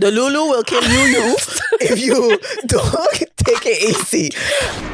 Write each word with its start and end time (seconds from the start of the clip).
Delulu 0.00 0.48
will 0.48 0.62
kill 0.62 0.82
you, 0.82 1.12
you 1.12 1.36
if 1.80 2.00
you 2.00 2.38
don't 2.66 3.12
take 3.36 3.66
it 3.66 3.82
easy. 3.82 4.89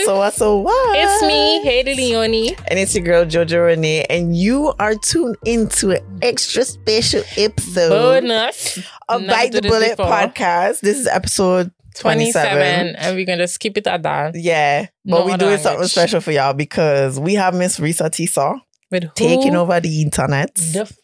On? 0.00 0.04
So 0.06 0.16
what, 0.18 0.34
so 0.34 0.56
what. 0.58 0.96
It's 0.98 1.22
me, 1.22 1.64
Hadie 1.64 1.96
Leonie. 1.96 2.56
And 2.68 2.78
it's 2.78 2.94
your 2.94 3.04
girl 3.04 3.24
Jojo 3.24 3.66
Renee, 3.66 4.04
and 4.10 4.36
you 4.36 4.72
are 4.78 4.94
tuned 4.94 5.36
into 5.44 5.90
an 5.92 6.18
extra 6.22 6.64
special 6.64 7.22
episode 7.36 7.90
Bonus. 7.90 8.78
of 9.08 9.22
Never 9.22 9.32
Bite 9.32 9.52
the 9.52 9.62
Bullet 9.62 9.96
before. 9.96 10.06
podcast. 10.06 10.80
This 10.80 10.98
is 10.98 11.06
episode 11.06 11.72
27. 11.96 12.32
27. 12.56 12.96
And 12.96 13.16
we're 13.16 13.24
going 13.24 13.38
to 13.38 13.48
skip 13.48 13.76
it 13.78 13.86
at 13.86 14.02
that. 14.02 14.34
Yeah, 14.34 14.86
but 15.04 15.20
No 15.20 15.24
we 15.26 15.32
other 15.32 15.46
doing 15.46 15.58
something 15.58 15.86
special 15.88 16.20
for 16.20 16.32
y'all 16.32 16.52
because 16.54 17.18
we 17.18 17.34
have 17.34 17.54
Miss 17.54 17.78
Reesa 17.78 18.10
Teesa 18.10 18.60
With 18.90 19.14
taking 19.14 19.56
over 19.56 19.80
the 19.80 20.02
internet 20.02 20.54
the 20.54 20.80
f- 20.82 20.96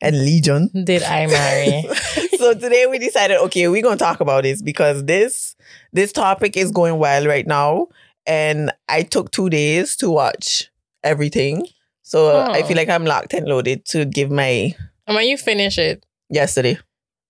and 0.00 0.18
Legion. 0.22 0.68
did 0.84 1.02
I 1.02 1.26
marry? 1.26 1.82
so 2.38 2.52
today 2.52 2.86
we 2.86 2.98
decided, 2.98 3.38
okay, 3.44 3.68
we're 3.68 3.80
gonna 3.82 3.96
talk 3.96 4.20
about 4.20 4.42
this 4.42 4.60
because 4.60 5.02
this 5.04 5.56
this 5.94 6.12
topic 6.12 6.56
is 6.56 6.70
going 6.70 6.98
wild 6.98 7.26
right 7.26 7.46
now, 7.46 7.88
and 8.26 8.70
I 8.88 9.02
took 9.02 9.30
two 9.30 9.48
days 9.48 9.96
to 9.96 10.10
watch 10.10 10.70
everything. 11.02 11.66
So 12.02 12.36
I 12.42 12.60
Oh. 12.60 12.64
feel 12.66 12.76
like 12.76 12.90
I'm 12.90 13.06
locked 13.06 13.32
and 13.32 13.46
loaded 13.48 13.84
to 13.86 14.04
give 14.04 14.30
my 14.30 14.74
and 15.06 15.14
when 15.16 15.26
you 15.26 15.36
finish 15.38 15.78
it, 15.78 16.04
yesterday. 16.28 16.78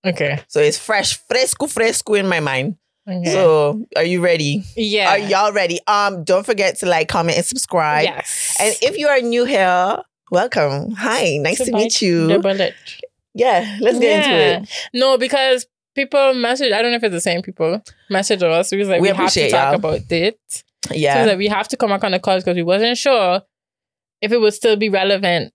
okay. 0.07 0.41
So 0.49 0.61
it's 0.61 0.79
fresh, 0.79 1.17
fresco, 1.29 1.67
fresco 1.67 2.15
in 2.15 2.27
my 2.29 2.41
mind. 2.41 2.77
okay. 3.09 3.33
So 3.33 3.85
are 3.97 4.05
you 4.05 4.21
ready? 4.23 4.63
yeah. 4.77 5.11
Are 5.11 5.19
y'all 5.19 5.53
ready? 5.53 5.79
Um, 5.87 6.25
don't 6.25 6.45
forget 6.47 6.79
to 6.79 6.87
like, 6.87 7.09
comment, 7.09 7.37
and 7.37 7.47
subscribe. 7.47 8.05
yes. 8.05 8.57
And 8.61 8.75
if 8.83 8.97
you 8.99 9.09
are 9.09 9.21
new 9.21 9.45
here, 9.45 9.99
welcome. 10.31 10.93
Hi, 10.93 11.37
nice 11.39 11.59
to 11.65 11.71
bite 11.73 11.79
meet 11.79 12.03
you. 12.03 12.29
Yeah, 13.37 13.79
let's 13.81 13.99
get 13.99 14.11
Yeah. 14.11 14.17
into 14.57 14.63
it. 14.63 14.69
No, 14.95 15.19
because 15.19 15.67
people 15.95 16.35
message, 16.35 16.73
I 16.73 16.83
don't 16.83 16.91
know 16.93 16.97
if 16.97 17.05
it's 17.05 17.13
the 17.15 17.21
same 17.21 17.43
people, 17.43 17.83
message 18.11 18.43
us 18.43 18.71
because 18.71 18.89
like, 18.89 19.01
We 19.01 19.11
we, 19.13 19.17
have 19.17 19.33
to 19.33 19.51
talk 19.51 19.67
y'all. 19.67 19.75
about 19.77 20.01
it. 20.11 20.39
Yeah, 20.91 21.15
So 21.15 21.21
Yeah. 21.21 21.27
that 21.27 21.39
we 21.39 21.47
have 21.49 21.69
to 21.69 21.77
come 21.77 21.91
back 21.91 22.05
on 22.05 22.13
the 22.13 22.19
calls 22.19 22.45
because 22.45 22.57
we 22.57 22.63
wasn't 22.63 22.99
sure 22.99 23.43
if 24.21 24.33
it 24.33 24.39
would 24.41 24.55
still 24.55 24.77
be 24.77 24.89
relevant. 24.89 25.53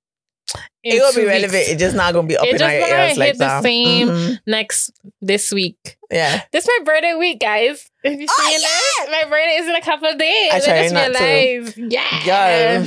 It 0.83 0.99
will 0.99 1.13
be 1.13 1.25
relevant. 1.27 1.53
It's 1.67 1.79
just 1.79 1.95
not 1.95 2.13
gonna 2.13 2.27
be 2.27 2.35
up 2.37 2.45
It 2.45 2.53
in 2.53 2.57
just 2.57 2.63
our 2.63 2.71
ears 2.71 3.09
hit 3.09 3.17
like 3.17 3.33
the 3.33 3.37
that. 3.39 3.63
same. 3.63 4.07
Mhm. 4.07 4.39
next 4.47 4.91
this 5.21 5.51
week. 5.51 5.97
Yeah. 6.09 6.41
This 6.51 6.65
my 6.65 6.79
birthday 6.83 7.13
week, 7.13 7.39
guys. 7.39 7.85
If 8.03 8.19
you 8.19 8.25
Oh, 8.27 8.49
see 8.49 8.55
it, 8.55 9.11
my 9.11 9.29
birthday 9.29 9.57
is 9.57 9.67
in 9.67 9.75
a 9.75 9.81
couple 9.81 10.07
of 10.09 10.17
days. 10.17 10.51
I 10.51 10.55
I, 10.55 10.59
try 10.61 10.81
just 10.83 10.93
not 10.95 11.13
to. 11.13 11.23
realized. 11.23 11.77
Yeah. 11.77 12.23
Yeah. 12.25 12.85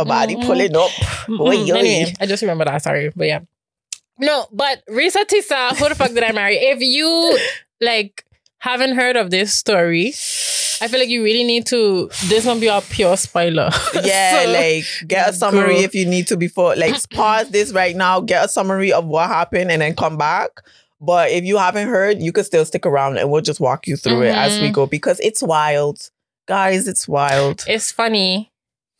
A 0.00 0.04
body 0.04 0.36
pulling 0.36 0.76
up. 0.76 0.90
Oi. 1.28 1.56
Anyway, 1.56 2.14
I 2.20 2.26
just 2.26 2.42
remember 2.42 2.66
that. 2.66 2.82
Sorry, 2.82 3.10
but 3.16 3.26
yeah. 3.26 3.40
No, 4.20 4.46
but 4.52 4.82
Reesa 4.88 5.24
Teesa, 5.24 5.76
who 5.76 5.88
the 5.88 5.94
fuck 5.94 6.10
did 6.12 6.22
I 6.22 6.32
marry? 6.32 6.56
If 6.56 6.80
you 6.80 7.38
like 7.80 8.24
haven't 8.58 8.94
heard 8.94 9.16
of 9.16 9.30
this 9.30 9.54
story, 9.54 10.08
I 10.82 10.88
feel 10.88 11.00
like 11.00 11.08
you 11.08 11.22
really 11.22 11.44
need 11.44 11.66
to. 11.66 12.10
This 12.28 12.44
won't 12.46 12.60
be 12.60 12.68
a 12.68 12.80
pure 12.80 13.16
spoiler. 13.16 13.70
Yeah, 14.02 14.42
So, 14.44 14.50
like 14.52 14.84
get 15.06 15.28
a 15.30 15.32
summary 15.32 15.74
go. 15.76 15.80
if 15.80 15.94
you 15.94 16.06
need 16.06 16.26
to 16.28 16.36
before 16.36 16.76
like 16.76 16.94
pause 17.14 17.50
this 17.50 17.72
right 17.72 17.96
now, 17.96 18.20
get 18.20 18.44
a 18.44 18.48
summary 18.48 18.92
of 18.92 19.06
what 19.06 19.28
happened 19.28 19.70
and 19.70 19.82
then 19.82 19.94
come 19.96 20.16
back. 20.16 20.50
But 21.00 21.30
if 21.30 21.44
you 21.44 21.56
haven't 21.56 21.88
heard, 21.88 22.20
you 22.20 22.30
could 22.32 22.44
still 22.44 22.64
stick 22.66 22.84
around 22.84 23.16
and 23.16 23.30
we'll 23.30 23.40
just 23.40 23.58
walk 23.60 23.86
you 23.86 23.96
through 23.96 24.22
it 24.22 24.34
as 24.34 24.60
we 24.60 24.68
Mhm. 24.68 24.72
go 24.74 24.86
because 24.86 25.18
it's 25.20 25.42
wild. 25.42 26.10
Guys, 26.46 26.86
it's 26.88 27.08
wild. 27.08 27.64
it's 27.66 27.90
funny 27.90 28.52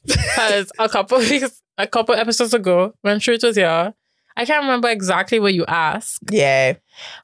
because 0.07 0.71
a 0.79 0.89
couple 0.89 1.19
weeks, 1.19 1.61
a 1.77 1.87
couple 1.87 2.15
episodes 2.15 2.55
ago, 2.55 2.95
when 3.03 3.21
Truth 3.21 3.43
was 3.43 3.57
here, 3.57 3.93
I 4.41 4.45
can't 4.45 4.63
remember 4.63 4.89
exactly 4.89 5.39
what 5.39 5.53
you 5.55 5.65
asked, 5.69 6.21
Yeah. 6.31 6.75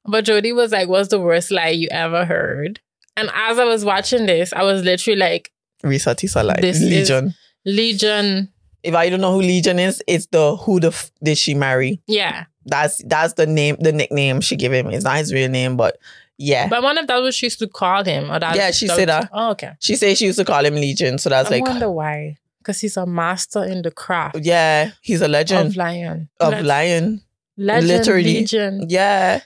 but 0.05 0.25
Jody 0.25 0.53
was 0.53 0.71
like, 0.73 0.89
"What's 0.89 1.09
the 1.09 1.21
worst 1.21 1.51
lie 1.51 1.69
you 1.71 1.89
ever 1.91 2.25
heard?" 2.25 2.81
And 3.17 3.31
as 3.35 3.59
I 3.59 3.65
was 3.65 3.85
watching 3.85 4.27
this, 4.27 4.53
I 4.53 4.63
was 4.63 4.83
literally 4.83 5.19
like, 5.19 5.51
Reesa 5.85 6.15
Teesa 6.15 6.45
like 6.45 6.61
This 6.61 6.81
is- 6.81 6.91
Legion. 6.91 7.35
"Legion, 7.65 8.49
if 8.83 8.95
I 8.95 9.09
don't 9.11 9.21
know 9.21 9.33
who 9.33 9.41
Legion 9.43 9.79
is, 9.79 10.03
it's 10.07 10.27
the 10.27 10.57
who 10.57 10.81
the 10.81 10.89
f- 10.89 11.11
did 11.23 11.37
she 11.39 11.55
marry? 11.55 12.01
yeah." 12.07 12.45
That's 12.69 13.01
that's 13.07 13.35
the 13.35 13.47
name, 13.47 13.77
the 13.79 13.93
nickname 13.93 14.41
she 14.41 14.57
gave 14.57 14.73
him. 14.73 14.89
It's 14.91 15.05
not 15.05 15.19
his 15.19 15.33
real 15.33 15.49
name, 15.49 15.77
but 15.77 15.99
yeah. 16.37 16.67
But 16.69 16.83
one 16.83 16.99
of 16.99 17.07
that 17.07 17.19
was 17.23 17.35
she 17.37 17.47
used 17.47 17.61
to 17.61 17.69
call 17.69 18.03
him, 18.05 18.31
or 18.31 18.41
that 18.41 18.57
Yeah, 18.57 18.73
she 18.73 18.89
that 18.89 18.97
said 18.97 19.09
was- 19.09 19.21
that. 19.21 19.31
Oh, 19.33 19.51
okay. 19.53 19.71
She 19.79 19.95
said 19.95 20.19
she 20.19 20.25
used 20.27 20.39
to 20.41 20.45
call 20.45 20.65
him 20.67 20.75
Legion, 20.75 21.19
so 21.19 21.31
that's 21.31 21.49
I 21.49 21.55
like 21.57 21.63
wonder 21.67 21.91
why. 21.91 22.37
Because 22.67 22.81
he's 22.81 22.97
a 22.97 23.07
master 23.07 23.63
in 23.63 23.83
the 23.83 23.93
craft 23.93 24.39
yeah, 24.43 24.91
he's 25.01 25.23
a 25.23 25.29
legend 25.29 25.69
of 25.69 25.77
lion. 25.77 26.29
of 26.41 26.65
lion. 26.65 27.23
Legend, 27.57 27.87
literally. 27.87 28.25
Legion. 28.43 28.87
Yeah. 28.89 29.41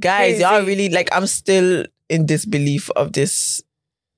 Guys, 0.00 0.40
y'all 0.40 0.64
really 0.66 0.88
like 0.88 1.08
I'm 1.12 1.28
still 1.28 1.86
in 2.08 2.26
disbelief 2.26 2.90
of 2.96 3.12
this 3.12 3.62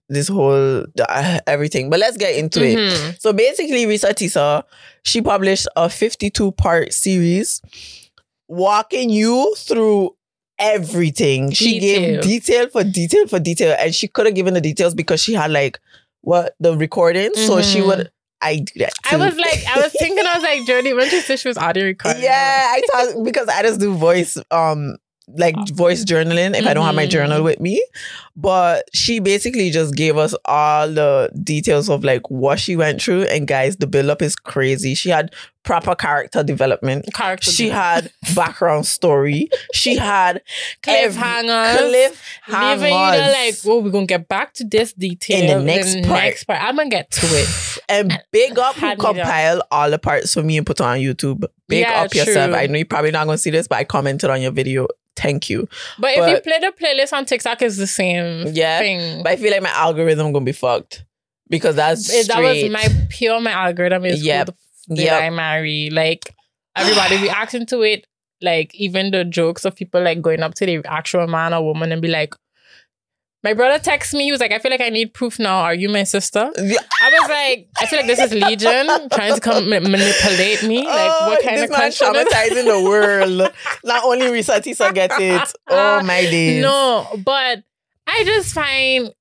this 0.08 0.28
whole 0.28 0.86
uh, 0.98 1.38
everything. 1.46 1.90
But 1.90 1.98
let's 2.00 2.16
get 2.16 2.34
into 2.36 2.64
it. 2.64 2.78
Mhm. 2.78 3.20
So 3.20 3.32
basically 3.34 3.84
Reesa 3.84 4.10
Teesa, 4.14 4.62
she 5.02 5.20
published 5.20 5.68
a 5.76 5.90
52 5.90 6.52
part 6.52 6.94
series 6.94 7.60
walking 8.48 9.10
you 9.10 9.54
through 9.58 10.16
everything. 10.58 11.50
She 11.50 11.78
gave 11.78 12.22
Detail. 12.22 12.22
detail 12.22 12.68
for 12.70 12.84
detail 12.84 13.26
for 13.26 13.38
detail 13.38 13.76
and 13.78 13.94
she 13.94 14.08
could 14.08 14.26
have 14.26 14.34
given 14.34 14.54
the 14.54 14.60
details 14.60 14.94
because 14.94 15.20
she 15.22 15.34
had 15.34 15.50
like 15.50 15.78
what 16.22 16.54
the 16.58 16.76
recording. 16.76 17.34
So 17.34 17.60
she 17.62 17.82
would 17.82 18.10
I 18.40 18.56
do 18.56 18.78
that 18.80 18.92
I 19.10 19.16
was 19.16 19.36
like, 19.36 19.64
I 19.68 19.80
was 19.80 19.92
thinking, 19.92 20.24
I 20.26 20.34
was 20.34 20.42
like, 20.42 20.66
Jody, 20.66 20.92
when 20.92 21.08
she 21.08 21.20
said 21.20 21.38
she 21.38 21.48
was 21.48 21.56
audio 21.58 21.84
recording. 21.84 22.22
Yeah, 22.22 22.66
I 22.70 22.82
thought 22.92 23.24
because 23.24 23.48
I 23.48 23.62
just 23.62 23.80
do 23.80 23.94
voice 23.94 24.36
um 24.50 24.96
like 25.28 25.56
voice 25.70 26.04
journaling 26.04 26.56
if 26.56 26.66
I 26.66 26.74
don't 26.74 26.84
have 26.86 26.94
my 26.94 27.06
Mhm. 27.06 27.10
journal 27.10 27.42
with 27.42 27.58
me. 27.60 27.82
But 28.36 28.84
she 28.92 29.18
basically 29.18 29.70
just 29.70 29.94
gave 29.94 30.18
us 30.18 30.34
all 30.44 30.88
the 30.88 31.30
details 31.42 31.88
of 31.88 32.04
like 32.04 32.30
what 32.30 32.60
she 32.60 32.76
went 32.76 33.00
through. 33.00 33.22
And 33.22 33.48
guys, 33.48 33.76
the 33.78 33.86
build 33.86 34.10
up 34.10 34.20
is 34.20 34.36
crazy. 34.36 34.94
She 34.94 35.08
had 35.08 35.34
proper 35.62 35.94
character 35.94 36.42
development. 36.42 37.06
Character 37.14 37.50
She 37.50 37.70
had 37.70 38.10
background 38.34 38.86
story. 38.86 39.48
She 39.72 39.96
had 39.96 40.42
cliffhangers. 40.82 41.78
cliff 41.78 42.22
Leaving 42.48 42.92
you 42.94 43.10
there 43.10 43.32
like, 43.32 43.54
well, 43.64 43.76
oh, 43.76 43.78
we're 43.80 43.90
gonna 43.90 44.06
get 44.06 44.28
back 44.28 44.52
to 44.54 44.64
this 44.64 44.92
detail 44.92 45.40
In 45.42 45.58
the 45.58 45.64
next 45.64 45.94
part. 46.06 46.22
next 46.22 46.44
part. 46.44 46.62
I'm 46.62 46.76
gonna 46.76 46.90
get 46.90 47.10
to 47.10 47.26
it. 47.26 47.78
and 47.88 48.22
big 48.32 48.58
up 48.58 48.74
who 48.76 48.86
Had 48.86 48.98
compiled 48.98 49.62
all 49.70 49.90
the 49.90 49.98
parts 49.98 50.34
for 50.34 50.42
me 50.42 50.56
and 50.56 50.66
put 50.66 50.80
on 50.80 50.98
YouTube. 50.98 51.44
Big 51.68 51.80
Yeah, 51.80 52.02
up 52.02 52.14
yourself. 52.14 52.50
true. 52.50 52.58
I 52.58 52.66
know 52.66 52.76
you're 52.76 52.86
probably 52.86 53.10
not 53.10 53.26
gonna 53.26 53.38
see 53.38 53.50
this, 53.50 53.66
but 53.66 53.78
I 53.78 53.84
commented 53.84 54.30
on 54.30 54.40
your 54.40 54.52
video. 54.52 54.88
Thank 55.16 55.48
you. 55.48 55.66
But 55.98 56.10
if 56.14 56.28
you 56.28 56.40
play 56.42 56.58
the 56.60 56.72
playlist 56.78 57.14
on 57.14 57.24
TikTok, 57.24 57.62
it's 57.62 57.78
the 57.78 57.86
same 57.86 58.25
Yeah, 58.52 58.78
thing. 58.78 59.22
But 59.22 59.32
I 59.32 59.36
feel 59.36 59.50
like 59.52 59.62
my 59.62 59.70
algorithm 59.70 60.32
gonna 60.32 60.44
be 60.44 60.52
fucked 60.52 61.04
because 61.48 61.76
that's 61.76 62.12
It- 62.12 62.28
that 62.28 62.42
was 62.42 62.70
my 62.70 62.88
pure 63.10 63.40
my 63.40 63.52
algorithm 63.52 64.04
is 64.04 64.22
Yep. 64.24 64.48
who 64.48 64.54
the 64.88 64.94
did 64.96 65.04
Yep. 65.04 65.22
I 65.22 65.30
marry? 65.30 65.90
Like 65.90 66.34
everybody 66.76 67.16
reacting 67.22 67.66
to 67.72 67.82
it, 67.82 68.06
like 68.42 68.74
even 68.74 69.10
the 69.10 69.24
jokes 69.24 69.64
of 69.64 69.74
people 69.76 70.02
like 70.02 70.20
going 70.22 70.42
up 70.42 70.54
to 70.56 70.66
the 70.66 70.80
actual 70.86 71.26
man 71.26 71.54
or 71.54 71.64
woman 71.64 71.92
and 71.92 72.02
be 72.02 72.08
like, 72.08 72.34
my 73.44 73.52
brother 73.54 73.78
texts 73.78 74.12
me, 74.12 74.24
he 74.24 74.32
was 74.32 74.40
like, 74.40 74.50
I 74.50 74.58
feel 74.58 74.72
like 74.72 74.80
I 74.80 74.88
need 74.88 75.14
proof 75.14 75.38
now. 75.38 75.58
Are 75.60 75.74
you 75.74 75.88
my 75.88 76.02
sister? 76.02 76.40
I 76.40 76.50
was 77.20 77.28
like, 77.28 77.68
I 77.78 77.86
feel 77.86 78.00
like 78.00 78.08
this 78.08 78.18
is 78.18 78.32
Legion 78.34 78.86
trying 79.10 79.34
to 79.34 79.40
come 79.40 79.70
ma- 79.70 79.78
manipulate 79.78 80.64
me. 80.64 80.84
Like, 80.84 81.12
Oh, 81.14 81.28
what 81.28 81.42
kind 81.44 81.58
this 81.58 81.70
of 81.70 81.78
man 81.78 81.90
traumatizing 81.92 82.64
the 82.64 82.82
world. 82.90 83.52
Not 83.84 84.04
only 84.04 84.26
Reesa 84.26 84.58
Teesa 84.58 84.92
gets 84.92 85.14
it. 85.18 85.52
Uh, 85.68 86.00
oh 86.00 86.04
my 86.04 86.22
days. 86.22 86.60
No, 86.62 87.06
but 87.24 87.62
I 88.06 88.24
just 88.24 88.54
find 88.54 89.12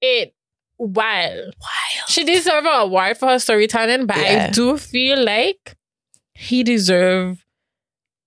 it 0.00 0.34
wild. 0.78 1.54
Wild. 1.60 2.08
She 2.08 2.24
deserves 2.24 2.66
an 2.66 2.80
award 2.80 3.16
for 3.18 3.28
her 3.28 3.38
storytelling, 3.38 4.06
but 4.06 4.16
Yeah. 4.16 4.46
I 4.48 4.50
do 4.50 4.76
feel 4.78 5.22
like 5.22 5.76
he 6.34 6.62
deserve 6.62 7.44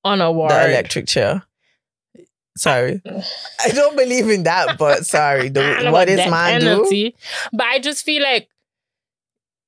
an 0.04 0.22
award. 0.22 0.52
The 0.52 0.70
electric 0.70 1.08
chair. 1.08 1.44
Sorry. 2.56 3.02
I 3.06 3.70
don't 3.70 3.98
believe 3.98 4.30
in 4.30 4.44
that, 4.44 4.78
but 4.78 5.06
sorry. 5.06 5.50
The, 5.50 5.88
what 5.92 6.08
is 6.10 6.18
man 6.30 6.62
do? 6.62 7.12
But 7.52 7.66
I 7.66 7.80
just 7.80 8.06
feel 8.06 8.22
like 8.22 8.48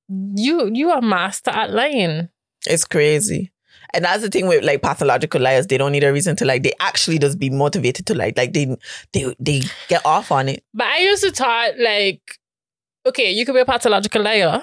you 0.08 0.70
you 0.72 0.90
are 0.90 1.02
master 1.02 1.50
at 1.50 1.72
lying. 1.72 2.28
It's 2.66 2.84
crazy. 2.84 3.50
And 3.96 4.04
that's 4.04 4.22
the 4.22 4.28
thing 4.28 4.46
with 4.46 4.62
like 4.64 4.82
pathological 4.82 5.40
liars. 5.40 5.66
They 5.66 5.78
don't 5.78 5.90
need 5.92 6.04
a 6.04 6.12
reason 6.12 6.36
to 6.36 6.44
lie. 6.44 6.58
They 6.58 6.72
actually 6.78 7.18
just 7.18 7.38
be 7.38 7.50
motivated 7.50 8.06
to 8.06 8.14
lie. 8.14 8.32
Like 8.36 8.52
they 8.52 8.76
they 9.12 9.34
they 9.40 9.62
get 9.88 10.04
off 10.04 10.30
on 10.30 10.48
it. 10.48 10.62
But 10.74 10.86
I 10.86 10.98
used 10.98 11.24
to 11.24 11.30
thought 11.32 11.78
like, 11.78 12.20
okay, 13.06 13.30
you 13.32 13.44
could 13.46 13.54
be 13.54 13.60
a 13.60 13.64
pathological 13.64 14.22
liar, 14.22 14.62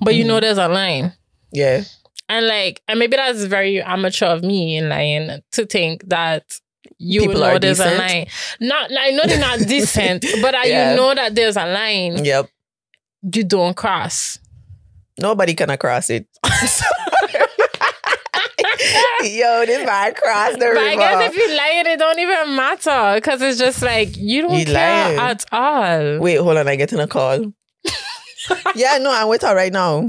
but 0.00 0.14
you 0.14 0.24
Mhm. 0.24 0.28
know 0.28 0.40
there's 0.40 0.58
a 0.58 0.68
line. 0.68 1.12
Yeah. 1.52 1.84
And 2.28 2.46
like, 2.48 2.82
and 2.88 2.98
maybe 2.98 3.16
that's 3.16 3.44
very 3.44 3.80
amateur 3.80 4.26
of 4.26 4.42
me 4.42 4.76
in 4.76 4.88
lying 4.88 5.42
to 5.52 5.64
think 5.64 6.08
that 6.08 6.42
you 6.98 7.20
People 7.20 7.40
know 7.40 7.58
there's 7.58 7.78
a 7.80 7.96
line. 7.96 8.26
Not, 8.60 8.90
I 8.98 9.10
know 9.10 9.22
they're 9.26 9.38
not 9.38 9.58
decent, 9.68 10.24
but 10.42 10.54
Yeah. 10.66 10.90
you 10.90 10.96
know 10.96 11.14
that 11.14 11.34
there's 11.36 11.56
a 11.56 11.66
line 11.66 12.24
Yep. 12.24 12.48
you 13.34 13.44
don't 13.44 13.76
cross. 13.76 14.38
Nobody 15.18 15.54
can 15.54 15.74
cross 15.78 16.10
it. 16.10 16.26
Yo, 19.24 19.64
this 19.66 19.84
man 19.86 20.14
crossed 20.14 20.54
the 20.54 20.66
But 20.66 20.68
river. 20.68 20.78
I 20.80 20.96
guess 20.96 21.30
if 21.30 21.36
you 21.36 21.56
lie, 21.56 21.72
it 21.80 21.86
it 21.86 21.98
don't 21.98 22.18
even 22.18 22.56
matter 22.56 23.12
because 23.16 23.42
it's 23.42 23.58
just 23.58 23.82
like 23.82 24.16
you 24.16 24.42
don't 24.42 24.58
You 24.58 24.64
care 24.66 25.16
lying. 25.16 25.18
at 25.18 25.44
all. 25.52 26.18
Wait, 26.20 26.36
hold 26.36 26.56
on. 26.56 26.68
I 26.68 26.76
get 26.76 26.90
getting 26.90 27.00
a 27.00 27.06
call. 27.06 27.52
yeah, 28.74 28.98
no, 28.98 29.12
I'm 29.12 29.28
with 29.28 29.42
her 29.42 29.54
right 29.54 29.72
now. 29.72 30.06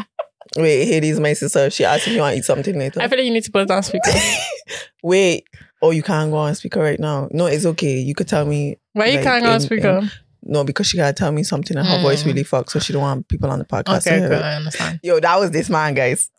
Wait, 0.56 0.86
Hadie, 0.88 1.20
my 1.20 1.34
sister. 1.34 1.70
She 1.70 1.84
asked 1.86 2.08
if 2.08 2.14
you 2.14 2.20
want 2.20 2.34
to 2.34 2.40
eat 2.40 2.46
something 2.46 2.78
later. 2.78 3.02
I 3.02 3.08
feel 3.08 3.18
like 3.20 3.26
you 3.26 3.34
need 3.34 3.44
to 3.44 3.52
put 3.52 3.64
it 3.64 3.72
on 3.72 3.84
speaker. 3.84 4.12
Wait. 5.04 5.46
Oh, 5.82 5.92
you 5.92 6.02
can't 6.02 6.32
go 6.32 6.38
on 6.38 6.56
speaker 6.56 6.80
right 6.80 7.00
now. 7.00 7.28
No, 7.32 7.46
it's 7.46 7.66
okay. 7.66 7.98
You 8.00 8.16
could 8.16 8.28
tell 8.28 8.46
me. 8.46 8.78
Why 8.94 9.08
you 9.08 9.22
can't 9.22 9.44
go 9.44 9.50
on 9.50 9.56
in- 9.56 9.62
speaker? 9.62 10.02
No, 10.50 10.64
because 10.64 10.88
she 10.88 10.96
gotta 10.98 11.14
tell 11.14 11.32
me 11.32 11.44
something 11.44 11.76
and 11.78 11.86
her 11.86 11.98
Mm. 11.98 12.02
voice 12.04 12.26
really 12.26 12.44
fucks, 12.46 12.70
so 12.70 12.80
she 12.80 12.94
don't 12.94 13.02
want 13.02 13.28
people 13.28 13.50
on 13.50 13.60
the 13.60 13.66
podcast. 13.66 14.04
to 14.04 14.10
Okay, 14.16 14.20
good. 14.28 14.42
I 14.42 14.56
understand. 14.56 15.00
Yo, 15.04 15.20
that 15.20 15.38
was 15.40 15.52
this 15.52 15.70
man, 15.70 15.94
guys. 15.94 16.30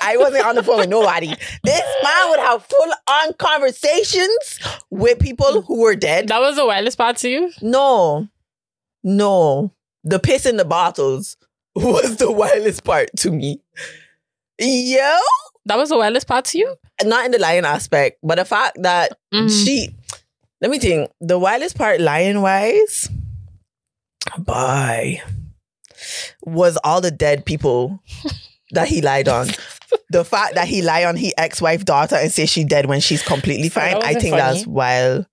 I 0.00 0.16
wasn't 0.16 0.46
on 0.46 0.54
the 0.54 0.62
phone 0.62 0.78
with 0.78 0.88
nobody. 0.88 1.28
This 1.62 1.82
man 2.02 2.30
would 2.30 2.40
have 2.40 2.64
full 2.64 2.92
on 3.08 3.32
conversations 3.34 4.58
with 4.90 5.18
people 5.18 5.62
who 5.62 5.80
were 5.80 5.94
dead. 5.96 6.28
That 6.28 6.40
was 6.40 6.56
the 6.56 6.66
wildest 6.66 6.96
part 6.98 7.16
to 7.18 7.28
you. 7.28 7.52
No, 7.62 8.28
no. 9.04 9.72
The 10.04 10.18
piss 10.18 10.46
in 10.46 10.56
the 10.56 10.64
bottles 10.64 11.36
was 11.74 12.16
the 12.16 12.30
wildest 12.32 12.84
part 12.84 13.10
to 13.18 13.30
me. 13.30 13.60
Yo, 14.58 15.16
That 15.66 15.76
was 15.78 15.90
the 15.90 15.98
wildest 15.98 16.26
part 16.26 16.44
to 16.46 16.58
you. 16.58 16.74
not 17.04 17.24
in 17.26 17.30
the 17.32 17.38
lion 17.38 17.64
aspect, 17.64 18.18
but 18.22 18.36
the 18.36 18.44
fact 18.44 18.82
that 18.82 19.16
Mhm. 19.32 19.64
she. 19.64 19.94
Let 20.60 20.70
me 20.70 20.78
think. 20.78 21.10
The 21.20 21.38
wildest 21.38 21.76
part, 21.76 22.00
lion 22.00 22.42
wise, 22.42 23.08
bye, 24.38 25.22
was 26.42 26.76
all 26.84 27.00
the 27.00 27.10
dead 27.10 27.44
people 27.44 28.02
that 28.72 28.88
he 28.88 29.00
lied 29.00 29.28
on. 29.28 29.48
the 30.10 30.24
fact 30.24 30.54
that 30.54 30.68
he 30.68 30.82
lie 30.82 31.04
on 31.04 31.16
his 31.16 31.32
ex-wife 31.38 31.84
daughter 31.84 32.16
and 32.16 32.30
say 32.32 32.46
she 32.46 32.64
dead 32.64 32.86
when 32.86 33.00
she's 33.00 33.22
completely 33.22 33.68
fine. 33.68 33.96
I 34.02 34.14
think 34.14 34.36
that's 34.36 34.64
funny. 34.64 34.72
wild. 34.72 35.26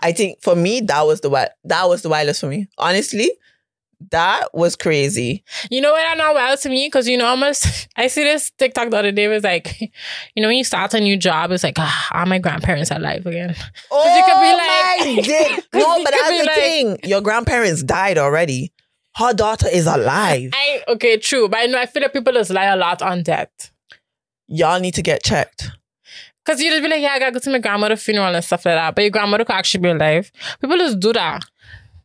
I 0.00 0.12
think 0.12 0.42
for 0.42 0.54
me 0.54 0.80
that 0.82 1.06
was 1.06 1.20
the 1.20 1.30
wild. 1.30 1.50
That 1.64 1.88
was 1.88 2.02
the 2.02 2.08
wildest 2.08 2.40
for 2.40 2.48
me. 2.48 2.68
Honestly, 2.78 3.30
that 4.10 4.52
was 4.52 4.76
crazy. 4.76 5.44
You 5.70 5.80
know 5.80 5.92
what? 5.92 6.04
I 6.06 6.14
know 6.14 6.32
wild 6.34 6.58
to 6.60 6.68
me 6.68 6.86
because 6.86 7.08
you 7.08 7.16
know 7.16 7.26
almost. 7.26 7.88
I 7.96 8.08
see 8.08 8.24
this 8.24 8.50
TikTok 8.58 8.90
the 8.90 8.98
other 8.98 9.12
day. 9.12 9.28
Was 9.28 9.44
like, 9.44 9.80
you 9.80 10.42
know, 10.42 10.48
when 10.48 10.56
you 10.58 10.64
start 10.64 10.92
a 10.94 11.00
new 11.00 11.16
job, 11.16 11.52
it's 11.52 11.64
like, 11.64 11.78
ah, 11.78 12.08
are 12.12 12.26
my 12.26 12.38
grandparents 12.38 12.90
alive 12.90 13.24
again? 13.24 13.54
Oh 13.90 14.16
you 14.16 14.24
could 14.24 14.40
be 14.40 14.52
like- 14.52 15.16
my 15.16 15.22
dick. 15.56 15.64
No, 15.72 16.04
but 16.04 16.10
that's 16.10 16.38
the 16.38 16.44
like- 16.44 16.54
thing. 16.56 16.98
Your 17.04 17.20
grandparents 17.20 17.82
died 17.82 18.18
already. 18.18 18.72
Her 19.16 19.32
daughter 19.32 19.68
is 19.72 19.86
alive. 19.86 20.50
I 20.52 20.82
okay, 20.88 21.16
true, 21.18 21.48
but 21.48 21.60
I 21.60 21.66
know 21.66 21.78
I 21.78 21.86
feel 21.86 22.02
like 22.02 22.12
people 22.12 22.32
just 22.32 22.50
lie 22.50 22.64
a 22.64 22.76
lot 22.76 23.00
on 23.00 23.22
death. 23.22 23.70
Y'all 24.54 24.78
need 24.78 24.94
to 24.94 25.02
get 25.02 25.22
checked. 25.24 25.70
Cause 26.46 26.60
you 26.60 26.70
just 26.70 26.82
be 26.82 26.88
like, 26.88 27.00
yeah, 27.00 27.12
I 27.12 27.18
gotta 27.18 27.32
go 27.32 27.38
to 27.38 27.50
my 27.50 27.58
grandmother's 27.58 28.02
funeral 28.02 28.34
and 28.34 28.44
stuff 28.44 28.64
like 28.66 28.76
that. 28.76 28.94
But 28.94 29.00
your 29.02 29.10
grandmother 29.10 29.44
could 29.44 29.54
actually 29.56 29.80
be 29.80 29.88
alive. 29.88 30.30
People 30.60 30.76
just 30.76 31.00
do 31.00 31.12
that. 31.14 31.42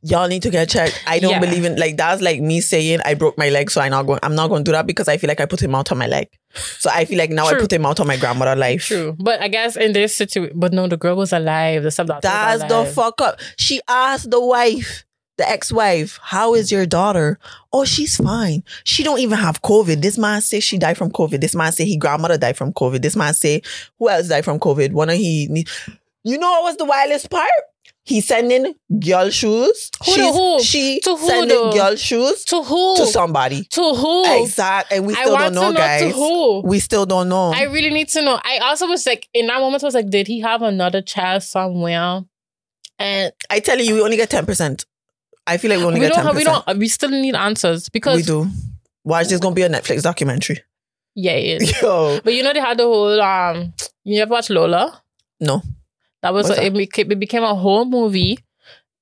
Y'all 0.02 0.30
need 0.30 0.42
to 0.44 0.50
get 0.50 0.70
checked. 0.70 1.04
I 1.06 1.20
don't 1.20 1.32
Yeah. 1.32 1.40
believe 1.42 1.66
in 1.66 1.76
like 1.76 1.98
that's 1.98 2.22
like 2.22 2.40
me 2.40 2.62
saying 2.62 3.02
I 3.04 3.16
broke 3.16 3.38
my 3.38 3.50
leg, 3.50 3.70
so 3.70 3.82
I'm 3.82 3.92
not 3.92 4.04
going. 4.08 4.20
I'm 4.24 4.34
not 4.34 4.48
going 4.48 4.64
to 4.64 4.70
do 4.70 4.72
that 4.72 4.88
because 4.88 5.10
I 5.10 5.18
feel 5.18 5.28
like 5.28 5.42
I 5.42 5.46
put 5.46 5.62
him 5.62 5.76
out 5.76 5.92
on 5.92 5.98
my 5.98 6.08
leg. 6.08 6.30
So 6.54 6.90
I 6.90 7.04
feel 7.04 7.18
like 7.18 7.32
now 7.32 7.48
I 7.48 7.56
put 7.56 7.74
him 7.74 7.86
out 7.86 8.00
on 8.00 8.08
my 8.08 8.16
grandmother 8.16 8.56
life. 8.56 8.86
True. 8.86 9.14
But 9.20 9.42
I 9.42 9.50
guess 9.50 9.76
in 9.76 9.92
this 9.92 10.16
situation, 10.16 10.58
but 10.58 10.72
no, 10.72 10.88
the 10.88 10.96
girl 10.96 11.18
was 11.18 11.34
alive. 11.34 11.84
The 11.84 11.92
stepdaughter 11.92 12.22
That's 12.22 12.64
the 12.64 12.86
fuck 12.86 13.20
up. 13.20 13.42
She 13.58 13.82
asked 13.90 14.32
the 14.32 14.40
wife, 14.40 15.04
the 15.40 15.50
ex-wife, 15.50 16.20
"How 16.22 16.54
is 16.54 16.72
your 16.72 16.86
daughter?" 16.86 17.40
Oh, 17.74 17.86
she's 17.86 18.18
fine. 18.18 18.64
She 18.84 19.02
don't 19.04 19.20
even 19.20 19.38
have 19.40 19.62
COVID. 19.64 20.02
This 20.02 20.18
man 20.18 20.42
say 20.42 20.60
she 20.60 20.78
died 20.78 20.98
from 20.98 21.12
COVID. 21.12 21.42
This 21.42 21.56
man 21.56 21.72
say 21.72 21.86
he 21.86 21.98
grandmother 21.98 22.38
died 22.38 22.58
from 22.58 22.72
COVID. 22.74 23.02
This 23.02 23.16
man 23.16 23.34
say 23.34 23.62
who 23.98 24.10
else 24.10 24.28
died 24.28 24.46
from 24.46 24.60
COVID? 24.60 24.92
One 24.92 25.10
of 25.10 25.16
he. 25.18 25.66
You 26.24 26.38
know 26.38 26.52
what 26.52 26.64
was 26.64 26.78
the 26.78 26.86
wildest 26.86 27.30
part? 27.32 27.50
He 28.04 28.22
sending 28.22 28.74
girl 29.00 29.30
shoes. 29.30 29.92
Who 30.06 30.12
She's- 30.14 30.36
who? 30.36 30.64
She 30.64 31.00
To 31.02 31.16
who 31.16 31.28
sending 31.28 31.50
though? 31.50 31.72
girl 31.72 31.96
shoes 31.96 32.44
To 32.46 32.64
who? 32.64 32.96
to 32.98 33.06
somebody. 33.06 33.64
To 33.66 33.94
who? 33.94 34.42
Exact, 34.44 34.92
and 34.92 35.06
we 35.06 35.14
still 35.14 35.38
don't 35.38 35.54
know, 35.54 35.68
to 35.68 35.72
know 35.74 35.78
guys. 35.78 36.02
to 36.02 36.10
who. 36.10 36.62
We 36.62 36.80
still 36.80 37.06
don't 37.06 37.30
know. 37.30 37.52
I 37.54 37.64
really 37.64 37.92
need 37.92 38.10
to 38.10 38.22
know. 38.24 38.40
I 38.44 38.58
also 38.64 38.88
was 38.88 39.06
like, 39.06 39.30
in 39.34 39.48
that 39.48 39.60
moment, 39.60 39.84
I 39.84 39.88
was 39.88 39.94
like, 39.96 40.10
did 40.10 40.28
he 40.28 40.40
have 40.40 40.62
another 40.64 41.02
child 41.04 41.44
somewhere? 41.44 42.24
And 42.98 43.32
I 43.50 43.60
tell 43.60 43.80
you, 43.80 43.94
we 43.96 44.02
only 44.02 44.18
get 44.18 44.30
ten 44.30 44.46
percent. 44.46 44.86
I 45.50 45.58
feel 45.58 45.70
like 45.72 45.80
we 45.80 45.86
only 45.86 46.00
we 46.00 46.06
get 46.06 46.14
don't 46.14 46.18
ten 46.24 46.26
have, 46.28 46.36
we 46.36 46.44
don't, 46.44 46.78
we 46.78 46.88
still 46.88 47.10
need 47.10 47.36
answers 47.36 47.90
because, 47.90 48.18
We 48.18 48.24
do. 48.24 48.48
Why 49.04 49.22
is 49.22 49.30
this 49.30 49.40
gonna 49.40 49.56
be 49.56 49.64
a 49.64 49.70
Netflix 49.70 50.04
documentary. 50.04 50.60
yeah, 51.16 51.32
it 51.34 51.62
is. 51.64 51.82
Yo, 51.82 52.20
But 52.24 52.34
you 52.34 52.44
know, 52.44 52.54
they 52.54 52.60
had 52.60 52.78
the 52.78 52.84
whole, 52.84 53.20
um, 53.22 53.74
you 54.04 54.22
ever 54.22 54.32
watch 54.32 54.48
Zola? 54.48 55.02
no. 55.40 55.62
That 56.22 56.34
was, 56.34 56.50
a, 56.50 56.66
it, 56.66 56.74
became, 56.74 57.10
it 57.14 57.18
became 57.20 57.44
a 57.44 57.56
whole 57.56 57.86
movie, 57.86 58.40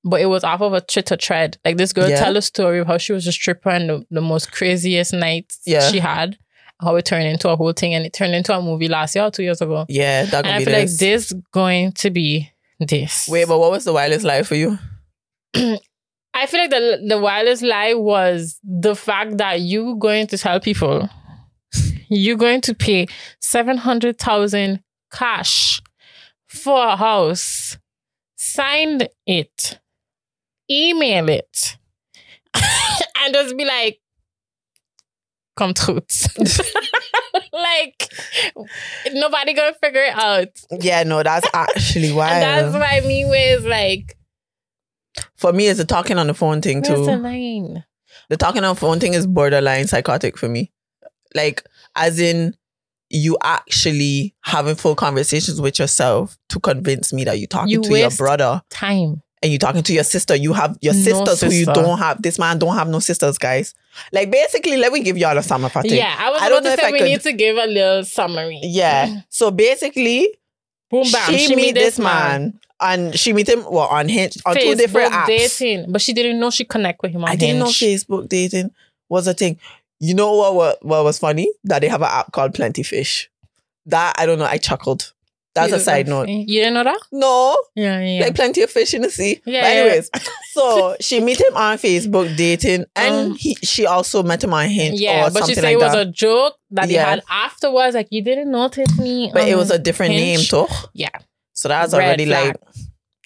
but 0.04 0.20
it 0.20 0.26
was 0.26 0.44
off 0.44 0.60
of 0.60 0.72
a 0.72 0.80
Twitter 0.80 1.16
thread. 1.16 1.58
Like 1.64 1.76
this 1.76 1.92
girl 1.92 2.08
Yeah. 2.08 2.20
tell 2.20 2.36
a 2.36 2.42
story 2.42 2.78
of 2.78 2.86
how 2.86 2.96
she 2.98 3.12
was 3.12 3.26
a 3.26 3.32
stripper 3.32 3.70
and 3.70 3.90
the, 3.90 4.06
the 4.08 4.20
most 4.20 4.52
craziest 4.52 5.12
nights 5.12 5.58
Yeah. 5.66 5.80
she 5.90 5.98
had, 5.98 6.38
how 6.80 6.94
it 6.94 7.04
turned 7.06 7.26
into 7.26 7.48
a 7.48 7.56
whole 7.56 7.72
thing 7.72 7.92
and 7.92 8.06
it 8.06 8.12
turned 8.12 8.36
into 8.36 8.56
a 8.56 8.62
movie 8.62 8.86
last 8.86 9.16
year 9.16 9.24
or 9.24 9.32
two 9.32 9.42
years 9.42 9.60
ago. 9.60 9.84
Yeah, 9.88 10.26
that 10.26 10.46
And 10.46 10.62
could 10.62 10.62
I 10.62 10.64
feel 10.64 10.74
like 10.74 10.88
this. 10.90 10.98
this 10.98 11.32
going 11.52 11.90
to 11.94 12.10
be 12.10 12.52
this. 12.78 13.26
Wait, 13.28 13.48
but 13.48 13.58
what 13.58 13.72
was 13.72 13.84
the 13.84 13.92
wildest 13.92 14.24
lie 14.24 14.44
for 14.44 14.54
you? 14.54 14.78
I 16.38 16.46
feel 16.46 16.60
like 16.60 16.70
the 16.70 17.04
the 17.04 17.18
wildest 17.18 17.62
lie 17.62 17.94
was 17.94 18.60
the 18.62 18.94
fact 18.94 19.38
that 19.38 19.60
you 19.60 19.96
going 19.96 20.28
to 20.28 20.38
tell 20.38 20.60
people 20.60 21.08
you're 22.08 22.36
going 22.36 22.60
to 22.60 22.74
pay 22.74 23.08
seven 23.40 23.76
hundred 23.76 24.18
thousand 24.18 24.84
cash 25.12 25.82
for 26.46 26.86
a 26.86 26.96
house, 26.96 27.76
sign 28.36 29.00
it, 29.26 29.80
email 30.70 31.28
it, 31.28 31.76
and 32.54 33.34
just 33.34 33.56
be 33.56 33.64
like, 33.64 33.98
come 35.56 35.74
truth. 35.74 36.28
like 37.52 38.12
nobody 39.12 39.54
gonna 39.54 39.74
figure 39.82 40.04
it 40.04 40.14
out. 40.14 40.48
Yeah, 40.70 41.02
no, 41.02 41.24
that's 41.24 41.48
actually 41.52 42.10
And 42.10 42.18
that's 42.18 42.74
why 42.74 43.00
me 43.06 43.24
with 43.24 43.64
like 43.64 44.17
For 45.38 45.52
me, 45.52 45.68
it's 45.68 45.78
the 45.78 45.84
talking 45.86 46.18
on 46.18 46.26
the 46.26 46.34
phone 46.34 46.60
thing 46.60 46.82
where's 46.82 47.06
the 47.06 47.16
too. 47.16 47.22
line? 47.22 47.84
The 48.28 48.36
talking 48.36 48.64
on 48.64 48.74
the 48.74 48.80
phone 48.80 49.00
thing 49.00 49.14
is 49.14 49.26
borderline 49.26 49.86
psychotic 49.86 50.36
for 50.36 50.48
me. 50.48 50.70
Like, 51.34 51.62
as 51.96 52.18
in, 52.20 52.54
you 53.10 53.38
actually 53.42 54.34
having 54.42 54.74
full 54.74 54.94
conversations 54.94 55.60
with 55.60 55.78
yourself 55.78 56.36
to 56.50 56.60
convince 56.60 57.12
me 57.12 57.24
that 57.24 57.38
you're 57.38 57.46
talking 57.46 57.70
You 57.70 57.82
to 57.82 57.88
your 57.88 58.06
waste 58.08 58.18
brother 58.18 58.60
Time. 58.68 59.22
and 59.42 59.50
you're 59.52 59.58
talking 59.58 59.82
to 59.82 59.94
your 59.94 60.04
sister. 60.04 60.34
You 60.36 60.52
have 60.52 60.76
your 60.82 60.92
No 60.94 61.00
sisters 61.02 61.40
who 61.40 61.46
you 61.46 61.64
sister. 61.64 61.72
don't 61.72 61.98
have. 61.98 62.20
This 62.20 62.38
man 62.38 62.58
don't 62.58 62.74
have 62.76 62.88
no 62.88 62.98
sisters, 62.98 63.38
guys. 63.38 63.74
Like, 64.12 64.30
basically, 64.30 64.76
let 64.76 64.92
me 64.92 65.00
give 65.02 65.16
y'all 65.16 65.38
a 65.38 65.42
summer 65.42 65.70
party. 65.70 65.90
Yeah, 65.96 66.14
I 66.18 66.30
was 66.30 66.42
I 66.42 66.46
about 66.46 66.54
don't 66.54 66.64
know 66.64 66.70
to 66.70 66.74
if 66.74 66.80
say 66.80 66.92
we 66.92 66.98
could- 66.98 67.04
need 67.08 67.20
to 67.22 67.32
give 67.32 67.56
a 67.56 67.66
little 67.66 68.04
summary. 68.04 68.60
Yeah. 68.62 69.20
So 69.30 69.50
basically, 69.50 70.28
Boom 70.90 71.04
bam. 71.10 71.32
she, 71.38 71.54
meet 71.56 71.74
this 71.74 71.98
man, 71.98 72.58
and 72.80 73.18
she 73.18 73.32
meet 73.32 73.48
him 73.48 73.64
well 73.64 73.88
on 73.88 74.08
Hinge 74.08 74.36
on 74.46 74.54
two 74.56 74.74
different 74.74 75.12
Facebook 75.12 75.24
apps. 75.24 75.58
dating, 75.58 75.92
but 75.92 76.00
she 76.00 76.12
didn't 76.12 76.38
know 76.40 76.50
she 76.50 76.64
connect 76.64 77.02
with 77.02 77.12
him 77.12 77.24
on 77.24 77.30
I 77.30 77.36
didn't 77.36 77.58
know 77.60 77.66
Facebook 77.66 78.28
dating 78.28 78.70
was 79.08 79.26
a 79.26 79.34
thing. 79.34 79.58
You 80.00 80.14
know 80.14 80.32
what, 80.34 80.54
what 80.54 80.84
what 80.84 81.04
was 81.04 81.18
funny? 81.18 81.50
That 81.64 81.80
they 81.80 81.88
have 81.88 82.02
an 82.02 82.08
app 82.10 82.32
called 82.32 82.54
Plenty 82.54 82.82
Fish. 82.82 83.30
That 83.86 84.14
I 84.18 84.26
don't 84.26 84.38
know. 84.38 84.44
I 84.44 84.58
chuckled. 84.58 85.12
That's 85.54 85.72
a 85.72 85.80
side 85.80 86.06
note. 86.06 86.28
You 86.28 86.60
didn't 86.60 86.74
know 86.74 86.84
that? 86.84 87.00
No, 87.10 87.56
Yeah, 87.74 87.98
yeah. 88.00 88.20
like 88.26 88.36
plenty 88.36 88.62
of 88.62 88.70
fish 88.70 88.94
in 88.94 89.02
the 89.02 89.10
sea. 89.10 89.40
Yeah, 89.44 89.62
but 89.62 89.66
yeah. 89.74 89.80
anyways, 89.80 90.10
so 90.52 90.94
she 91.00 91.18
meet 91.20 91.40
him 91.40 91.56
on 91.56 91.78
Facebook 91.78 92.36
dating, 92.36 92.84
and 92.94 93.32
Um, 93.32 93.34
he 93.34 93.56
she 93.64 93.84
also 93.84 94.22
met 94.22 94.44
him 94.44 94.54
on 94.54 94.68
Hinge. 94.68 95.00
yeah, 95.00 95.28
but 95.30 95.46
she 95.46 95.54
said 95.56 95.64
like 95.64 95.72
it 95.72 95.78
was 95.80 95.92
that. 95.94 96.06
a 96.06 96.10
joke 96.12 96.54
that 96.70 96.88
Yeah. 96.88 97.04
they 97.04 97.10
had 97.10 97.22
afterwards. 97.28 97.96
Like 97.96 98.06
you 98.10 98.22
didn't 98.22 98.52
notice 98.52 98.96
me, 99.00 99.30
but 99.34 99.48
it 99.48 99.56
was 99.56 99.72
a 99.72 99.80
different 99.80 100.12
name 100.12 100.36
Hinge. 100.38 100.50
too. 100.50 100.66
Yeah, 100.94 101.08
So 101.54 101.66
that's 101.68 101.92
Red 101.92 102.04
already 102.04 102.26
flag. 102.26 102.46
like 102.48 102.67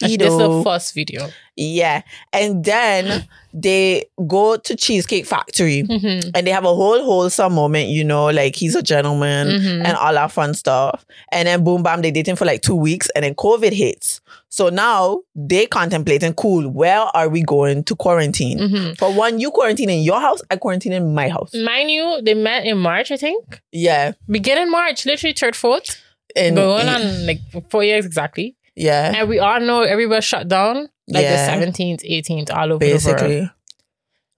This 0.03 0.33
is 0.33 0.39
the 0.39 0.63
first 0.65 0.95
video. 0.95 1.29
Yeah. 1.57 2.03
And 2.33 2.65
then 2.65 3.27
they 3.55 4.07
go 4.27 4.57
to 4.57 4.77
Cheesecake 4.77 5.27
Factory 5.27 5.83
Mm-hmm. 5.83 6.31
and 6.35 6.47
they 6.47 6.51
have 6.51 6.65
a 6.65 6.75
whole 6.75 7.03
wholesome 7.05 7.53
moment, 7.55 7.89
you 7.89 8.03
know, 8.05 8.27
like 8.31 8.57
he's 8.57 8.75
a 8.75 8.83
gentleman 8.83 9.49
Mhm. 9.49 9.85
and 9.85 9.97
all 9.97 10.15
that 10.15 10.33
fun 10.33 10.55
stuff. 10.55 11.05
And 11.31 11.47
then 11.49 11.63
boom 11.65 11.83
bam, 11.83 12.01
they 12.03 12.11
dating 12.11 12.37
for 12.37 12.45
like 12.47 12.63
two 12.63 12.75
weeks 12.77 13.09
and 13.15 13.25
then 13.25 13.35
COVID 13.35 13.73
hits. 13.73 14.21
So 14.49 14.69
now 14.69 15.21
they 15.35 15.67
contemplating, 15.67 16.35
cool, 16.35 16.69
where 16.71 17.01
are 17.01 17.29
we 17.29 17.43
going 17.43 17.85
to 17.85 17.95
quarantine? 17.97 18.59
Mhm. 18.59 18.99
For 18.99 19.13
one, 19.13 19.39
you 19.39 19.51
quarantine 19.51 19.91
in 19.91 20.03
your 20.03 20.21
house, 20.21 20.41
I 20.51 20.57
quarantine 20.57 20.93
in 20.93 21.15
my 21.15 21.29
house. 21.29 21.53
Mind 21.55 21.91
you, 21.91 22.21
they 22.23 22.35
met 22.35 22.65
in 22.67 22.79
March, 22.79 23.11
I 23.11 23.17
think. 23.17 23.61
Yeah. 23.73 24.13
Beginning 24.29 24.71
March, 24.71 25.05
literally 25.07 25.35
third, 25.35 25.57
fourth. 25.57 26.01
And 26.35 26.57
going 26.57 26.89
on 26.89 27.27
like 27.27 27.41
four 27.69 27.85
years 27.85 28.07
exactly. 28.07 28.57
Yeah. 28.77 29.13
And 29.17 29.29
we 29.29 29.39
all 29.39 29.61
know 29.61 29.83
everywhere 29.83 30.21
shut 30.23 30.49
down 30.49 30.89
like 31.09 31.23
Yeah. 31.25 31.59
the 31.61 31.67
17th, 31.67 32.03
18th, 32.05 32.51
all 32.51 32.73
over 32.73 32.79
the 32.79 32.91
world. 32.91 33.03
Basically. 33.03 33.51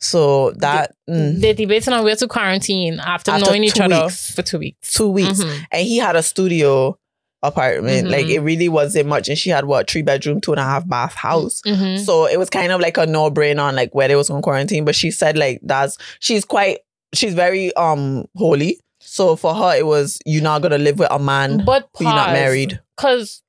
So 0.01 0.51
that 0.59 0.95
mm, 1.09 1.41
They're 1.41 1.55
debating 1.55 1.95
on 1.95 2.05
where 2.05 2.17
to 2.17 2.29
quarantine 2.29 3.01
after, 3.01 3.31
After 3.31 3.47
knowing 3.47 3.65
each 3.65 3.75
two 3.75 3.85
other 3.85 4.09
for 4.11 4.43
two 4.43 4.59
weeks. 4.59 4.93
two 4.93 5.09
weeks. 5.09 5.41
Mhm. 5.43 5.67
And 5.73 5.87
he 5.87 5.97
had 5.99 6.15
a 6.17 6.23
studio 6.23 6.99
apartment. 7.43 8.09
Mhm. 8.09 8.11
Like 8.11 8.27
it 8.27 8.41
really 8.41 8.69
wasn't 8.69 9.07
much. 9.09 9.29
And 9.29 9.39
she 9.39 9.51
had 9.51 9.65
what, 9.65 9.89
three 9.91 10.03
bedroom, 10.03 10.41
two 10.41 10.53
and 10.53 10.61
a 10.61 10.65
half 10.65 10.87
bath 10.87 11.15
house. 11.15 11.63
Mhm. 11.67 12.05
So 12.05 12.27
it 12.27 12.39
was 12.39 12.51
kind 12.51 12.71
of 12.73 12.81
like 12.81 12.99
a 12.99 13.07
no 13.07 13.31
brainer 13.31 13.63
on 13.63 13.77
like 13.77 13.95
where 13.95 14.09
they 14.09 14.17
was 14.17 14.29
going 14.29 14.43
to 14.43 14.45
quarantine. 14.45 14.85
But 14.85 14.95
she 14.95 15.11
said 15.11 15.39
like 15.39 15.61
that's 15.63 15.97
she's 16.21 16.45
quite 16.45 16.79
she's 17.15 17.35
very 17.35 17.75
um 17.77 18.27
holy. 18.37 18.81
So 19.01 19.37
for 19.37 19.55
her 19.55 19.75
it 19.77 19.87
was 19.87 20.19
you're 20.27 20.43
not 20.43 20.61
gonna 20.63 20.79
live 20.79 20.99
with 20.99 21.11
a 21.11 21.19
man 21.19 21.63
But 21.65 21.89
who 21.97 22.05
you're 22.05 22.13
not 22.15 22.33
married. 22.33 22.81
Because 22.97 23.43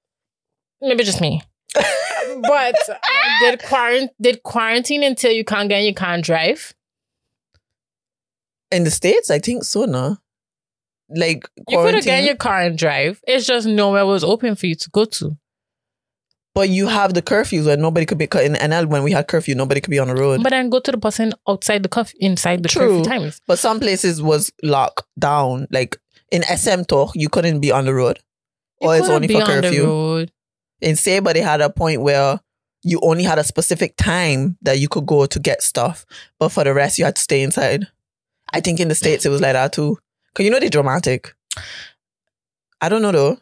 maybe 0.85 1.03
just 1.03 1.21
me. 1.21 1.41
but 1.73 2.75
uh, 2.89 2.95
did, 3.41 3.59
quarant- 3.59 4.09
did 4.21 4.43
quarantine 4.43 5.03
until 5.03 5.31
you 5.31 5.43
can't 5.43 5.69
get 5.69 5.77
and 5.77 5.85
you 5.87 5.93
can't 5.93 6.23
drive? 6.23 6.73
In 8.71 8.83
the 8.83 8.91
States, 8.91 9.29
I 9.29 9.39
think 9.39 9.63
so, 9.63 9.85
no. 9.85 10.17
Like 11.09 11.47
You 11.69 11.77
could 11.77 11.93
have 11.95 12.03
quarantine. 12.03 12.05
gotten 12.11 12.25
your 12.25 12.35
car 12.35 12.61
and 12.61 12.77
drive. 12.77 13.21
It's 13.27 13.45
just 13.45 13.67
nowhere 13.67 14.05
was 14.05 14.23
open 14.23 14.55
for 14.55 14.65
you 14.65 14.75
to 14.75 14.89
go 14.89 15.05
to. 15.05 15.37
but 16.55 16.69
you 16.69 16.87
have 16.87 17.13
the 17.13 17.21
curfews 17.21 17.65
where 17.65 17.77
nobody 17.77 18.05
could 18.05 18.17
be 18.17 18.25
cut 18.27 18.43
in 18.45 18.53
NL 18.53 18.87
when 18.87 19.03
we 19.03 19.11
had 19.11 19.27
curfew, 19.27 19.53
nobody 19.55 19.81
could 19.81 19.91
be 19.91 19.99
on 19.99 20.07
the 20.07 20.15
road. 20.15 20.41
But 20.41 20.49
then 20.51 20.69
go 20.69 20.79
to 20.79 20.91
the 20.91 20.97
person 20.97 21.33
outside 21.47 21.83
the 21.83 21.89
cuff 21.89 22.13
inside 22.19 22.63
the 22.63 22.69
True. 22.69 22.99
curfew 22.99 23.03
times. 23.11 23.41
But 23.45 23.59
some 23.59 23.79
places 23.79 24.21
was 24.21 24.51
locked 24.63 25.03
down. 25.19 25.67
Like 25.69 25.97
in 26.31 26.41
SM 26.43 26.83
Talk, 26.83 27.11
you 27.13 27.29
couldn't 27.29 27.59
be 27.59 27.71
on 27.71 27.85
the 27.85 27.93
road. 27.93 28.19
You 28.81 28.87
or 28.89 28.95
it's 28.97 29.09
only 29.09 29.27
be 29.27 29.35
for 29.35 29.41
on 29.43 29.61
the 29.61 29.61
curfew. 29.63 30.27
In 30.85 30.95
Sabre, 30.95 31.33
they 31.33 31.41
had 31.41 31.61
a 31.61 31.69
point 31.69 32.01
where 32.01 32.39
you 32.83 32.99
only 33.01 33.23
had 33.23 33.39
a 33.39 33.43
specific 33.43 33.97
time 33.97 34.55
that 34.61 34.77
you 34.77 34.87
could 34.87 35.07
go 35.07 35.25
to 35.25 35.39
get 35.39 35.63
stuff, 35.63 36.05
but 36.39 36.49
for 36.49 36.63
the 36.63 36.73
rest, 36.75 36.99
you 36.99 37.05
had 37.05 37.15
to 37.15 37.21
stay 37.21 37.41
inside. 37.41 37.87
I 38.53 38.61
think 38.61 38.79
in 38.79 38.87
the 38.87 38.95
States, 38.95 39.25
it 39.25 39.29
was 39.29 39.41
like 39.41 39.53
that 39.53 39.73
too. 39.73 39.97
Because 40.31 40.45
you 40.45 40.51
know 40.51 40.59
they're 40.59 40.69
dramatic. 40.69 41.33
I 42.79 42.89
don't 42.89 43.01
know 43.01 43.11
though. 43.11 43.39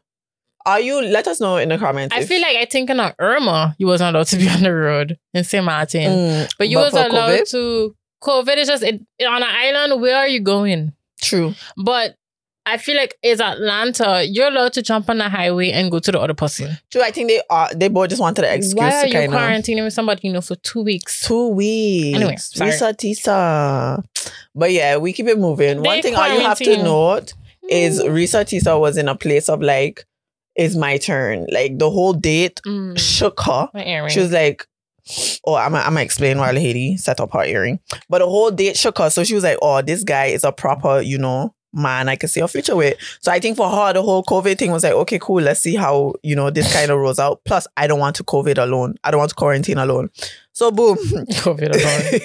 Are 0.65 0.79
you? 0.79 1.01
Let 1.01 1.27
us 1.27 1.41
know 1.41 1.57
in 1.57 1.67
the 1.67 1.77
comments. 1.77 2.15
I 2.15 2.21
if- 2.21 2.29
feel 2.29 2.41
like 2.41 2.55
I 2.55 2.63
think 2.63 2.89
in 2.89 3.01
Irma, 3.19 3.75
you 3.77 3.87
wasn't 3.87 4.15
allowed 4.15 4.27
to 4.27 4.37
be 4.37 4.47
on 4.55 4.63
the 4.63 4.73
road 4.73 5.19
in 5.33 5.43
St. 5.43 5.65
Martin. 5.65 6.03
Mm, 6.03 6.53
but 6.57 6.69
you 6.69 6.77
but 6.77 6.93
was 6.93 6.93
allowed 6.93 7.39
COVID? 7.39 7.49
to 7.51 7.95
COVID 8.23 8.57
is 8.57 8.67
just 8.69 8.83
it, 8.83 9.01
on 9.27 9.43
an 9.43 9.49
island, 9.49 10.01
where 10.01 10.15
are 10.15 10.27
you 10.29 10.39
going? 10.39 10.93
True. 11.21 11.53
But 11.75 12.15
I 12.65 12.77
feel 12.77 12.95
like 12.95 13.17
it's 13.21 13.41
Atlanta, 13.41 14.25
you're 14.25 14.47
allowed 14.47 14.73
to 14.73 14.81
jump 14.81 15.09
on 15.09 15.17
the 15.17 15.27
highway 15.27 15.71
and 15.71 15.91
go 15.91 15.99
to 15.99 16.11
the 16.11 16.19
other 16.19 16.33
person. 16.33 16.77
True. 16.89 17.01
I 17.03 17.11
think 17.11 17.27
they 17.29 17.41
are. 17.49 17.69
They 17.73 17.89
both 17.89 18.09
just 18.09 18.21
wanted 18.21 18.45
an 18.45 18.53
excuse 18.53 18.75
Why 18.75 18.93
are 18.95 19.01
to 19.03 19.07
you 19.07 19.13
kind 19.13 19.33
of. 19.33 19.39
quarantining 19.39 19.83
with 19.83 19.93
somebody 19.93 20.27
you 20.27 20.33
know 20.33 20.39
for 20.41 20.55
two 20.55 20.81
weeks? 20.81 21.27
Two 21.27 21.49
weeks. 21.49 22.15
Anyway, 22.15 22.35
sorry. 22.37 22.71
Reesa 22.71 22.93
Teesa. 22.95 24.03
But 24.55 24.71
yeah, 24.71 24.97
we 24.97 25.11
keep 25.13 25.27
it 25.27 25.37
moving. 25.37 25.81
One 25.83 26.01
thing 26.01 26.15
all 26.15 26.33
you 26.33 26.39
have 26.41 26.57
to 26.59 26.81
note 26.83 27.33
is 27.69 28.01
Mm. 28.01 28.09
Reesa 28.09 28.43
Teesa 28.45 28.79
was 28.79 28.97
in 28.97 29.07
a 29.09 29.15
place 29.15 29.49
of 29.49 29.61
like, 29.61 30.05
it's 30.55 30.75
my 30.75 30.97
turn. 30.97 31.47
Like 31.51 31.79
the 31.79 31.89
whole 31.89 32.13
date 32.13 32.61
Mm. 32.65 32.97
shook 32.97 33.39
her. 33.41 33.67
My 33.73 33.83
earring. 33.85 34.09
She 34.09 34.19
was 34.19 34.31
like, 34.31 34.65
Oh, 35.45 35.55
I'm 35.55 35.73
gonna 35.73 35.83
I'm 35.83 35.97
explain 35.97 36.37
why 36.37 36.53
Hadie 36.53 36.97
set 36.97 37.19
up 37.19 37.33
her 37.33 37.43
earring. 37.43 37.79
But 38.09 38.19
the 38.19 38.25
whole 38.25 38.51
date 38.51 38.77
shook 38.77 38.99
her. 38.99 39.09
So 39.09 39.25
she 39.25 39.35
was 39.35 39.43
like, 39.43 39.57
Oh, 39.61 39.81
this 39.81 40.03
guy 40.03 40.27
is 40.27 40.43
a 40.45 40.51
proper, 40.53 41.01
you 41.01 41.17
know, 41.17 41.53
man 41.73 42.07
I 42.09 42.15
can 42.15 42.29
see 42.29 42.39
a 42.39 42.47
future 42.47 42.75
with. 42.75 42.97
So 43.21 43.31
I 43.31 43.39
think 43.39 43.57
for 43.57 43.69
her, 43.69 43.93
the 43.93 44.01
whole 44.03 44.23
COVID 44.23 44.57
thing 44.57 44.71
was 44.71 44.83
like, 44.83 44.93
okay, 44.93 45.19
cool, 45.19 45.41
let's 45.41 45.59
see 45.61 45.75
how, 45.75 46.13
you 46.23 46.35
know, 46.35 46.49
this 46.49 46.71
kind 46.73 46.91
of 46.91 46.99
rolls 46.99 47.19
out. 47.19 47.41
Plus, 47.45 47.67
I 47.75 47.87
don't 47.87 47.99
want 47.99 48.15
to 48.17 48.23
COVID 48.23 48.57
alone. 48.57 48.95
I 49.03 49.11
don't 49.11 49.17
want 49.19 49.29
to 49.29 49.35
quarantine 49.35 49.77
alone. 49.77 50.09
So 50.51 50.69
boom. 50.71 50.97
COVID 51.01 51.69
alone. 51.73 52.21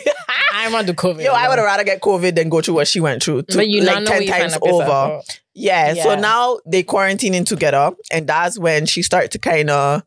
I 0.55 0.71
want 0.73 0.87
to 0.89 0.95
COVID. 0.95 1.23
Yo, 1.25 1.33
I 1.33 1.49
would 1.49 1.57
rather 1.63 1.85
get 1.85 2.01
COVID 2.01 2.35
than 2.35 2.49
go 2.49 2.61
through 2.61 2.75
what 2.75 2.89
she 2.89 3.01
went 3.01 3.23
through. 3.23 3.43
To, 3.43 3.57
But 3.57 3.69
you 3.69 3.83
like 3.83 4.05
10 4.05 4.07
times 4.07 4.31
find 4.31 4.53
up 4.53 4.63
yourself 4.63 4.83
over. 4.83 4.93
out. 4.93 5.41
Yeah, 5.55 5.95
So 5.95 6.15
now 6.17 6.59
they 6.67 6.83
quarantining 6.85 7.47
together. 7.47 7.93
And 8.13 8.27
that's 8.27 8.59
when 8.59 8.87
she 8.87 9.03
started 9.03 9.31
to 9.33 9.39
kind 9.39 9.71
of 9.71 10.03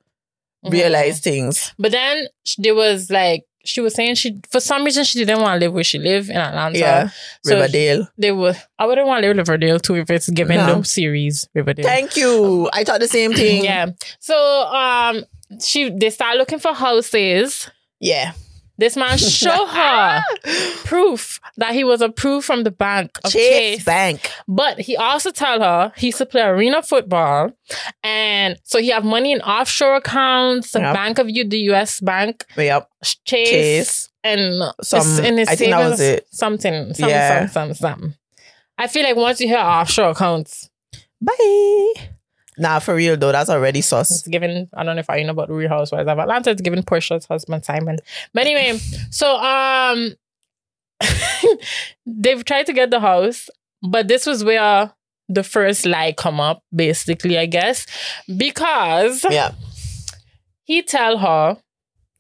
Mhm. 0.65 0.71
realize 0.71 1.19
things. 1.19 1.74
But 1.79 1.91
then 1.91 2.27
there 2.60 2.75
was 2.75 3.10
like 3.10 3.45
she 3.63 3.82
was 3.82 3.94
saying 3.94 4.15
she 4.15 4.39
for 4.50 4.60
some 4.60 4.84
reason 4.84 5.03
she 5.03 5.20
didn't 5.20 5.41
want 5.41 5.60
to 5.60 5.65
live 5.65 5.74
where 5.74 5.84
she 5.84 6.00
lived 6.00 6.30
in 6.30 6.38
Atlanta. 6.38 6.77
Yeah. 6.77 7.10
So 7.44 7.56
Riverdale. 7.56 8.08
they 8.18 8.32
were 8.32 8.56
I 8.80 8.86
wouldn't 8.86 9.08
want 9.08 9.22
to 9.22 9.27
live 9.27 9.32
in 9.32 9.38
Riverdale 9.38 9.80
too 9.80 9.96
if 9.96 10.10
it's 10.10 10.30
given 10.30 10.58
No. 10.58 10.80
the 10.80 10.86
series 10.86 11.48
Riverdale. 11.53 11.86
Thank 11.86 12.18
you. 12.18 12.70
I 12.74 12.84
thought 12.84 13.00
the 13.00 13.08
same 13.08 13.34
thing. 13.34 13.63
yeah. 13.63 13.88
So 14.20 14.36
um 14.36 15.24
she 15.60 15.89
they 15.89 16.10
start 16.10 16.38
looking 16.38 16.60
for 16.60 16.74
houses. 16.74 17.70
Yeah. 18.00 18.34
This 18.78 18.98
man 18.98 19.18
show 19.18 19.66
her 19.68 20.24
proof 20.86 21.40
that 21.58 21.74
he 21.74 21.84
was 21.84 22.01
approved 22.01 22.46
from 22.46 22.63
the 22.63 22.72
bank 22.72 23.12
of 23.24 23.32
Chase, 23.32 23.78
Chase. 23.78 23.86
Bank. 23.86 24.32
But 24.48 24.80
he 24.80 24.98
also 24.98 25.30
tell 25.32 25.60
her 25.62 25.94
he 25.98 26.08
used 26.08 26.18
to 26.18 26.25
play 26.25 26.42
arena 26.42 26.82
football, 26.82 27.51
and 28.04 28.58
so 28.63 28.80
he 28.80 28.90
have 28.90 29.04
money 29.06 29.32
in 29.34 29.42
offshore 29.42 29.96
accounts, 29.98 30.72
the 30.72 30.80
Yep. 30.80 30.94
Bank 30.96 31.20
of 31.20 31.30
U, 31.30 31.48
the 31.48 31.60
U.S. 31.72 32.00
Bank, 32.00 32.44
Yep. 32.58 32.90
Chase, 33.25 33.50
Chase. 33.50 34.10
and 34.24 34.63
Some- 34.82 35.24
in 35.25 35.38
his 35.38 35.48
I 35.50 35.56
think 35.56 35.72
that 35.72 35.90
was 35.90 36.00
it. 36.00 36.28
Something, 36.32 36.94
something, 36.94 37.10
Yeah. 37.10 37.48
something, 37.48 37.75
something, 37.75 37.75
something. 37.75 38.16
I 38.78 38.88
feel 38.88 39.04
like 39.04 39.16
once 39.16 39.40
you 39.42 39.48
hear 39.48 39.60
offshore 39.60 40.10
accounts, 40.12 40.70
Bye. 41.22 41.94
Nah, 42.62 42.80
for 42.80 42.96
real 42.96 43.18
though, 43.18 43.32
that's 43.32 43.50
already 43.50 43.82
sus. 43.82 44.12
it's 44.12 44.27
given. 44.27 44.70
I 44.75 44.84
don't 44.84 44.96
know 44.96 45.00
if 45.00 45.10
I 45.10 45.22
know 45.24 45.32
about 45.32 45.48
the 45.50 45.53
Real 45.56 45.68
Housewives 45.70 46.08
of 46.08 46.20
Atlanta. 46.20 46.51
It's 46.51 46.62
given 46.62 46.84
Porsha's 46.84 47.25
husband 47.25 47.65
Simon. 47.65 47.98
But 48.34 48.46
anyway, 48.46 48.77
so 49.10 49.36
um, 49.38 50.13
they've 52.06 52.44
tried 52.46 52.65
to 52.68 52.74
get 52.74 52.91
the 52.91 53.00
house, 53.00 53.50
but 53.82 54.08
this 54.08 54.25
was 54.25 54.44
where 54.44 54.94
the 55.27 55.44
first 55.44 55.86
lie 55.86 56.13
come 56.13 56.39
up. 56.39 56.63
Basically, 56.74 57.38
I 57.38 57.46
guess 57.48 57.86
because 58.38 59.25
Yeah. 59.30 59.53
he 60.63 60.82
tell 60.82 61.18
her 61.18 61.58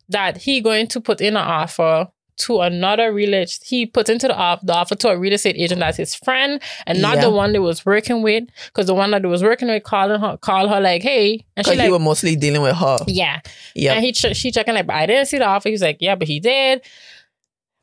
that 0.09 0.37
he 0.37 0.59
going 0.61 0.87
to 0.87 0.99
put 1.01 1.21
in 1.21 1.35
an 1.37 1.43
offer 1.43 2.07
to 2.41 2.61
another 2.61 3.11
real 3.13 3.33
estate. 3.33 3.65
He 3.67 3.85
put 3.85 4.09
into 4.09 4.27
the, 4.27 4.35
off- 4.35 4.61
the 4.65 4.73
offer 4.73 4.95
to 4.95 5.09
a 5.09 5.17
real 5.17 5.33
estate 5.33 5.55
agent 5.57 5.79
that's 5.79 5.97
his 5.97 6.13
friend 6.15 6.61
and 6.85 7.01
not 7.01 7.15
Yeah. 7.15 7.21
the 7.21 7.29
one 7.31 7.53
that 7.53 7.61
was 7.61 7.85
working 7.85 8.21
with. 8.21 8.43
Because 8.67 8.87
the 8.87 8.93
one 8.95 9.11
that 9.11 9.23
was 9.25 9.41
working 9.43 9.67
with 9.67 9.83
calling 9.83 10.19
her, 10.21 10.37
call 10.37 10.67
her 10.67 10.79
like, 10.79 11.01
hey, 11.01 11.45
and 11.57 11.65
she 11.65 11.75
like, 11.75 11.85
you 11.87 11.91
were 11.93 11.99
mostly 11.99 12.35
dealing 12.35 12.61
with 12.61 12.75
her. 12.75 12.99
yeah. 13.07 13.39
Yeah. 13.75 13.93
And 13.93 14.03
he 14.03 14.11
ch- 14.11 14.35
she 14.35 14.51
checking 14.51 14.73
like, 14.73 14.87
but 14.87 14.95
I 14.95 15.05
didn't 15.05 15.25
see 15.27 15.37
the 15.37 15.45
offer. 15.45 15.69
He's 15.69 15.81
like, 15.81 15.97
yeah, 16.01 16.15
but 16.15 16.27
he 16.27 16.39
did. 16.39 16.81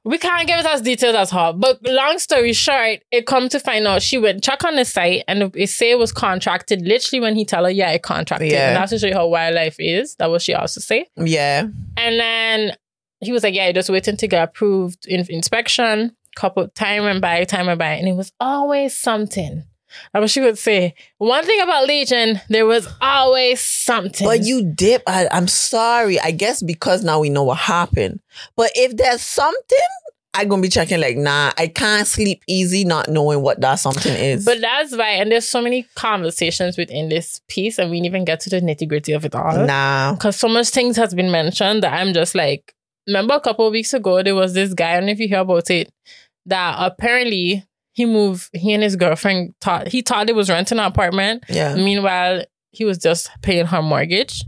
We 0.05 0.17
can't 0.17 0.47
give 0.47 0.59
it 0.61 0.65
as 0.65 0.81
details 0.81 1.15
as 1.17 1.31
her. 1.33 1.53
But 1.53 1.83
long 1.85 2.19
story 2.19 2.55
short, 2.55 3.01
it 3.11 3.27
come 3.27 3.51
to 3.51 3.61
find 3.61 3.87
out 3.87 4.01
she 4.01 4.17
went 4.17 4.43
check 4.43 4.65
on 4.65 4.77
the 4.77 4.85
site 4.87 5.23
and 5.29 5.55
it 5.55 5.69
say 5.69 5.91
it 5.91 5.99
was 5.99 6.13
contracted 6.13 6.81
literally 6.83 7.21
when 7.21 7.35
he 7.37 7.45
tell 7.45 7.65
her, 7.65 7.71
yeah, 7.71 7.91
it 7.91 8.03
contracted. 8.03 8.51
Yeah. 8.51 8.69
And 8.69 8.77
that's 8.77 8.91
to 8.91 8.99
show 9.01 9.09
you 9.09 9.13
how 9.15 9.27
wildlife 9.27 9.77
is. 9.79 10.15
That 10.15 10.31
was 10.31 10.43
she 10.43 10.55
also 10.55 10.81
say. 10.81 11.09
Yeah. 11.17 11.67
And 11.99 12.21
then 12.21 12.77
he 13.21 13.33
was 13.33 13.43
like, 13.43 13.55
yeah, 13.55 13.71
just 13.73 13.91
waiting 13.91 14.17
to 14.17 14.29
get 14.29 14.49
approved 14.49 15.07
in 15.07 15.25
inspection. 15.29 16.15
Couple 16.37 16.69
time 16.69 17.05
and 17.05 17.21
by, 17.21 17.43
time 17.45 17.69
and 17.69 17.79
by, 17.79 17.95
and 17.95 18.07
it 18.07 18.13
was 18.13 18.31
always 18.39 18.97
something. 18.97 19.65
I 20.15 20.21
what 20.21 20.31
she 20.31 20.41
would 20.41 20.59
say. 20.59 20.95
One 21.17 21.45
thing 21.45 21.61
about 21.61 21.87
Legion, 21.87 22.41
there 22.49 22.67
was 22.67 22.87
always 23.01 23.61
something. 23.61 24.27
But 24.27 24.43
you 24.45 24.65
dip. 24.65 25.03
I, 25.07 25.29
I'm 25.33 25.49
sorry. 25.49 26.21
I 26.21 26.31
guess 26.31 26.63
because 26.63 27.03
now 27.03 27.21
we 27.21 27.31
know 27.31 27.43
what 27.45 27.59
happened. 27.59 28.21
But 28.57 28.71
if 28.75 28.97
there's 28.97 29.23
something, 29.23 29.79
I'm 30.35 30.49
gonna 30.49 30.63
be 30.63 30.69
checking 30.69 31.01
like, 31.01 31.17
nah, 31.17 31.53
I 31.57 31.69
can't 31.69 32.07
sleep 32.07 32.43
easy 32.47 32.85
not 32.85 33.09
knowing 33.09 33.43
what 33.43 33.61
that 33.63 33.77
something 33.77 34.15
is. 34.15 34.45
But 34.45 34.61
that's 34.61 34.95
right. 34.95 35.21
And 35.21 35.33
there's 35.33 35.49
so 35.49 35.63
many 35.63 35.87
conversations 35.97 36.77
within 36.77 37.09
this 37.09 37.41
piece, 37.49 37.79
and 37.79 37.91
we 37.91 37.97
didn't 37.97 38.07
even 38.07 38.25
get 38.25 38.41
to 38.41 38.51
the 38.51 38.61
nitty 38.61 38.89
gritty 38.89 39.13
of 39.13 39.25
it 39.25 39.35
all. 39.35 39.67
nah. 39.67 40.13
Because 40.13 40.37
so 40.37 40.49
much 40.49 40.69
things 40.69 40.97
has 40.97 41.15
been 41.15 41.31
mentioned 41.31 41.83
that 41.83 41.95
I'm 41.95 42.13
just 42.13 42.35
like, 42.35 42.75
remember 43.09 43.35
a 43.35 43.41
couple 43.41 43.67
of 43.67 43.73
weeks 43.73 43.93
ago, 43.95 44.23
there 44.23 44.35
was 44.37 44.55
this 44.55 44.73
guy, 44.75 44.93
I 44.93 44.95
don't 44.99 45.07
know 45.07 45.13
if 45.13 45.19
you 45.19 45.29
hear 45.29 45.41
about 45.41 45.69
it, 45.71 45.91
that 46.47 46.77
apparently 46.79 47.65
he 47.95 48.05
moved, 48.07 48.51
he 48.53 48.73
and 48.73 48.83
his 48.83 48.95
girlfriend 48.95 49.55
thought, 49.61 49.89
he 49.89 50.03
thought 50.03 50.29
he 50.29 50.33
was 50.35 50.49
renting 50.49 50.79
an 50.79 50.85
apartment. 50.85 51.43
Yeah. 51.49 51.75
Meanwhile, 51.75 52.45
he 52.71 52.85
was 52.85 52.99
just 52.99 53.29
paying 53.43 53.67
her 53.67 53.83
mortgage. 53.83 54.45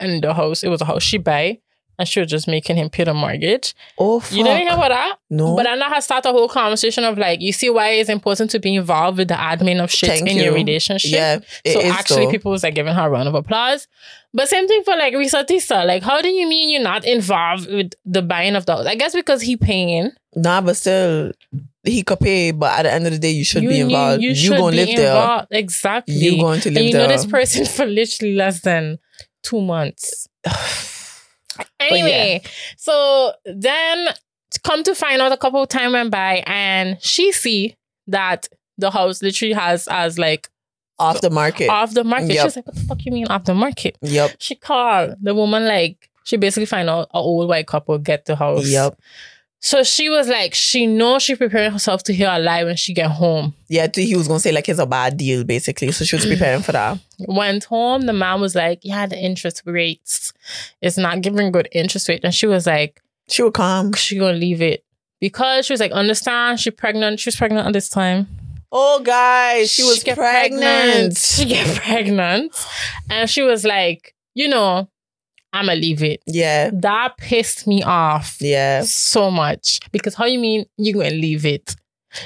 and 0.00 0.22
the 0.22 0.34
house, 0.34 0.62
it 0.62 0.68
was 0.68 0.80
a 0.80 0.84
house 0.86 1.02
she 1.02 1.18
buy, 1.18 1.58
and 2.00 2.08
she 2.08 2.18
was 2.18 2.30
just 2.30 2.48
making 2.48 2.76
him 2.76 2.88
pay 2.88 3.04
the 3.04 3.12
mortgage. 3.12 3.74
Oh, 3.98 4.20
fuck. 4.20 4.32
You 4.32 4.42
didn't 4.42 4.62
hear 4.62 4.72
about 4.72 4.88
that? 4.88 5.18
No. 5.28 5.54
But 5.54 5.64
then 5.64 5.78
that 5.80 5.92
has 5.92 6.04
started 6.04 6.30
a 6.30 6.32
whole 6.32 6.48
conversation 6.48 7.04
of 7.04 7.18
like, 7.18 7.42
you 7.42 7.52
see 7.52 7.68
why 7.68 7.90
it's 7.90 8.08
important 8.08 8.50
to 8.52 8.58
be 8.58 8.74
involved 8.74 9.18
with 9.18 9.28
the 9.28 9.34
admin 9.34 9.84
of 9.84 9.90
shit 9.90 10.08
Thank 10.08 10.30
in 10.30 10.38
you. 10.38 10.44
your 10.44 10.54
relationship. 10.54 11.10
yeah, 11.12 11.40
so 11.66 11.82
actually, 11.82 12.24
though. 12.24 12.30
people 12.30 12.52
was 12.52 12.62
like 12.62 12.74
giving 12.74 12.94
her 12.94 13.06
a 13.06 13.10
round 13.10 13.28
of 13.28 13.34
applause. 13.34 13.86
But 14.32 14.48
same 14.48 14.66
thing 14.66 14.82
for 14.82 14.96
like 14.96 15.12
Reesa 15.12 15.44
Teesa. 15.44 15.86
Like, 15.86 16.02
how 16.02 16.22
do 16.22 16.28
you 16.30 16.48
mean 16.48 16.70
you're 16.70 16.82
not 16.82 17.04
involved 17.04 17.70
with 17.70 17.92
the 18.06 18.22
buying 18.22 18.54
of 18.56 18.64
the 18.64 18.76
house? 18.76 18.86
I 18.86 18.94
guess 18.94 19.14
because 19.14 19.42
he 19.42 19.58
paying. 19.58 20.12
Nah, 20.34 20.62
but 20.62 20.76
still, 20.78 21.32
he 21.84 22.02
could 22.02 22.20
pay. 22.20 22.52
But 22.52 22.78
at 22.78 22.82
the 22.84 22.92
end 22.92 23.06
of 23.08 23.12
the 23.12 23.18
day, 23.18 23.32
you 23.32 23.44
should 23.44 23.62
you, 23.62 23.68
be 23.68 23.80
involved. 23.80 24.22
You, 24.22 24.30
You, 24.30 24.34
should 24.34 24.56
gonna 24.56 24.70
be 24.70 24.86
live 24.86 24.96
there. 24.96 25.06
involved. 25.08 25.48
Exactly. 25.50 26.14
You 26.14 26.40
going 26.40 26.60
to 26.62 26.70
live 26.70 26.76
and 26.78 26.86
you 26.86 26.92
there. 26.92 27.08
know 27.08 27.14
this 27.14 27.26
person 27.26 27.66
for 27.76 27.84
literally 27.84 28.34
less 28.36 28.62
than 28.62 28.98
two 29.42 29.60
months. 29.60 30.26
Anyway, 31.78 32.42
so 32.76 33.32
then 33.44 34.08
come 34.64 34.82
to 34.84 34.94
find 34.94 35.22
out 35.22 35.32
a 35.32 35.36
couple 35.36 35.62
of 35.62 35.68
time 35.68 35.92
went 35.92 36.10
by 36.10 36.42
and 36.46 37.00
she 37.02 37.32
see 37.32 37.76
that 38.06 38.48
the 38.78 38.90
house 38.90 39.22
literally 39.22 39.54
has 39.54 39.86
as 39.88 40.18
like 40.18 40.48
Off 40.98 41.20
the 41.22 41.30
market. 41.30 41.68
off 41.70 41.94
the 41.94 42.04
market. 42.04 42.34
Yep. 42.34 42.44
She's 42.44 42.56
like, 42.56 42.66
what 42.66 42.74
the 42.74 42.82
fuck 42.82 43.04
you 43.06 43.12
mean 43.12 43.26
off 43.28 43.44
the 43.44 43.54
market? 43.54 43.96
Yep. 44.02 44.36
She 44.38 44.54
called 44.54 45.14
the 45.22 45.34
woman 45.34 45.64
like 45.66 46.10
she 46.24 46.36
basically 46.36 46.66
find 46.66 46.90
out 46.90 47.08
a 47.14 47.18
old 47.18 47.48
white 47.48 47.66
couple 47.66 47.98
get 47.98 48.26
the 48.26 48.36
house. 48.36 48.68
Yep. 48.68 48.98
So 49.62 49.82
she 49.82 50.08
was 50.08 50.26
like, 50.26 50.54
she 50.54 50.86
knows 50.86 51.22
she 51.22 51.36
preparing 51.36 51.70
herself 51.70 52.02
to 52.04 52.14
hear 52.14 52.30
a 52.30 52.38
lie 52.38 52.64
when 52.64 52.76
she 52.76 52.94
get 52.94 53.10
home. 53.10 53.54
Yeah, 53.68 53.88
he 53.94 54.16
was 54.16 54.26
gonna 54.26 54.40
say 54.40 54.52
like 54.52 54.68
it's 54.68 54.78
a 54.78 54.86
bad 54.86 55.18
deal, 55.18 55.44
basically. 55.44 55.92
So 55.92 56.04
she 56.06 56.16
was 56.16 56.24
preparing 56.24 56.62
for 56.62 56.72
that. 56.72 56.98
Went 57.18 57.64
home, 57.64 58.02
the 58.06 58.14
man 58.14 58.40
was 58.40 58.54
like, 58.54 58.80
yeah, 58.82 59.04
the 59.06 59.18
interest 59.18 59.62
rates 59.66 60.32
it's 60.80 60.96
not 60.96 61.20
giving 61.20 61.52
good 61.52 61.68
interest 61.72 62.08
rate. 62.08 62.22
And 62.24 62.34
she 62.34 62.46
was 62.46 62.66
like, 62.66 63.02
She 63.28 63.42
will 63.42 63.50
come. 63.50 63.92
she 63.92 64.18
gonna 64.18 64.38
leave 64.38 64.62
it. 64.62 64.82
Because 65.20 65.66
she 65.66 65.74
was 65.74 65.80
like, 65.80 65.92
understand, 65.92 66.58
she 66.58 66.70
pregnant. 66.70 67.20
She 67.20 67.28
was 67.28 67.36
pregnant 67.36 67.66
at 67.66 67.72
this 67.74 67.90
time. 67.90 68.28
Oh, 68.72 69.00
guys, 69.00 69.70
she 69.70 69.82
was 69.82 70.02
get 70.02 70.16
pregnant. 70.16 71.18
She 71.18 71.44
get 71.44 71.76
pregnant. 71.82 72.54
And 73.10 73.28
she 73.28 73.42
was 73.42 73.64
like, 73.64 74.14
you 74.32 74.48
know, 74.48 74.88
I'ma 75.52 75.72
leave 75.72 76.02
it. 76.02 76.22
Yeah, 76.26 76.70
That 76.72 77.16
pissed 77.16 77.66
me 77.66 77.82
off 77.82 78.36
yeah. 78.40 78.82
so 78.84 79.30
much. 79.30 79.80
Because 79.92 80.14
how 80.14 80.24
you 80.26 80.38
mean 80.38 80.66
you 80.76 80.94
gonna 80.94 81.10
leave 81.10 81.44
it? 81.44 81.74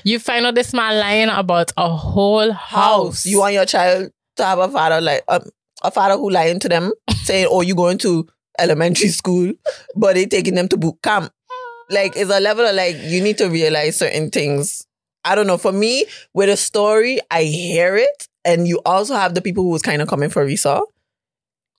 You 0.02 0.18
find 0.18 0.46
out 0.46 0.54
this 0.54 0.72
man 0.72 0.98
lying 0.98 1.28
about 1.28 1.72
a 1.76 1.88
whole 1.88 2.52
house. 2.52 3.24
House. 3.24 3.26
You 3.26 3.40
want 3.40 3.54
your 3.54 3.66
child 3.66 4.10
to 4.36 4.44
have 4.44 4.58
a 4.58 4.68
father 4.68 5.00
like 5.00 5.22
um, 5.28 5.42
a 5.82 5.90
father 5.90 6.16
who 6.16 6.30
lying 6.30 6.58
to 6.60 6.68
them, 6.68 6.92
saying, 7.24 7.48
"Oh, 7.50 7.60
you 7.60 7.74
going 7.74 7.98
to 7.98 8.26
elementary 8.58 9.08
school, 9.08 9.52
but 9.96 10.14
they 10.14 10.26
taking 10.26 10.54
them 10.54 10.68
to 10.68 10.76
boot 10.76 10.96
camp." 11.02 11.30
Like, 11.90 12.16
it's 12.16 12.30
a 12.30 12.40
level 12.40 12.64
of 12.66 12.74
like 12.74 12.96
you 13.02 13.22
need 13.22 13.36
to 13.38 13.48
realize 13.48 13.98
certain 13.98 14.30
things. 14.30 14.86
I 15.24 15.34
don't 15.34 15.46
know. 15.46 15.58
For 15.58 15.72
me, 15.72 16.06
with 16.32 16.48
a 16.48 16.56
story, 16.56 17.20
I 17.30 17.42
hear 17.44 17.94
it, 17.96 18.28
and 18.44 18.66
you 18.66 18.80
also 18.86 19.14
have 19.14 19.34
the 19.34 19.42
people 19.42 19.64
who 19.64 19.70
was 19.70 19.82
kind 19.82 20.00
of 20.00 20.08
coming 20.08 20.30
for 20.30 20.46
Reesa, 20.46 20.82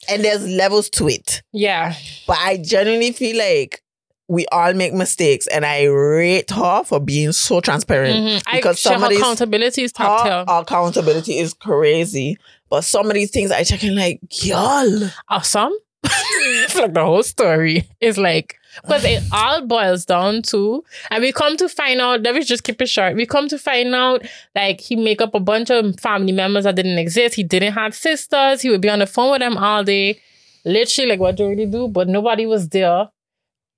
and 0.10 0.24
there's 0.24 0.48
levels 0.48 0.90
to 0.92 1.08
it. 1.10 1.42
Yeah. 1.52 1.96
But 2.28 2.38
I 2.40 2.58
genuinely 2.58 3.12
feel 3.12 3.38
like 3.38 3.82
we 4.28 4.46
all 4.52 4.74
make 4.74 4.94
mistakes, 4.94 5.46
and 5.48 5.64
I 5.66 5.84
rate 5.86 6.50
her 6.52 6.84
for 6.84 7.00
being 7.00 7.32
so 7.32 7.62
transparent. 7.62 8.16
Mhm. 8.26 8.44
I, 8.48 8.56
Because 8.58 8.80
some 8.80 9.00
her 9.02 9.06
of 9.06 9.10
these- 9.12 9.20
accountability 9.20 9.84
is 9.84 9.92
top 9.92 10.22
Her 10.28 10.44
tier. 10.46 10.46
accountability 10.48 11.38
is 11.38 11.54
crazy. 11.54 12.38
But 12.70 12.84
some 12.84 13.06
of 13.08 13.14
these 13.14 13.30
things 13.30 13.52
I 13.52 13.64
check 13.64 13.84
in 13.84 13.96
like, 13.96 14.20
y'all. 14.44 15.10
awesome. 15.30 15.72
it's 16.04 16.76
like 16.76 16.94
the 16.94 17.04
whole 17.06 17.24
story 17.24 17.88
is 18.02 18.18
like 18.18 18.56
because 18.82 19.04
it 19.04 19.24
all 19.32 19.66
boils 19.66 20.06
down 20.06 20.42
to, 20.44 20.84
and 21.12 21.22
we 21.22 21.32
come 21.32 21.58
to 21.58 21.70
find 21.70 22.02
out. 22.02 22.22
Let 22.22 22.36
me 22.36 22.44
just 22.44 22.64
keep 22.64 22.82
it 22.82 22.90
short. 22.90 23.16
We 23.16 23.26
come 23.26 23.48
to 23.50 23.58
find 23.58 23.94
out 23.96 24.26
like 24.56 24.82
he 24.82 24.96
make 24.96 25.22
up 25.22 25.34
a 25.36 25.40
bunch 25.40 25.70
of 25.70 26.00
family 26.00 26.32
members 26.32 26.64
that 26.66 26.76
didn't 26.76 26.98
exist. 26.98 27.36
He 27.36 27.44
didn't 27.44 27.74
have 27.74 27.96
sisters. 27.96 28.62
He 28.62 28.70
would 28.70 28.82
be 28.82 28.90
on 28.90 29.00
the 29.00 29.08
phone 29.08 29.32
with 29.32 29.40
them 29.42 29.58
all 29.58 29.84
day, 29.84 30.20
literally 30.66 31.10
like 31.12 31.20
what 31.20 31.36
Jordy 31.38 31.66
do, 31.66 31.88
but 31.88 32.08
nobody 32.08 32.46
was 32.46 32.70
there. 32.70 33.10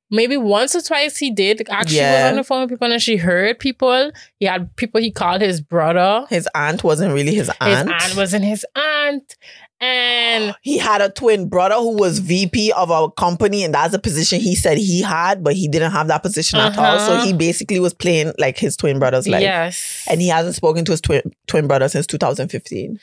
Maybe 0.09 0.37
once 0.37 0.73
or 0.73 0.81
twice 0.81 1.17
he 1.17 1.31
did. 1.31 1.67
Actually, 1.69 1.97
Yeah. 1.97 2.23
was 2.23 2.31
on 2.31 2.35
the 2.37 2.43
phone 2.45 2.61
with 2.61 2.69
people 2.69 2.89
and 2.89 3.01
she 3.01 3.17
heard 3.17 3.59
people. 3.59 4.11
He 4.39 4.45
had 4.45 4.73
people 4.77 5.01
he 5.01 5.11
called 5.11 5.41
his 5.41 5.59
brother. 5.59 6.25
His 6.29 6.47
aunt 6.55 6.81
wasn't 6.81 7.13
really 7.13 7.35
his 7.35 7.51
aunt. 7.59 7.89
His 7.89 8.03
aunt 8.03 8.15
wasn't 8.15 8.45
his 8.45 8.65
aunt. 8.73 9.35
And 9.79 10.55
he 10.61 10.77
had 10.79 11.01
a 11.01 11.09
twin 11.09 11.49
brother 11.49 11.75
who 11.75 11.97
was 11.97 12.17
VP 12.19 12.71
of 12.71 12.89
a 12.89 13.11
company, 13.11 13.63
and 13.63 13.73
that's 13.73 13.93
a 13.93 13.99
position 13.99 14.39
he 14.39 14.55
said 14.55 14.77
he 14.79 15.01
had, 15.01 15.43
but 15.43 15.53
he 15.53 15.67
didn't 15.67 15.91
have 15.91 16.07
that 16.07 16.23
position 16.23 16.59
at 16.59 16.77
all. 16.77 16.99
So 16.99 17.13
Uh-huh. 17.13 17.25
he 17.25 17.33
basically 17.33 17.79
was 17.79 17.93
playing 17.93 18.33
like 18.39 18.57
his 18.57 18.75
twin 18.75 18.97
brother's 18.99 19.27
life. 19.27 19.41
yes. 19.41 20.05
And 20.09 20.19
he 20.21 20.29
hasn't 20.29 20.55
spoken 20.55 20.83
to 20.85 20.91
his 20.91 21.01
twin 21.01 21.21
twin 21.45 21.67
brother 21.67 21.87
since 21.89 22.07
2015. 22.07 22.99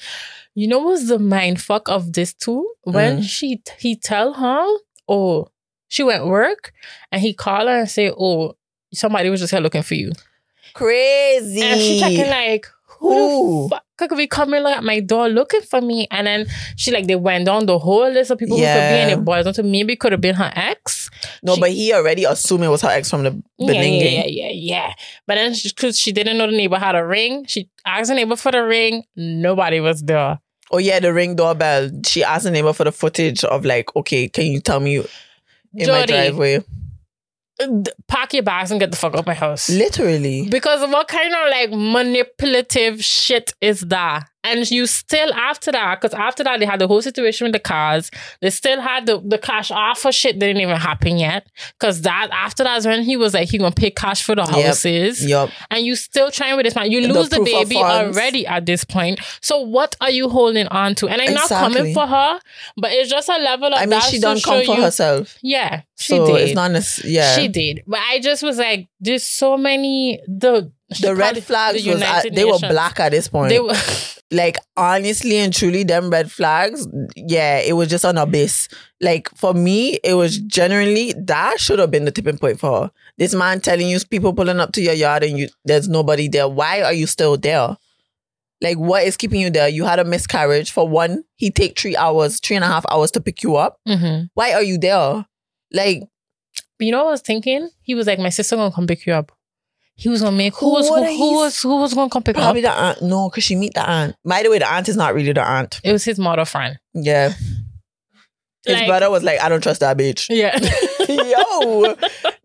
You 0.57 0.69
know 0.69 0.81
what's 0.81 1.09
the 1.09 1.19
mind 1.19 1.61
fuck 1.61 1.89
of 1.89 2.13
this 2.13 2.33
too? 2.35 2.69
When 2.83 3.19
Mm. 3.19 3.25
she 3.25 3.63
he 3.79 3.95
tell 3.97 4.35
her, 4.35 4.67
oh, 5.09 5.49
she 5.89 6.03
went 6.03 6.27
work, 6.27 6.73
and 7.13 7.21
he 7.23 7.35
call 7.35 7.67
her 7.69 7.81
and 7.81 7.91
say, 7.91 8.11
oh, 8.11 8.57
somebody 8.93 9.31
was 9.31 9.41
just 9.41 9.53
here 9.53 9.61
looking 9.61 9.83
for 9.83 9.95
you, 9.95 10.13
Crazy. 10.75 11.63
and 11.63 11.81
she 11.81 12.01
checking 12.01 12.29
like, 12.29 12.67
who 13.09 13.63
Who? 13.63 13.69
the 13.69 13.77
fuck 13.77 13.85
could 13.97 14.17
be 14.17 14.27
coming 14.27 14.65
at 14.67 14.83
my 14.85 15.01
door 15.01 15.29
looking 15.29 15.61
for 15.63 15.81
me? 15.81 16.07
And 16.11 16.27
then 16.27 16.47
she 16.77 16.91
like 16.91 17.07
they 17.07 17.17
went 17.17 17.47
down 17.47 17.67
the 17.67 17.79
whole 17.79 18.11
list 18.11 18.31
of 18.31 18.39
people 18.39 18.57
who 18.57 18.63
could 18.63 18.69
be, 18.69 18.99
and 19.01 19.11
Yeah. 19.11 19.17
it 19.17 19.25
boils 19.25 19.45
down 19.45 19.55
to 19.55 19.63
maybe 19.63 19.97
could 19.97 20.13
have 20.13 20.21
been 20.21 20.35
her 20.35 20.53
ex. 20.55 21.11
no, 21.43 21.55
she- 21.55 21.61
but 21.61 21.71
he 21.71 21.93
already 21.93 22.25
assumed 22.25 22.65
it 22.65 22.69
was 22.69 22.83
her 22.83 22.89
ex 22.91 23.09
from 23.11 23.23
the 23.23 23.31
Yeah, 23.59 23.67
beginning. 23.67 23.95
yeah, 24.01 24.09
yeah, 24.09 24.27
yeah, 24.27 24.51
yeah. 24.53 24.93
But 25.27 25.37
then 25.37 25.55
because 25.65 25.99
she 25.99 26.13
didn't 26.13 26.39
know 26.39 26.47
the 26.51 26.57
neighbor 26.57 26.79
had 26.79 26.95
a 26.97 27.05
ring, 27.07 27.45
she 27.47 27.69
asked 27.87 28.09
the 28.09 28.15
neighbor 28.17 28.37
for 28.37 28.51
the 28.53 28.63
ring. 28.65 29.05
Nobody 29.17 29.81
was 29.81 30.03
there. 30.03 30.39
Oh 30.73 30.79
yeah, 30.79 30.99
the 30.99 31.13
ring 31.13 31.37
doorbell. 31.37 31.91
She 32.07 32.25
asked 32.25 32.45
the 32.45 32.51
neighbor 32.51 32.73
for 32.73 32.85
the 32.85 32.93
footage 32.93 33.45
of 33.45 33.65
like, 33.65 33.95
okay, 33.95 34.29
can 34.29 34.47
you 34.47 34.61
tell 34.61 34.81
me 34.81 34.97
in 35.75 35.89
my 35.89 36.07
driveway? 36.07 36.65
Pack 38.09 38.35
your 38.35 38.43
bags 38.43 38.71
and 38.71 38.81
get 38.81 38.91
the 38.91 38.97
fuck 38.97 39.15
out 39.15 39.21
of 39.21 39.27
my 39.27 39.35
house. 39.35 39.69
Literally. 39.71 40.49
Because 40.49 40.81
what 40.91 41.09
kind 41.09 41.33
of 41.33 41.51
like 41.51 41.71
manipulative 41.71 43.05
shit 43.05 43.55
is 43.61 43.81
that? 43.83 44.29
And 44.45 44.71
you 44.71 44.87
still 44.87 45.33
after 45.35 45.73
that, 45.73 46.01
because 46.01 46.15
after 46.15 46.45
that 46.45 46.61
they 46.61 46.67
had 46.67 46.81
the 46.81 46.87
whole 46.87 47.03
situation 47.03 47.47
with 47.47 47.53
the 47.53 47.59
cars. 47.59 48.11
They 48.41 48.51
still 48.51 48.81
had 48.81 49.07
the, 49.07 49.21
the 49.21 49.39
cash 49.39 49.71
offer 49.71 50.13
shit 50.13 50.39
didn't 50.39 50.61
even 50.61 50.77
happen 50.77 51.17
yet. 51.17 51.49
Cause 51.81 52.03
that 52.03 52.29
after 52.33 52.63
that's 52.63 52.87
when 52.87 53.03
he 53.03 53.17
was 53.17 53.35
like 53.35 53.49
he 53.49 53.59
gonna 53.59 53.75
pay 53.75 53.91
cash 53.91 54.23
for 54.23 54.35
the 54.35 54.45
houses. 54.47 55.25
Yup. 55.27 55.51
And 55.71 55.85
you 55.85 55.97
still 55.97 56.31
trying 56.31 56.57
with 56.57 56.65
this 56.65 56.75
man. 56.75 56.91
You 56.91 57.01
The 57.07 57.13
lose 57.13 57.31
the, 57.31 57.41
of 57.41 57.45
baby 57.45 57.77
already 57.77 58.47
at 58.47 58.67
this 58.67 58.85
point. 58.85 59.21
So 59.41 59.61
what 59.61 59.97
are 60.01 60.11
you 60.11 60.29
holding 60.29 60.67
on 60.69 60.95
to? 60.97 61.09
And 61.09 61.21
I'm 61.21 61.35
not 61.35 61.49
coming 61.49 61.95
for 61.95 62.07
her, 62.07 62.41
but 62.77 62.93
it's 62.93 63.11
just 63.11 63.29
a 63.29 63.39
level 63.39 63.69
of 63.69 63.75
I 63.75 63.81
mean, 63.81 63.91
that 63.91 64.03
she 64.05 64.21
done 64.21 64.41
come 64.41 64.65
for 64.65 64.75
you- 64.75 64.83
herself. 64.83 65.39
Yeah, 65.43 65.83
she 65.97 66.17
so 66.17 66.27
did. 66.27 66.37
it's 66.49 66.55
not 66.55 66.71
necess- 66.71 67.03
yeah. 67.05 67.35
She 67.37 67.49
did. 67.49 67.83
But 67.87 68.01
I 68.01 68.21
just 68.21 68.43
was 68.43 68.59
like, 68.59 68.89
there's 69.01 69.25
so 69.25 69.57
many 69.57 70.21
the 70.27 70.71
the 71.01 71.15
red 71.15 71.43
flags 71.43 71.83
the 71.85 71.93
was 71.93 72.03
at, 72.03 72.35
they 72.35 72.45
were 72.45 72.59
black 72.59 73.01
at 73.01 73.11
this 73.13 73.29
point. 73.29 73.49
They 73.51 73.61
were 73.61 73.75
like 74.31 74.57
honestly 74.77 75.37
and 75.39 75.53
truly, 75.53 75.83
them 75.83 76.11
red 76.11 76.31
flags, 76.31 76.87
yeah, 77.17 77.59
it 77.59 77.73
was 77.73 77.89
just 77.89 78.05
an 78.05 78.19
abyss. 78.19 78.69
Like 79.01 79.29
for 79.37 79.55
me, 79.55 79.99
it 80.05 80.15
was 80.15 80.39
generally 80.39 81.15
that 81.17 81.59
should 81.59 81.79
have 81.79 81.91
been 81.91 82.05
the 82.05 82.11
tipping 82.11 82.39
point 82.39 82.61
for 82.61 82.83
her. 82.83 82.91
This 83.19 83.35
man 83.35 83.61
telling 83.61 83.89
you 83.89 83.99
people 84.11 84.33
pulling 84.35 84.61
up 84.61 84.73
to 84.73 84.83
your 84.83 84.95
yard 84.95 85.25
and 85.25 85.39
you 85.39 85.49
there's 85.65 85.89
nobody 85.89 86.29
there. 86.29 86.49
Why 86.49 86.83
are 86.83 86.93
you 86.93 87.07
still 87.07 87.37
there? 87.37 87.77
Like 88.61 88.79
what 88.79 89.05
is 89.05 89.17
keeping 89.17 89.41
you 89.41 89.51
there? 89.51 89.69
You 89.69 89.85
had 89.85 89.99
a 89.99 90.05
miscarriage. 90.05 90.71
For 90.71 90.89
one, 90.89 91.25
he 91.37 91.51
take 91.51 91.79
three 91.79 91.97
hours, 91.97 92.41
three 92.41 92.57
and 92.57 92.65
a 92.65 92.69
half 92.69 92.85
hours 92.91 93.11
to 93.13 93.21
pick 93.21 93.43
you 93.43 93.57
up. 93.57 93.79
Mhm. 93.89 94.29
Why 94.35 94.53
are 94.53 94.63
you 94.63 94.79
there? 94.79 95.27
Like 95.73 96.03
you 96.79 96.91
know 96.93 96.99
what 97.05 97.09
I 97.09 97.13
was 97.13 97.21
thinking? 97.23 97.71
He 97.83 97.95
was 97.95 98.07
like, 98.07 98.19
My 98.19 98.29
sister 98.31 98.57
gonna 98.57 98.75
come 98.75 98.87
pick 98.87 99.07
you 99.07 99.13
up. 99.15 99.33
He 99.97 100.09
was 100.09 100.23
gonna 100.23 100.37
make 100.37 100.57
who, 100.57 100.71
was 100.73 100.89
who, 100.89 101.05
who 101.05 101.35
was 101.35 101.63
who 101.63 101.77
was 101.77 101.95
gonna 101.95 102.11
come 102.11 102.23
pick 102.23 102.35
probably 102.37 102.65
up? 102.67 102.75
the 102.77 102.81
aunt. 102.83 103.03
No, 103.03 103.29
because 103.31 103.45
she 103.45 103.55
meet 103.55 103.75
the 103.75 103.89
aunt. 103.89 104.17
By 104.25 104.43
the 104.43 104.51
way, 104.51 104.59
the 104.59 104.69
aunt 104.71 104.89
is 104.89 104.97
not 104.97 105.15
really 105.15 105.33
the 105.33 105.43
aunt. 105.43 105.81
It 105.85 105.93
was 105.93 106.05
his 106.05 106.19
mother 106.19 106.45
friend. 106.45 106.79
Yeah. 106.95 107.33
His 108.67 108.77
Like- 108.79 108.87
brother 108.87 109.11
was 109.11 109.23
like, 109.23 109.41
I 109.41 109.49
don't 109.49 109.63
trust 109.63 109.81
that 109.81 109.97
bitch. 109.97 110.27
Yeah. 110.31 110.59
Yo, 111.09 111.95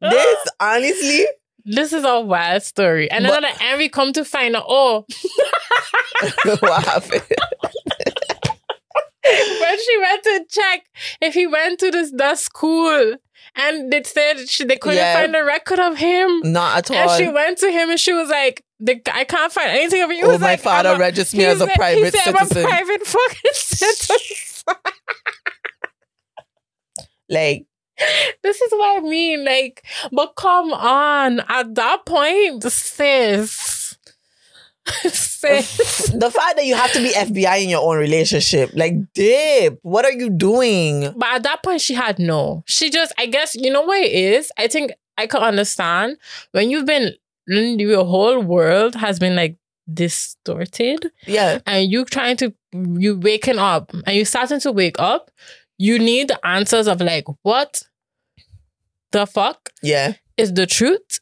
this 0.01 0.37
honestly, 0.59 1.25
This 1.65 1.91
is 1.93 2.03
a 2.03 2.19
wild 2.19 2.61
story. 2.61 3.09
And 3.09 3.25
then 3.25 3.43
at 3.43 3.55
the 3.57 3.63
end 3.63 3.77
we 3.79 3.89
come 3.89 4.13
to 4.13 4.23
find 4.25 4.55
out, 4.55 4.65
oh, 4.67 5.05
what 6.59 6.83
happened? 6.85 7.23
when 9.23 9.77
she 9.79 9.97
went 9.99 10.23
to 10.23 10.45
check 10.49 10.85
if 11.21 11.33
he 11.33 11.45
went 11.47 11.79
to 11.79 11.91
this 11.91 12.11
the 12.11 12.35
school 12.35 13.15
and 13.55 13.91
they 13.91 14.03
said 14.03 14.47
she, 14.47 14.63
they 14.65 14.77
couldn't 14.77 14.97
Yeah. 14.97 15.13
find 15.21 15.35
a 15.35 15.43
record 15.43 15.79
of 15.79 15.97
him. 15.97 16.41
Not 16.43 16.77
at 16.77 16.91
all. 16.91 16.97
And 17.09 17.11
she 17.23 17.27
went 17.31 17.57
to 17.59 17.71
him 17.71 17.89
and 17.89 17.99
she 17.99 18.13
was 18.13 18.29
like, 18.29 18.63
the, 18.79 19.01
I 19.13 19.23
can't 19.25 19.51
find 19.51 19.69
anything 19.71 20.01
of 20.03 20.11
you. 20.11 20.23
Oh, 20.25 20.29
was 20.29 20.39
my 20.41 20.51
like, 20.51 20.59
father 20.61 20.89
I'm 20.89 20.99
registered 20.99 21.37
me 21.37 21.45
as 21.45 21.59
a 21.61 21.67
private 21.67 22.05
he 22.05 22.09
said, 22.11 22.35
citizen. 22.35 22.57
I'm 22.57 22.63
a 22.65 22.67
private 22.69 23.05
fucking 23.07 23.51
citizen. 23.53 24.17
Like, 27.29 27.65
This 28.41 28.61
is 28.61 28.71
what 28.71 28.97
I 29.03 29.07
mean. 29.07 29.43
Like, 29.45 29.83
but 30.11 30.35
come 30.35 30.73
on. 30.73 31.41
At 31.47 31.75
that 31.75 32.05
point, 32.05 32.63
sis. 32.63 33.78
the 35.03 36.31
fact 36.33 36.57
that 36.57 36.65
you 36.65 36.75
have 36.75 36.91
to 36.93 36.99
be 36.99 37.09
FBI 37.11 37.63
in 37.63 37.69
your 37.69 37.81
own 37.81 37.97
relationship, 37.97 38.71
like, 38.73 38.93
dip, 39.13 39.79
what 39.83 40.05
are 40.05 40.11
you 40.11 40.29
doing? 40.29 41.13
But 41.15 41.35
at 41.35 41.43
that 41.43 41.63
point, 41.63 41.81
she 41.81 41.93
had 41.93 42.19
no. 42.19 42.63
She 42.67 42.89
just, 42.89 43.13
I 43.17 43.25
guess, 43.27 43.55
you 43.55 43.71
know 43.71 43.81
what 43.83 44.01
it 44.01 44.11
is? 44.11 44.51
I 44.57 44.67
think 44.67 44.91
I 45.17 45.27
could 45.27 45.41
understand 45.41 46.17
when 46.51 46.69
you've 46.69 46.85
been, 46.85 47.13
your 47.47 48.05
whole 48.05 48.41
world 48.41 48.95
has 48.95 49.17
been 49.19 49.35
like 49.35 49.57
distorted 49.91 51.11
Yeah. 51.25 51.59
and 51.65 51.89
you 51.91 52.05
trying 52.05 52.37
to, 52.37 52.53
you 52.73 53.17
waking 53.17 53.57
up 53.57 53.91
and 54.05 54.15
you 54.15 54.25
starting 54.25 54.59
to 54.61 54.71
wake 54.71 54.99
up, 54.99 55.31
you 55.77 55.97
need 55.97 56.27
the 56.27 56.45
answers 56.45 56.87
of 56.87 57.01
like, 57.01 57.25
what 57.43 57.83
the 59.11 59.25
fuck 59.25 59.69
Yeah. 59.81 60.13
is 60.37 60.53
the 60.53 60.67
truth? 60.67 61.19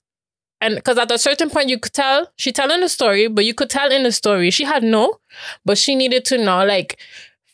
And 0.61 0.75
because 0.75 0.97
at 0.97 1.11
a 1.11 1.17
certain 1.19 1.49
point, 1.49 1.69
you 1.69 1.77
could 1.79 1.93
tell 1.93 2.31
she 2.37 2.51
telling 2.51 2.81
the 2.81 2.89
story, 2.89 3.27
but 3.27 3.45
you 3.45 3.53
could 3.53 3.69
tell 3.69 3.91
in 3.91 4.03
the 4.03 4.11
story 4.11 4.49
she 4.51 4.63
had 4.63 4.83
no, 4.83 5.19
but 5.65 5.77
she 5.77 5.95
needed 5.95 6.25
to 6.25 6.37
know, 6.37 6.65
like, 6.65 6.97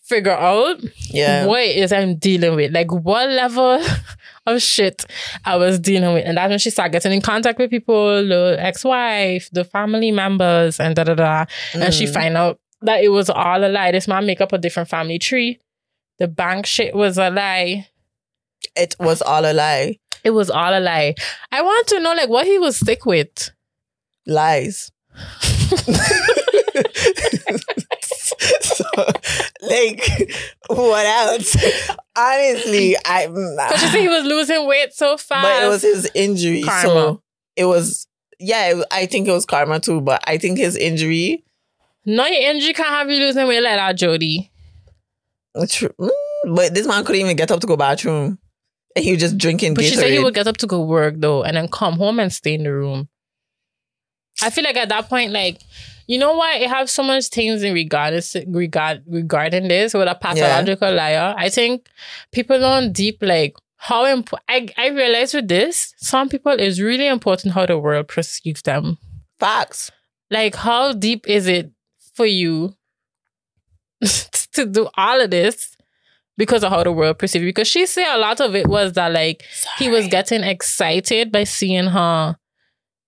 figure 0.04 0.32
out 0.32 0.80
Yeah. 1.10 1.46
what 1.46 1.62
it 1.62 1.78
is 1.78 1.92
I'm 1.92 2.16
dealing 2.16 2.56
with, 2.56 2.72
like 2.74 2.92
what 2.92 3.30
level 3.30 3.84
of 4.46 4.62
shit 4.62 5.06
I 5.46 5.56
was 5.58 5.80
dealing 5.80 6.14
with, 6.14 6.26
and 6.26 6.38
that's 6.38 6.50
when 6.50 6.60
she 6.60 6.70
started 6.70 6.92
getting 6.92 7.14
in 7.14 7.22
contact 7.22 7.58
with 7.60 7.70
people, 7.70 8.26
the 8.28 8.58
ex-wife, 8.60 9.50
the 9.52 9.64
family 9.64 10.12
members, 10.12 10.80
and 10.80 10.96
da 10.96 11.04
da 11.06 11.14
da, 11.16 11.46
and 11.74 11.94
she 11.94 12.06
Mm. 12.06 12.14
find 12.14 12.38
out 12.38 12.60
that 12.82 13.02
it 13.04 13.10
was 13.10 13.30
all 13.30 13.64
a 13.66 13.70
lie. 13.70 13.92
This 13.92 14.08
man 14.08 14.26
make 14.26 14.42
up 14.42 14.52
a 14.54 14.58
different 14.58 14.90
family 14.90 15.20
tree. 15.20 15.60
The 16.20 16.28
bank 16.28 16.66
shit 16.66 16.94
was 16.94 17.18
a 17.18 17.30
lie. 17.30 17.88
It 18.76 18.96
was 19.00 19.22
all 19.22 19.46
a 19.46 19.54
lie. 19.54 20.00
It 20.24 20.32
was 20.32 20.50
all 20.50 20.78
a 20.78 20.80
lie. 20.80 21.16
I 21.52 21.62
want 21.62 21.88
to 21.88 22.00
know 22.00 22.14
like 22.14 22.30
what 22.30 22.46
he 22.48 22.58
was 22.60 22.78
sick 22.78 23.06
with. 23.06 23.52
Lies. 24.26 24.92
so, 28.62 28.84
like, 29.62 30.02
what 30.68 31.06
else? 31.06 31.56
Honestly, 32.16 32.96
I. 33.06 33.28
Because 33.28 33.80
she 33.82 33.88
said 33.88 34.00
he 34.00 34.08
was 34.08 34.24
losing 34.26 34.68
weight 34.68 34.94
so 34.94 35.18
fast. 35.18 35.44
But 35.44 35.64
it 35.64 35.68
was 35.68 35.82
his 35.82 36.10
injury. 36.16 36.64
Karma. 36.64 36.82
So 36.90 37.22
it 37.56 37.66
was, 37.66 38.08
yeah, 38.40 38.72
it- 38.78 38.86
I 38.92 39.06
think 39.06 39.28
it 39.28 39.32
was 39.32 39.46
karma 39.46 39.80
too. 39.80 40.02
But 40.02 40.24
I 40.28 40.38
think 40.38 40.58
his 40.58 40.76
injury, 40.76 41.44
no, 42.06 42.26
your 42.26 42.50
injury 42.52 42.74
can't 42.74 42.90
have 42.90 43.10
you 43.10 43.20
losing 43.20 43.48
weight 43.48 43.62
like 43.62 43.76
that, 43.78 43.94
Jody. 43.98 44.52
tr- 45.70 45.88
mm, 46.00 46.10
but 46.56 46.74
this 46.74 46.88
man 46.88 47.04
couldn't 47.06 47.22
even 47.22 47.36
get 47.36 47.52
up 47.52 47.60
to 47.62 47.68
go 47.68 47.78
bathroom. 47.78 48.40
And 48.96 49.04
he 49.04 49.12
was 49.12 49.22
just 49.22 49.38
drinking 49.38 49.74
But 49.74 49.84
Gatorade. 49.84 49.90
she 49.90 49.96
said 49.96 50.12
he 50.12 50.20
would 50.20 50.34
get 50.36 50.48
up 50.48 50.58
to 50.58 50.68
go 50.68 50.82
work 50.82 51.16
though, 51.18 51.44
and 51.44 51.58
then 51.58 51.68
come 51.68 51.96
home 51.96 52.20
and 52.20 52.32
stay 52.32 52.54
in 52.56 52.64
the 52.64 52.74
room. 52.74 53.10
I 54.42 54.50
feel 54.50 54.64
like 54.64 54.76
at 54.78 54.90
that 54.90 55.10
point, 55.10 55.32
like, 55.32 55.62
you 56.08 56.18
know 56.20 56.36
why 56.36 56.56
it 56.58 56.70
have 56.70 56.90
so 56.90 57.04
much 57.04 57.28
things 57.28 57.64
in 57.64 57.74
regardless 57.74 58.36
regard 58.48 59.04
regarding 59.08 59.68
this 59.68 59.94
with 59.94 60.08
a 60.08 60.16
pathological 60.16 60.92
liar. 60.94 61.34
I 61.38 61.50
think 61.50 61.88
people 62.32 62.60
don't 62.60 62.92
deep 62.92 63.20
like 63.22 63.56
how 63.78 64.06
important. 64.06 64.44
I 64.50 64.68
I 64.78 64.88
realize 64.90 65.34
with 65.34 65.48
this, 65.48 65.94
some 65.98 66.30
people 66.30 66.52
it's 66.52 66.80
really 66.80 67.08
important 67.08 67.54
how 67.54 67.66
the 67.66 67.78
world 67.78 68.08
perceives 68.10 68.62
them. 68.64 68.98
Facts. 69.40 69.92
Like, 70.30 70.56
how 70.56 70.94
deep 70.94 71.28
is 71.28 71.48
it 71.48 71.72
for 72.16 72.26
you 72.26 72.76
to 74.54 74.66
do 74.66 74.90
all 74.98 75.22
of 75.22 75.32
this 75.32 75.73
because 76.38 76.64
of 76.64 76.72
how 76.72 76.84
the 76.84 76.92
world 76.92 77.20
perceived? 77.20 77.46
Because 77.46 77.68
she 77.68 77.86
said 77.86 78.14
a 78.16 78.18
lot 78.18 78.40
of 78.40 78.56
it 78.56 78.68
was 78.68 78.94
that 78.94 79.12
like 79.12 79.44
he 79.78 79.90
was 79.90 80.08
getting 80.08 80.44
excited 80.44 81.32
by 81.32 81.44
seeing 81.44 81.86
her 81.88 82.38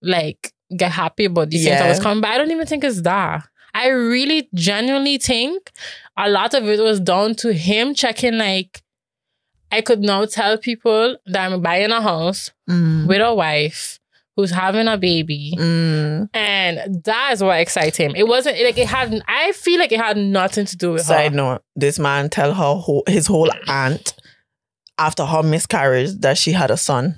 like 0.01 0.51
get 0.75 0.91
happy 0.91 1.25
about 1.25 1.49
these 1.49 1.63
things 1.65 1.79
that 1.79 1.89
was 1.89 1.99
coming. 1.99 2.21
But 2.21 2.31
I 2.31 2.37
don't 2.37 2.51
even 2.51 2.67
think 2.67 2.83
it's 2.83 3.01
that. 3.01 3.47
I 3.73 3.87
really 3.89 4.47
genuinely 4.53 5.17
think 5.17 5.71
a 6.17 6.29
lot 6.29 6.53
of 6.53 6.63
it 6.67 6.79
was 6.79 6.99
down 6.99 7.35
to 7.35 7.51
him 7.53 7.93
checking 7.93 8.37
like 8.37 8.81
I 9.71 9.81
could 9.81 9.99
now 9.99 10.25
tell 10.25 10.57
people 10.57 11.17
that 11.25 11.51
I'm 11.51 11.61
buying 11.61 11.91
a 11.91 12.01
house 12.01 12.51
Mm. 12.69 13.07
with 13.07 13.21
a 13.21 13.33
wife 13.33 13.99
who's 14.35 14.51
having 14.51 14.87
a 14.87 14.97
baby. 14.97 15.53
Mm. 15.57 16.29
And 16.33 17.03
that 17.03 17.29
is 17.33 17.43
what 17.43 17.59
excites 17.59 17.97
him. 17.97 18.13
It 18.15 18.27
wasn't 18.27 18.61
like 18.61 18.77
it 18.77 18.87
had. 18.87 19.21
I 19.27 19.51
feel 19.53 19.79
like 19.79 19.91
it 19.91 19.99
had 19.99 20.17
nothing 20.17 20.65
to 20.65 20.77
do 20.77 20.93
with 20.93 21.03
Side 21.03 21.31
her. 21.31 21.37
note: 21.37 21.61
This 21.75 21.99
man 21.99 22.29
tell 22.29 22.53
her 22.53 22.75
whole, 22.75 23.03
his 23.07 23.27
whole 23.27 23.49
aunt 23.67 24.13
after 24.97 25.25
her 25.25 25.43
miscarriage 25.43 26.11
that 26.19 26.37
she 26.37 26.51
had 26.51 26.71
a 26.71 26.77
son. 26.77 27.15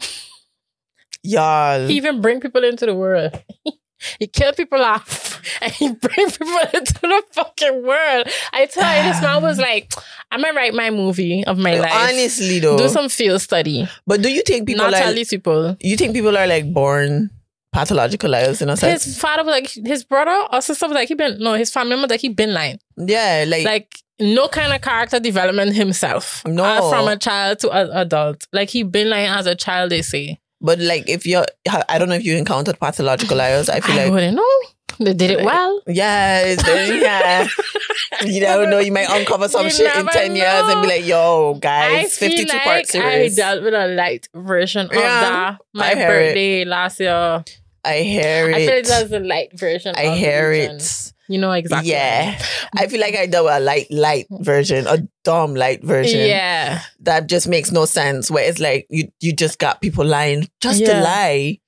Y'all, 1.22 1.86
He 1.86 1.96
even 1.96 2.20
bring 2.20 2.40
people 2.40 2.64
into 2.64 2.86
the 2.86 2.94
world. 2.94 3.40
he 4.18 4.26
kill 4.26 4.52
people 4.52 4.80
off, 4.80 5.40
and 5.62 5.72
he 5.72 5.92
bring 5.92 6.30
people 6.30 6.58
into 6.74 6.94
the 7.00 7.22
fucking 7.32 7.82
world. 7.84 8.28
I 8.52 8.66
tell 8.66 8.96
you, 8.96 9.12
this 9.12 9.22
man 9.22 9.42
was 9.42 9.58
like, 9.58 9.92
"I'm 10.30 10.42
gonna 10.42 10.54
write 10.54 10.74
my 10.74 10.90
movie 10.90 11.44
of 11.44 11.58
my 11.58 11.78
life. 11.78 11.92
honestly 11.94 12.58
though. 12.58 12.78
do 12.78 12.88
some 12.88 13.08
field 13.08 13.40
study. 13.40 13.88
but 14.06 14.22
do 14.22 14.30
you 14.30 14.42
think 14.42 14.66
people 14.66 14.84
Not 14.84 14.92
like, 14.92 15.14
these 15.14 15.28
people." 15.30 15.76
you 15.80 15.96
think 15.96 16.14
people 16.14 16.36
are 16.36 16.46
like 16.46 16.72
born 16.72 17.30
pathological 17.72 18.30
liars 18.30 18.62
in 18.62 18.68
a 18.68 18.76
sense? 18.76 19.04
His 19.04 19.18
father 19.18 19.44
was 19.44 19.52
like, 19.52 19.70
his 19.86 20.04
brother 20.04 20.46
or 20.52 20.60
sister 20.60 20.86
was 20.86 20.94
like, 20.94 21.08
he 21.08 21.14
been 21.14 21.38
no, 21.38 21.54
his 21.54 21.70
family 21.70 21.96
member 21.96 22.08
like 22.08 22.20
he 22.20 22.28
been 22.28 22.52
lying. 22.52 22.78
yeah, 22.96 23.44
like, 23.48 23.64
like 23.64 23.96
no 24.20 24.46
kind 24.48 24.72
of 24.72 24.80
character 24.82 25.18
development 25.18 25.74
himself. 25.74 26.44
No. 26.46 26.64
Uh, 26.64 26.90
from 26.90 27.08
a 27.08 27.16
child 27.16 27.58
to 27.60 27.70
an 27.70 27.90
adult. 27.92 28.46
Like 28.52 28.68
he 28.68 28.82
been 28.82 29.10
lying 29.10 29.28
as 29.28 29.46
a 29.46 29.54
child, 29.54 29.90
they 29.90 30.02
say. 30.02 30.38
But 30.62 30.78
like 30.78 31.08
if 31.08 31.26
you're, 31.26 31.44
I 31.88 31.98
don't 31.98 32.08
know 32.08 32.14
if 32.14 32.24
you 32.24 32.36
encountered 32.36 32.78
pathological 32.80 33.36
liars. 33.42 33.68
I 33.68 33.80
feel 33.80 33.98
I 33.98 34.04
like 34.04 34.12
wouldn't 34.12 34.36
know. 34.36 34.60
They 34.98 35.14
did 35.14 35.30
it 35.30 35.44
well. 35.44 35.82
Yes, 35.86 36.62
yeah. 36.66 37.48
you 38.30 38.40
never 38.40 38.66
know. 38.66 38.78
You 38.78 38.92
might 38.92 39.08
uncover 39.10 39.48
some 39.48 39.64
You 39.64 39.70
shit 39.70 39.96
in 39.96 40.06
ten 40.06 40.36
years 40.36 40.64
and 40.68 40.82
be 40.82 40.88
like, 40.88 41.06
"Yo, 41.06 41.54
guys, 41.60 42.16
fifty-two 42.16 42.52
like 42.52 42.62
part 42.62 42.86
series." 42.86 43.38
I 43.38 43.42
dealt 43.42 43.64
with 43.64 43.74
a 43.74 43.88
light 43.88 44.28
version 44.34 44.86
of 44.86 44.92
Yeah, 44.92 45.00
that. 45.00 45.60
My 45.72 45.94
birthday 45.94 46.64
last 46.64 47.00
year. 47.00 47.42
I 47.84 47.98
hear 47.98 48.50
it. 48.50 48.54
I 48.54 48.66
feel 48.66 48.76
like 48.76 48.84
that's 48.86 49.10
the 49.10 49.20
light 49.20 49.58
version. 49.58 49.94
I 49.96 50.02
of 50.02 50.18
hear 50.18 50.52
it. 50.52 51.12
You 51.32 51.38
know 51.40 51.52
exactly. 51.52 51.90
Yeah, 51.90 52.38
I 52.76 52.86
feel 52.88 53.00
like 53.00 53.14
I 53.16 53.24
with 53.26 53.34
a 53.34 53.60
light, 53.60 53.86
light 53.90 54.26
version, 54.30 54.86
a 54.86 54.98
dumb 55.24 55.54
light 55.54 55.82
version. 55.82 56.20
Yeah. 56.28 56.82
that 57.00 57.26
just 57.28 57.48
makes 57.48 57.72
no 57.72 57.84
sense. 57.86 58.30
Where 58.30 58.44
it's 58.48 58.60
like 58.60 58.86
you, 58.90 59.08
you 59.20 59.32
just 59.32 59.58
got 59.58 59.80
people 59.80 60.04
lying 60.04 60.48
just 60.60 60.80
Yeah. 60.80 60.92
to 60.92 61.00
lie. 61.00 61.58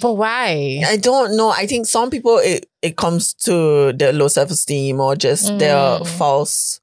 But 0.00 0.14
why? 0.14 0.82
I 0.86 0.96
don't 0.96 1.36
know. 1.36 1.50
I 1.50 1.66
think 1.66 1.86
some 1.86 2.10
people 2.10 2.38
it 2.38 2.66
it 2.82 2.96
comes 2.96 3.34
to 3.46 3.92
their 3.92 4.12
low 4.12 4.28
self 4.28 4.50
esteem 4.50 5.00
or 5.00 5.16
just 5.16 5.58
their 5.58 5.74
Mm. 6.00 6.06
false 6.06 6.80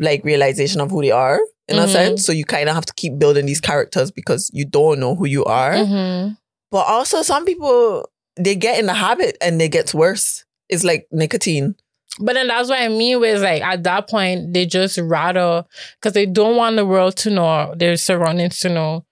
like 0.00 0.24
realization 0.24 0.80
of 0.80 0.90
who 0.90 1.02
they 1.02 1.12
are 1.12 1.38
in 1.68 1.78
a 1.78 1.82
Mhm. 1.86 1.92
sense. 1.92 2.26
So 2.26 2.32
you 2.32 2.44
kind 2.44 2.68
of 2.68 2.74
have 2.74 2.86
to 2.86 2.92
keep 2.96 3.18
building 3.18 3.46
these 3.46 3.60
characters 3.60 4.10
because 4.10 4.50
you 4.52 4.64
don't 4.64 4.98
know 4.98 5.14
who 5.14 5.26
you 5.26 5.44
are. 5.44 5.74
Mhm. 5.74 6.36
But 6.70 6.86
also 6.88 7.22
some 7.22 7.44
people 7.44 8.08
they 8.36 8.56
get 8.56 8.80
in 8.80 8.86
the 8.86 8.94
habit 8.94 9.36
and 9.40 9.62
it 9.62 9.68
gets 9.70 9.94
worse. 9.94 10.43
It's 10.68 10.84
like 10.84 11.06
nicotine. 11.12 11.74
But 12.20 12.34
then 12.34 12.46
that's 12.46 12.68
what 12.68 12.80
I 12.80 12.88
mean 12.88 13.18
with 13.20 13.42
like 13.42 13.62
at 13.62 13.82
that 13.82 14.08
point 14.08 14.52
they 14.54 14.66
just 14.66 14.98
rather 14.98 15.64
because 16.00 16.12
they 16.12 16.26
don't 16.26 16.56
want 16.56 16.76
the 16.76 16.86
world 16.86 17.16
to 17.18 17.30
know 17.30 17.74
their 17.76 17.96
surroundings 17.96 18.60
to 18.60 18.68
know 18.68 19.04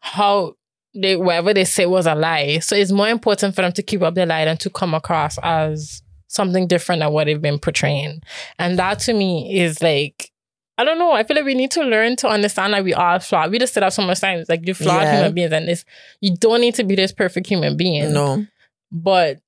how 0.00 0.54
they 0.94 1.16
whatever 1.16 1.54
they 1.54 1.64
say 1.64 1.86
was 1.86 2.06
a 2.06 2.14
lie. 2.14 2.58
So 2.58 2.76
it's 2.76 2.92
more 2.92 3.08
important 3.08 3.54
for 3.54 3.62
them 3.62 3.72
to 3.72 3.82
keep 3.82 4.02
up 4.02 4.14
their 4.14 4.26
lie 4.26 4.44
than 4.44 4.58
to 4.58 4.70
come 4.70 4.92
across 4.94 5.38
as 5.42 6.02
something 6.28 6.66
different 6.66 7.00
than 7.00 7.12
what 7.12 7.24
they've 7.24 7.40
been 7.40 7.58
portraying. 7.58 8.20
And 8.58 8.78
that 8.78 8.98
to 9.00 9.14
me 9.14 9.58
is 9.60 9.82
like 9.82 10.30
I 10.76 10.84
don't 10.84 10.98
know. 10.98 11.12
I 11.12 11.22
feel 11.22 11.36
like 11.36 11.44
we 11.46 11.54
need 11.54 11.70
to 11.72 11.82
learn 11.84 12.16
to 12.16 12.28
understand 12.28 12.74
that 12.74 12.82
we 12.84 12.92
are 12.92 13.20
flawed. 13.20 13.52
We 13.52 13.60
just 13.60 13.72
sit 13.74 13.82
up 13.84 13.92
so 13.92 14.02
much 14.02 14.20
times 14.20 14.48
like 14.48 14.66
you're 14.66 14.74
flawed 14.74 15.02
Yeah. 15.04 15.16
human 15.16 15.34
beings, 15.34 15.52
and 15.52 15.66
this 15.68 15.84
you 16.20 16.36
don't 16.36 16.60
need 16.60 16.74
to 16.74 16.84
be 16.84 16.94
this 16.96 17.12
perfect 17.12 17.46
human 17.46 17.76
being 17.76 18.12
No. 18.12 18.44
but 18.92 19.38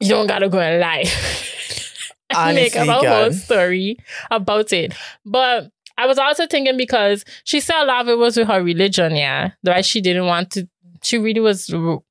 you 0.00 0.08
don't 0.10 0.26
gotta 0.26 0.48
go 0.48 0.58
and 0.60 0.80
lie. 0.80 1.04
and 2.30 2.54
make 2.54 2.76
up 2.76 2.88
a 2.88 3.08
whole 3.08 3.32
story 3.32 3.98
about 4.30 4.72
it. 4.72 4.92
But 5.24 5.70
I 5.96 6.06
was 6.06 6.18
also 6.18 6.46
thinking 6.46 6.76
because 6.76 7.24
she 7.44 7.60
said 7.60 7.82
a 7.82 7.86
lot 7.86 8.02
of 8.02 8.08
it 8.08 8.18
was 8.18 8.36
with 8.36 8.48
her 8.48 8.62
religion, 8.62 9.16
yeah. 9.16 9.52
Right? 9.66 9.84
She 9.84 10.00
didn't 10.00 10.26
want 10.26 10.50
to 10.52 10.68
she 11.02 11.16
really 11.18 11.40
was 11.40 11.66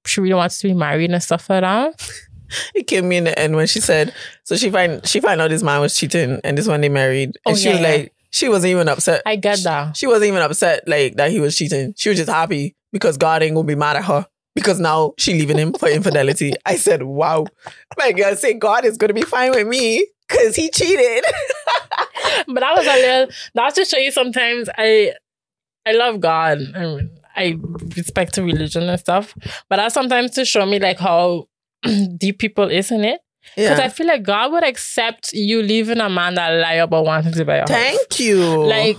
she 0.06 0.22
really 0.22 0.34
wants 0.34 0.60
to 0.60 0.68
be 0.68 0.74
married 0.74 1.12
and 1.12 1.22
stuff 1.22 1.50
like 1.50 1.62
that. 1.62 2.12
It 2.74 2.88
came 2.88 3.12
in 3.12 3.26
the 3.26 3.38
end 3.38 3.58
when 3.58 3.68
she 3.68 3.82
said 3.82 4.14
so 4.46 4.56
she 4.56 4.70
find 4.70 5.06
she 5.06 5.20
found 5.20 5.42
out 5.42 5.50
this 5.50 5.62
man 5.62 5.82
was 5.82 5.94
cheating 5.98 6.40
and 6.46 6.58
this 6.58 6.66
one 6.66 6.80
they 6.80 6.88
married. 6.88 7.38
And 7.46 7.54
Oh, 7.54 7.56
she 7.56 7.66
yeah, 7.66 7.74
was 7.74 7.82
yeah. 7.82 7.88
like 7.90 8.14
she 8.32 8.48
wasn't 8.48 8.72
even 8.72 8.88
upset. 8.88 9.22
I 9.26 9.36
get 9.36 9.60
that. 9.66 9.98
She 9.98 10.08
wasn't 10.08 10.30
even 10.30 10.42
upset 10.42 10.88
like 10.88 11.16
that 11.18 11.30
he 11.32 11.42
was 11.42 11.58
cheating. 11.58 11.94
She 11.98 12.08
was 12.08 12.18
just 12.18 12.30
happy 12.30 12.78
because 12.94 13.18
God 13.18 13.44
ain't 13.44 13.54
gonna 13.54 13.68
be 13.68 13.76
mad 13.76 13.98
at 13.98 14.06
her 14.06 14.26
because 14.58 14.80
now 14.80 15.14
she 15.20 15.34
leaving 15.34 15.60
him 15.60 15.72
for 15.74 15.88
infidelity. 15.88 16.54
I 16.66 16.78
said, 16.78 17.04
"Wow, 17.04 17.46
my 17.96 18.12
girl 18.12 18.36
say 18.36 18.56
God 18.56 18.86
is 18.86 18.98
gonna 18.98 19.14
be 19.14 19.22
fine 19.22 19.52
with 19.52 19.68
me 19.68 20.08
because 20.28 20.56
he 20.56 20.72
cheated." 20.72 21.24
But 22.48 22.60
that 22.62 22.76
was 22.76 22.86
a 22.88 22.96
little 22.96 23.28
that's 23.54 23.76
to 23.76 23.86
show 23.86 23.98
you 23.98 24.12
sometimes 24.12 24.70
I 24.78 25.14
I 25.86 25.92
love 25.94 26.20
God 26.20 26.60
and 26.60 27.10
I 27.36 27.58
respect 27.96 28.36
the 28.36 28.44
religion 28.44 28.84
and 28.90 29.00
stuff, 29.00 29.36
but 29.70 29.78
that's 29.78 29.94
sometimes 29.94 30.32
to 30.32 30.46
show 30.46 30.66
me 30.66 30.80
like 30.80 31.00
how 31.00 31.48
deep 32.18 32.40
people 32.40 32.70
is 32.70 32.90
in 32.92 33.04
it. 33.06 33.22
Because 33.56 33.80
I 33.80 33.90
feel 33.90 34.08
like 34.08 34.24
God 34.24 34.52
would 34.52 34.64
accept 34.64 35.34
you 35.34 35.62
leaving 35.62 36.00
a 36.00 36.10
man 36.10 36.34
that 36.36 36.50
lie 36.50 36.74
about 36.74 37.06
wanting 37.06 37.32
to 37.34 37.46
buy 37.46 37.56
a 37.56 37.60
house. 37.62 37.70
Thank 37.70 38.20
you. 38.20 38.44
Like, 38.66 38.98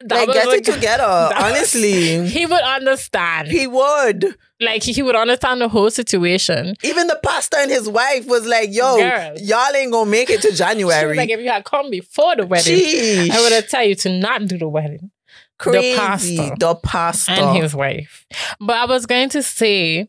that 0.04 0.26
like 0.28 0.32
get 0.32 0.46
like- 0.46 0.58
it 0.58 0.64
together. 0.72 1.02
was- 1.04 1.32
honestly, 1.36 2.26
he 2.28 2.46
would 2.46 2.60
understand. 2.62 3.48
he 3.48 3.66
would. 3.66 4.36
like 4.60 4.82
he 4.82 5.02
would 5.02 5.16
understand 5.16 5.60
the 5.60 5.68
whole 5.68 5.90
situation. 5.90 6.74
Even 6.82 7.06
the 7.08 7.18
pastor 7.22 7.58
and 7.58 7.70
his 7.70 7.88
wife 7.88 8.26
was 8.26 8.46
like, 8.46 8.68
"Yo, 8.72 8.96
Girl. 8.96 9.34
y'all 9.38 9.74
ain't 9.74 9.92
gonna 9.92 10.10
make 10.10 10.30
it 10.30 10.36
to 10.42 10.48
She 10.48 10.50
was 10.50 10.58
January." 10.58 11.16
like, 11.16 11.30
if 11.30 11.40
you 11.40 11.48
had 11.50 11.64
come 11.64 11.90
before 11.90 12.36
the 12.36 12.46
wedding, 12.46 12.78
Sheesh. 12.78 13.30
I 13.30 13.40
would 13.40 13.52
have 13.52 13.68
tell 13.68 13.84
you 13.84 13.94
to 13.96 14.18
not 14.18 14.46
do 14.46 14.58
the 14.58 14.68
wedding. 14.68 15.10
Crazy. 15.58 15.96
pastor. 15.96 16.54
The 16.58 16.74
pastor. 16.76 17.32
and 17.32 17.56
his 17.62 17.74
wife. 17.74 18.24
But 18.60 18.76
I 18.76 18.84
was 18.86 19.06
going 19.06 19.28
to 19.30 19.42
say 19.42 20.08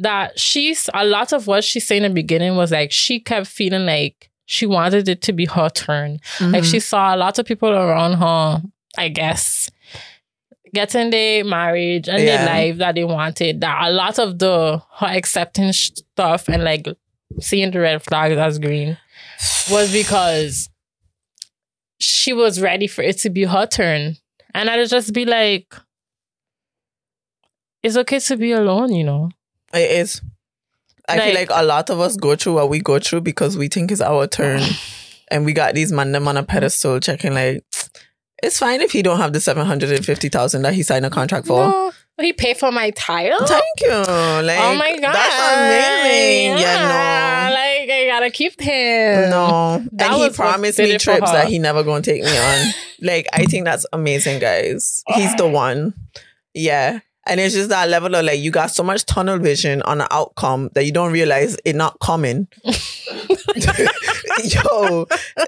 that 0.00 0.36
she's 0.38 0.90
a 0.92 1.04
lot 1.04 1.32
of 1.32 1.46
what 1.46 1.62
she 1.62 1.78
said 1.78 1.98
in 1.98 2.02
the 2.02 2.10
beginning 2.10 2.56
was 2.56 2.72
like 2.72 2.90
she 2.90 3.20
kept 3.20 3.46
feeling 3.46 3.86
like 3.86 4.30
she 4.46 4.66
wanted 4.66 5.08
it 5.08 5.22
to 5.22 5.32
be 5.32 5.44
her 5.46 5.68
turn. 5.68 6.18
Like 6.40 6.64
Mhm. 6.64 6.70
she 6.70 6.80
saw 6.80 7.14
a 7.14 7.16
lot 7.16 7.38
of 7.38 7.46
people 7.46 7.68
around 7.70 8.14
her, 8.14 8.62
I 8.96 9.08
guess, 9.08 9.70
getting 10.74 11.10
the 11.10 11.42
marriage 11.44 12.08
and 12.08 12.22
Yeah. 12.22 12.44
their 12.44 12.46
life 12.46 12.76
that 12.78 12.94
they 12.94 13.04
wanted. 13.04 13.60
That 13.60 13.88
a 13.88 13.90
lot 13.90 14.18
of 14.18 14.38
the 14.38 14.82
her 14.96 15.06
accepting 15.06 15.72
stuff 15.72 16.48
and 16.48 16.62
like 16.64 16.86
seeing 17.40 17.70
the 17.70 17.80
red 17.80 18.02
flags 18.02 18.36
as 18.36 18.58
green 18.58 18.98
was 19.70 19.92
because 19.92 20.68
she 21.98 22.32
was 22.32 22.60
ready 22.60 22.86
for 22.86 23.02
it 23.02 23.18
to 23.18 23.30
be 23.30 23.44
her 23.44 23.66
turn. 23.66 24.16
And 24.54 24.68
I'd 24.68 24.86
just 24.88 25.12
be 25.14 25.24
like, 25.24 25.74
it's 27.82 27.96
okay 27.96 28.18
to 28.20 28.36
be 28.36 28.52
alone, 28.52 28.92
you 28.92 29.04
know? 29.04 29.30
It 29.72 29.90
is. 29.90 30.20
I 31.08 31.16
feel 31.18 31.34
Like- 31.34 31.50
like 31.50 31.60
a 31.60 31.64
lot 31.64 31.90
of 31.90 32.00
us 32.00 32.16
go 32.16 32.36
through 32.36 32.54
what 32.54 32.68
we 32.68 32.80
go 32.80 32.98
through 32.98 33.22
because 33.22 33.56
we 33.56 33.68
think 33.68 33.90
it's 33.90 34.00
our 34.00 34.26
turn. 34.26 34.62
and 35.30 35.44
we 35.44 35.52
got 35.52 35.74
these 35.74 35.90
man 35.92 36.12
them 36.12 36.28
on 36.28 36.36
a 36.36 36.42
pedestal 36.42 37.00
checking 37.00 37.34
like 37.34 37.64
it's 38.42 38.58
fine 38.58 38.80
if 38.80 38.92
he 38.92 39.02
don't 39.02 39.18
have 39.18 39.32
the 39.32 39.40
seven 39.40 39.66
hundred 39.66 39.92
and 39.92 40.04
fifty 40.04 40.28
thousand 40.28 40.62
that 40.62 40.74
he 40.74 40.82
signed 40.82 41.06
a 41.06 41.10
contract 41.10 41.46
for. 41.46 41.68
No, 41.68 41.92
he 42.20 42.32
paid 42.32 42.58
for 42.58 42.70
my 42.70 42.90
tile. 42.90 43.38
Thank 43.46 43.64
you. 43.80 43.88
Oh 43.90 44.42
like 44.44 44.58
oh 44.60 44.74
my 44.74 44.98
god, 44.98 45.14
That's 45.14 45.56
amazing. 45.56 46.58
Yeah, 46.58 47.48
no. 47.48 47.54
like 47.54 47.90
I 47.90 48.06
gotta 48.08 48.30
keep 48.30 48.60
him. 48.60 49.30
No. 49.30 49.84
That 49.92 50.12
and 50.12 50.22
he 50.22 50.30
promised 50.30 50.78
me 50.78 50.98
trips 50.98 51.30
that 51.30 51.48
he 51.48 51.58
never 51.58 51.82
gonna 51.82 52.02
take 52.02 52.22
me 52.22 52.36
on. 52.36 52.72
like 53.00 53.26
I 53.32 53.44
think 53.46 53.64
that's 53.64 53.86
amazing, 53.92 54.40
guys. 54.40 55.02
He's 55.14 55.34
the 55.36 55.48
one. 55.48 55.94
Yeah. 56.54 57.00
And 57.26 57.38
it's 57.40 57.54
just 57.54 57.68
that 57.68 57.88
level 57.88 58.14
of 58.16 58.24
like 58.24 58.40
you 58.40 58.50
got 58.50 58.72
so 58.72 58.82
much 58.82 59.06
tunnel 59.06 59.38
vision 59.38 59.80
on 59.82 59.98
the 59.98 60.12
outcome 60.12 60.70
that 60.74 60.84
you 60.84 60.92
don't 60.92 61.12
realize 61.12 61.56
it 61.64 61.76
not 61.76 61.98
coming. 62.00 62.48
Yo, 64.44 65.06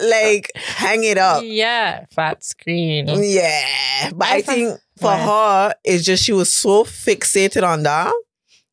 like 0.08 0.50
hang 0.54 1.04
it 1.04 1.18
up. 1.18 1.42
Yeah, 1.44 2.04
fat 2.10 2.44
screen. 2.44 3.08
Yeah. 3.08 4.10
But 4.14 4.28
I 4.28 4.36
I 4.36 4.42
think 4.42 4.78
for 4.98 5.10
Yeah. 5.10 5.26
her, 5.26 5.74
it's 5.84 6.04
just 6.04 6.22
she 6.24 6.32
was 6.32 6.52
so 6.52 6.84
fixated 6.84 7.66
on 7.66 7.82
that 7.84 8.12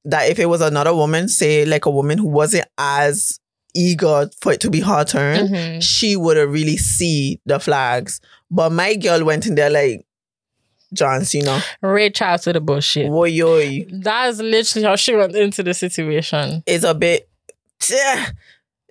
that 0.05 0.29
if 0.29 0.39
it 0.39 0.47
was 0.47 0.61
another 0.61 0.93
woman, 0.95 1.27
say 1.27 1.65
like 1.65 1.85
a 1.85 1.91
woman 1.91 2.17
who 2.17 2.27
wasn't 2.27 2.65
as 2.77 3.39
eager 3.75 4.29
for 4.41 4.51
it 4.53 4.59
to 4.61 4.69
be 4.69 4.81
her 4.81 5.03
turn, 5.05 5.47
Mhm. 5.47 5.81
she 5.81 6.15
would 6.15 6.37
have 6.37 6.51
really 6.51 6.77
see 6.77 7.39
the 7.45 7.59
flags. 7.59 8.19
But 8.49 8.71
my 8.71 8.95
girl 8.95 9.23
went 9.23 9.45
in 9.47 9.55
there 9.55 9.69
like 9.69 10.05
John 10.93 11.25
Cena. 11.25 11.61
Ray 11.81 12.09
Charles 12.09 12.41
to 12.43 12.53
the 12.53 12.61
bullshit. 12.61 13.09
Woy 13.09 13.35
yoy. 13.35 13.87
That's 13.91 14.39
literally 14.39 14.85
how 14.85 14.95
she 14.95 15.15
went 15.15 15.35
into 15.35 15.63
the 15.63 15.73
situation. 15.73 16.63
It's 16.65 16.83
a 16.83 16.93
bit 16.93 17.27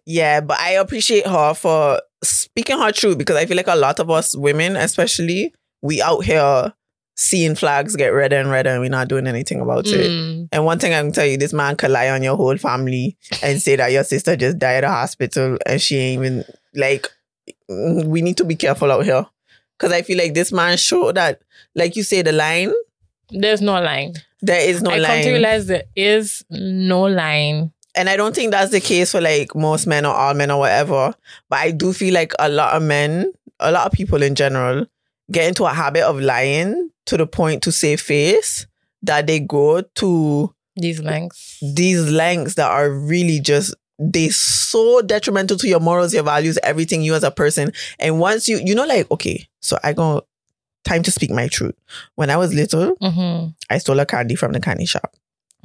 yeah, 0.07 0.41
but 0.41 0.59
I 0.59 0.73
appreciate 0.73 1.27
her 1.27 1.55
for 1.55 2.01
speaking 2.23 2.79
her 2.79 2.93
truth 2.93 3.19
because 3.19 3.37
I 3.37 3.47
feel 3.47 3.57
like 3.57 3.69
a 3.69 3.77
lot 3.77 4.01
of 4.01 4.11
us 4.11 4.37
women, 4.37 4.77
especially, 4.77 5.55
we 5.83 6.03
out 6.03 6.25
here 6.25 6.73
seeing 7.17 7.55
flags 7.55 7.97
get 7.97 8.09
redder 8.09 8.37
and 8.37 8.51
redder 8.51 8.71
and 8.71 8.81
we're 8.81 8.91
not 8.91 9.09
doing 9.09 9.27
anything 9.27 9.61
about 9.61 9.87
it. 9.87 10.11
Mm. 10.11 10.49
And 10.53 10.65
one 10.65 10.79
thing 10.79 10.95
I 10.95 11.01
can 11.01 11.13
tell 11.13 11.27
you, 11.27 11.37
this 11.37 11.53
man 11.53 11.77
could 11.77 11.91
lie 11.91 12.09
on 12.09 12.23
your 12.23 12.37
whole 12.37 12.57
family 12.57 13.19
and 13.43 13.61
say 13.61 13.77
that 13.77 13.93
your 13.93 14.05
sister 14.05 14.37
just 14.37 14.59
died 14.59 14.85
at 14.85 14.89
the 14.89 14.89
hospital 14.89 15.59
and 15.67 15.81
she 15.81 15.97
ain't 15.97 16.21
even 16.23 16.45
like. 16.75 17.09
We 17.69 18.21
need 18.21 18.37
to 18.39 18.45
be 18.45 18.57
careful 18.57 18.91
out 18.91 19.05
here 19.05 19.27
because 19.79 19.93
I 19.93 20.03
feel 20.03 20.19
like 20.19 20.35
this 20.35 20.51
man 20.51 20.77
showed 20.77 21.15
that, 21.15 21.41
like 21.74 21.96
you 21.96 22.02
say, 22.02 22.22
the 22.22 22.33
line 22.33 22.72
There's 23.30 23.61
no 23.61 23.80
line. 23.80 24.14
there 24.42 24.68
is 24.68 24.83
no 24.83 24.90
line. 24.90 25.04
I 25.04 25.06
come 25.06 25.22
to 25.22 25.30
realize 25.33 25.66
there 25.66 25.85
is 25.96 26.44
no 26.50 27.02
line. 27.02 27.72
and 27.94 28.09
I 28.09 28.16
don't 28.16 28.35
think 28.35 28.50
that's 28.52 28.70
the 28.72 28.80
case 28.80 29.12
for 29.12 29.20
like 29.20 29.54
most 29.54 29.87
men 29.87 30.04
or 30.06 30.14
all 30.14 30.35
men 30.35 30.50
or 30.50 30.59
whatever. 30.61 31.14
But 31.48 31.59
I 31.61 31.70
do 31.72 31.92
feel 31.92 32.14
like 32.14 32.33
a 32.38 32.48
lot 32.48 32.74
of 32.74 32.83
men, 32.83 33.33
a 33.61 33.70
lot 33.72 33.87
of 33.87 33.92
people 33.92 34.22
in 34.22 34.35
general, 34.35 34.87
get 35.30 35.46
into 35.48 35.64
a 35.64 35.70
habit 35.72 36.02
of 36.02 36.20
lying 36.20 36.90
to 37.06 37.16
the 37.16 37.26
point 37.26 37.62
to 37.64 37.72
save 37.72 38.00
face 38.00 38.66
that 39.02 39.26
they 39.26 39.40
go 39.40 39.80
to 39.83 40.54
These 40.76 41.00
lengths. 41.02 41.59
these 41.74 42.11
lengths 42.11 42.54
that 42.54 42.70
are 42.70 42.90
really 42.90 43.40
just 43.40 43.74
they 43.98 44.28
so 44.30 45.02
detrimental 45.02 45.59
to 45.59 45.68
your 45.68 45.80
morals, 45.80 46.14
your 46.14 46.22
values, 46.22 46.59
everything 46.62 47.02
you 47.02 47.14
as 47.14 47.22
a 47.22 47.30
person. 47.30 47.70
And 47.98 48.18
once 48.18 48.48
you 48.48 48.59
you 48.64 48.74
know, 48.74 48.87
like, 48.87 49.11
okay, 49.11 49.46
so 49.61 49.78
I 49.85 49.92
go 49.92 50.22
time 50.85 51.03
to 51.03 51.11
speak 51.11 51.31
my 51.31 51.49
truth. 51.49 51.75
When 52.16 52.31
I 52.31 52.37
was 52.37 52.55
little, 52.55 52.97
Mm-hmm. 52.97 53.51
I 53.71 53.79
stole 53.79 54.01
a 54.01 54.07
candy 54.07 54.35
from 54.35 54.53
the 54.53 54.61
candy 54.61 54.87
shop. 54.87 55.14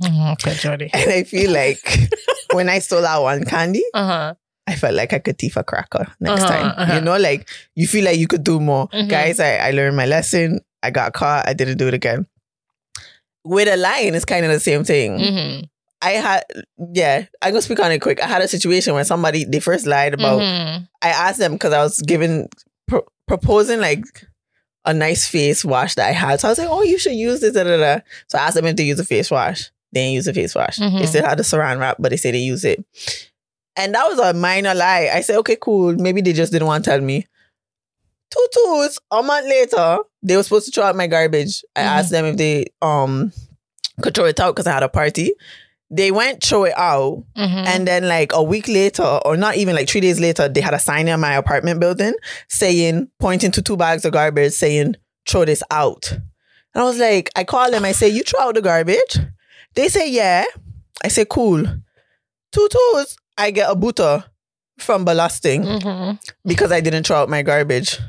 Mhm, 0.01 0.33
Okay, 0.33 0.53
Jody. 0.55 0.89
And 0.93 1.11
I 1.11 1.23
feel 1.23 1.51
like 1.51 2.09
when 2.53 2.67
I 2.69 2.79
stole 2.79 3.01
that 3.01 3.17
one 3.21 3.45
candy, 3.45 3.83
Uh 3.93 4.05
huh. 4.07 4.33
I 4.67 4.75
felt 4.75 4.95
like 4.95 5.13
I 5.13 5.19
could 5.19 5.37
thief 5.37 5.57
a 5.57 5.63
cracker 5.63 6.07
next 6.19 6.41
Uh-huh, 6.43 6.47
time. 6.53 6.73
uh-huh. 6.77 6.93
You 6.95 7.01
know, 7.01 7.17
like 7.17 7.47
you 7.75 7.87
feel 7.87 8.03
like 8.03 8.17
you 8.17 8.27
could 8.27 8.43
do 8.43 8.59
more. 8.59 8.87
Mhm. 8.89 9.09
Guys, 9.09 9.39
I, 9.39 9.57
I 9.57 9.71
learned 9.71 9.95
my 9.95 10.05
lesson. 10.07 10.59
I 10.83 10.89
got 10.91 11.13
caught. 11.13 11.47
I 11.47 11.53
didn't 11.53 11.77
do 11.77 11.87
it 11.87 11.93
again. 11.93 12.25
With 13.43 13.67
a 13.67 13.77
lion, 13.77 14.15
it's 14.15 14.25
kind 14.25 14.45
of 14.45 14.51
the 14.51 14.59
same 14.59 14.83
thing. 14.83 15.17
Mm-hmm. 15.19 15.63
I 16.01 16.11
had, 16.11 16.43
yeah, 16.93 17.25
I 17.41 17.51
go 17.51 17.59
speak 17.59 17.79
on 17.79 17.91
it 17.91 17.99
quick. 17.99 18.21
I 18.21 18.27
had 18.27 18.41
a 18.41 18.47
situation 18.47 18.93
where 18.93 19.03
somebody, 19.03 19.45
they 19.45 19.59
first 19.59 19.85
lied 19.85 20.13
about, 20.13 20.41
Mhm. 20.41 20.87
I 21.01 21.09
asked 21.09 21.39
them 21.39 21.53
because 21.53 21.73
I 21.73 21.81
was 21.83 22.01
giving, 22.01 22.49
pro- 22.87 23.05
proposing 23.27 23.79
like 23.79 24.03
a 24.85 24.93
nice 24.93 25.27
face 25.27 25.63
wash 25.65 25.95
that 25.95 26.07
I 26.07 26.11
had. 26.11 26.39
So 26.39 26.47
I 26.47 26.51
was 26.51 26.59
like, 26.59 26.67
oh, 26.69 26.81
you 26.83 26.97
should 26.97 27.13
use 27.13 27.39
this. 27.41 27.53
Da, 27.53 27.63
da, 27.63 27.77
da. 27.77 27.99
So 28.27 28.37
I 28.37 28.43
asked 28.43 28.55
them 28.55 28.65
if 28.65 28.75
they 28.75 28.83
use 28.83 28.99
a 28.99 29.05
face 29.05 29.31
wash. 29.31 29.71
They 29.91 30.01
didn't 30.01 30.13
use 30.15 30.27
a 30.27 30.33
face 30.33 30.53
wash. 30.55 30.77
They 30.77 30.85
Mhm. 30.89 31.07
still 31.07 31.25
had 31.25 31.37
the 31.39 31.43
saran 31.43 31.79
wrap, 31.79 31.97
but 31.99 32.09
they 32.09 32.17
say 32.17 32.31
they 32.31 32.39
use 32.39 32.63
it. 32.65 32.83
And 33.77 33.93
that 33.95 34.07
was 34.07 34.19
a 34.19 34.33
minor 34.33 34.73
lie. 34.75 35.09
I 35.13 35.21
said, 35.21 35.37
okay, 35.39 35.57
cool. 35.59 35.93
Maybe 35.95 36.21
they 36.21 36.33
just 36.33 36.51
didn't 36.51 36.67
want 36.67 36.83
to 36.85 36.91
tell 36.91 37.01
me. 37.01 37.27
Two 38.31 38.47
twos, 38.53 38.99
a 39.11 39.21
month 39.23 39.47
later, 39.47 39.99
they 40.23 40.35
were 40.35 40.43
supposed 40.43 40.65
to 40.65 40.71
throw 40.71 40.85
out 40.85 40.95
my 40.95 41.07
garbage. 41.07 41.63
I 41.75 41.81
Mhm. 41.81 41.85
asked 41.85 42.11
them 42.11 42.25
if 42.25 42.37
they 42.37 42.65
um 42.81 43.31
could 44.01 44.13
throw 44.13 44.25
it 44.25 44.39
out 44.39 44.55
because 44.55 44.67
I 44.67 44.73
had 44.73 44.83
a 44.83 44.89
party. 44.89 45.33
They 45.91 46.11
went 46.11 46.43
throw 46.43 46.63
it 46.65 46.73
out. 46.77 47.23
Mhm. 47.37 47.65
And 47.67 47.87
then 47.87 48.07
like 48.07 48.31
a 48.33 48.41
week 48.43 48.67
later, 48.67 49.03
or 49.03 49.37
not 49.37 49.55
even 49.57 49.75
like 49.75 49.87
three 49.87 50.01
days 50.01 50.19
later, 50.19 50.47
they 50.49 50.61
had 50.61 50.73
a 50.73 50.79
sign 50.79 51.07
in 51.07 51.19
my 51.19 51.33
apartment 51.35 51.79
building 51.79 52.13
saying, 52.49 53.09
pointing 53.19 53.51
to 53.51 53.61
two 53.61 53.77
bags 53.77 54.03
of 54.05 54.13
garbage, 54.13 54.53
saying, 54.53 54.95
throw 55.27 55.45
this 55.45 55.61
out. 55.71 56.11
And 56.11 56.81
I 56.81 56.83
was 56.83 56.97
like, 56.99 57.29
I 57.35 57.43
call 57.43 57.69
them, 57.71 57.85
I 57.85 57.91
say, 57.93 58.09
you 58.09 58.23
throw 58.23 58.41
out 58.41 58.55
the 58.55 58.61
garbage? 58.61 59.17
They 59.75 59.87
say, 59.87 60.09
yeah. 60.09 60.45
I 61.03 61.07
say, 61.09 61.25
cool. 61.29 61.63
Two 62.51 62.67
twos, 62.69 63.17
I 63.37 63.51
get 63.51 63.69
a 63.69 63.75
butter 63.75 64.23
from 64.79 65.05
ballasting 65.05 65.63
Mhm. 65.81 66.19
because 66.45 66.71
I 66.71 66.81
didn't 66.81 67.05
throw 67.05 67.17
out 67.17 67.29
my 67.29 67.41
garbage. 67.43 67.99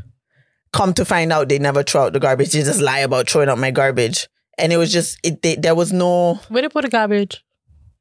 Come 0.73 0.93
to 0.95 1.05
find 1.05 1.33
out, 1.33 1.49
they 1.49 1.59
never 1.59 1.83
throw 1.83 2.05
out 2.07 2.12
the 2.12 2.21
garbage. 2.21 2.53
They 2.53 2.62
just 2.62 2.81
lie 2.81 3.01
about 3.01 3.29
throwing 3.31 3.49
out 3.49 3.59
my 3.59 3.71
garbage. 3.71 4.29
And 4.59 4.73
it 4.73 4.77
was 4.79 4.93
just, 4.93 5.19
it, 5.23 5.43
they, 5.43 5.55
there 5.57 5.75
was 5.75 5.93
no 5.93 6.35
Where 6.49 6.62
to 6.62 6.71
put 6.71 6.83
the 6.83 6.89
garbage? 6.91 7.43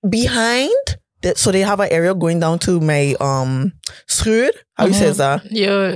Behind. 0.10 0.72
The, 1.22 1.36
so 1.36 1.52
they 1.52 1.62
have 1.62 1.80
an 1.80 1.92
area 1.92 2.14
going 2.14 2.40
down 2.40 2.60
to 2.60 2.80
my 2.80 3.16
um 3.20 3.74
schuur. 4.08 4.50
How 4.76 4.86
you 4.86 4.94
Mhm. 4.94 5.00
says 5.00 5.18
that? 5.18 5.52
Your. 5.52 5.96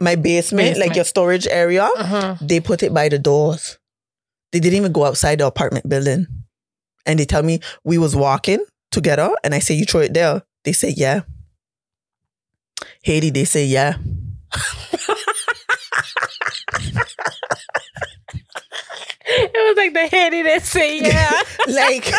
My 0.00 0.16
basement, 0.16 0.78
like 0.78 0.96
your 0.96 1.04
storage 1.04 1.46
area. 1.46 1.84
Uh-huh. 1.84 2.36
They 2.40 2.60
put 2.60 2.82
it 2.82 2.92
by 2.94 3.08
the 3.08 3.18
doors. 3.18 3.78
They 4.52 4.60
didn't 4.60 4.78
even 4.78 4.92
go 4.92 5.04
outside 5.04 5.38
the 5.38 5.46
apartment 5.46 5.88
building. 5.88 6.26
And 7.06 7.18
they 7.18 7.26
tell 7.26 7.42
me 7.42 7.60
we 7.84 7.98
was 7.98 8.16
walking 8.16 8.64
together, 8.90 9.30
and 9.44 9.54
I 9.54 9.58
say 9.58 9.74
you 9.74 9.84
throw 9.84 10.00
it 10.00 10.14
there. 10.14 10.42
They 10.64 10.72
say 10.72 10.94
yeah. 10.96 11.20
Hadie, 13.06 13.32
they 13.32 13.44
say 13.44 13.66
yeah. 13.66 13.96
Was 19.64 19.76
like 19.76 19.94
the 19.94 20.06
heady 20.06 20.42
that 20.42 20.62
say 20.62 21.00
yeah. 21.02 21.40
Like, 21.68 22.12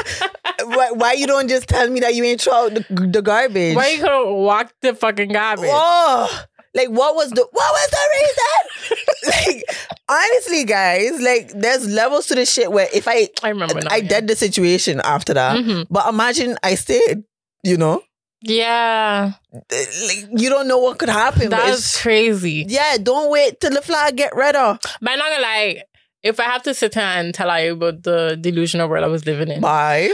why, 0.66 0.92
why 0.92 1.14
you 1.14 1.28
don't 1.28 1.48
just 1.48 1.68
tell 1.68 1.90
me 1.90 2.00
that 2.02 2.16
you 2.16 2.24
ain't 2.24 2.42
throw 2.42 2.54
out 2.66 2.74
the, 2.74 2.86
the 2.90 3.22
garbage? 3.22 3.76
Why 3.76 3.90
you 3.90 4.02
gonna 4.04 4.34
walk 4.34 4.74
the 4.82 4.96
fucking 4.96 5.30
garbage? 5.30 5.70
Oh, 5.72 6.44
like 6.74 6.90
what 6.90 7.16
was 7.16 7.30
the 7.32 7.48
what 7.52 7.72
was 7.74 7.90
the 7.92 8.08
reason? 8.20 9.56
like 9.56 9.64
honestly, 10.10 10.64
guys, 10.66 11.22
like 11.22 11.50
there's 11.60 11.88
levels 11.90 12.28
to 12.28 12.36
the 12.36 12.46
shit 12.46 12.72
where 12.72 12.88
if 12.94 13.08
I 13.08 13.30
I 13.44 13.50
remember. 13.50 13.76
Now, 13.82 13.88
I 13.92 13.98
yeah. 13.98 14.08
did 14.10 14.28
the 14.28 14.36
situation 14.36 15.00
after 15.04 15.34
that, 15.36 15.58
Mhm. 15.58 15.88
but 15.90 16.08
imagine 16.10 16.58
I 16.64 16.76
stayed. 16.76 17.24
You 17.64 17.78
know, 17.78 18.04
Yeah, 18.42 19.32
like 19.72 20.28
you 20.38 20.50
don't 20.50 20.68
know 20.68 20.78
what 20.78 21.00
could 21.00 21.10
happen. 21.10 21.50
that's 21.50 22.00
crazy. 22.02 22.66
yeah, 22.68 22.98
don't 23.02 23.32
wait 23.32 23.60
till 23.60 23.72
the 23.72 23.82
flag 23.82 24.18
get 24.18 24.36
redder. 24.36 24.78
But 25.02 25.12
I'm 25.12 25.18
not 25.20 25.30
gonna 25.30 25.42
lie. 25.42 25.84
If 26.26 26.40
I 26.40 26.44
have 26.46 26.64
to 26.64 26.74
sit 26.74 26.96
here 26.96 27.04
and 27.04 27.34
tell 27.34 27.64
you 27.64 27.74
about 27.74 28.02
the 28.02 28.38
delusional 28.40 28.90
world 28.90 29.04
I 29.04 29.08
was 29.08 29.26
living 29.26 29.50
in, 29.50 29.62
Bye. 29.62 30.12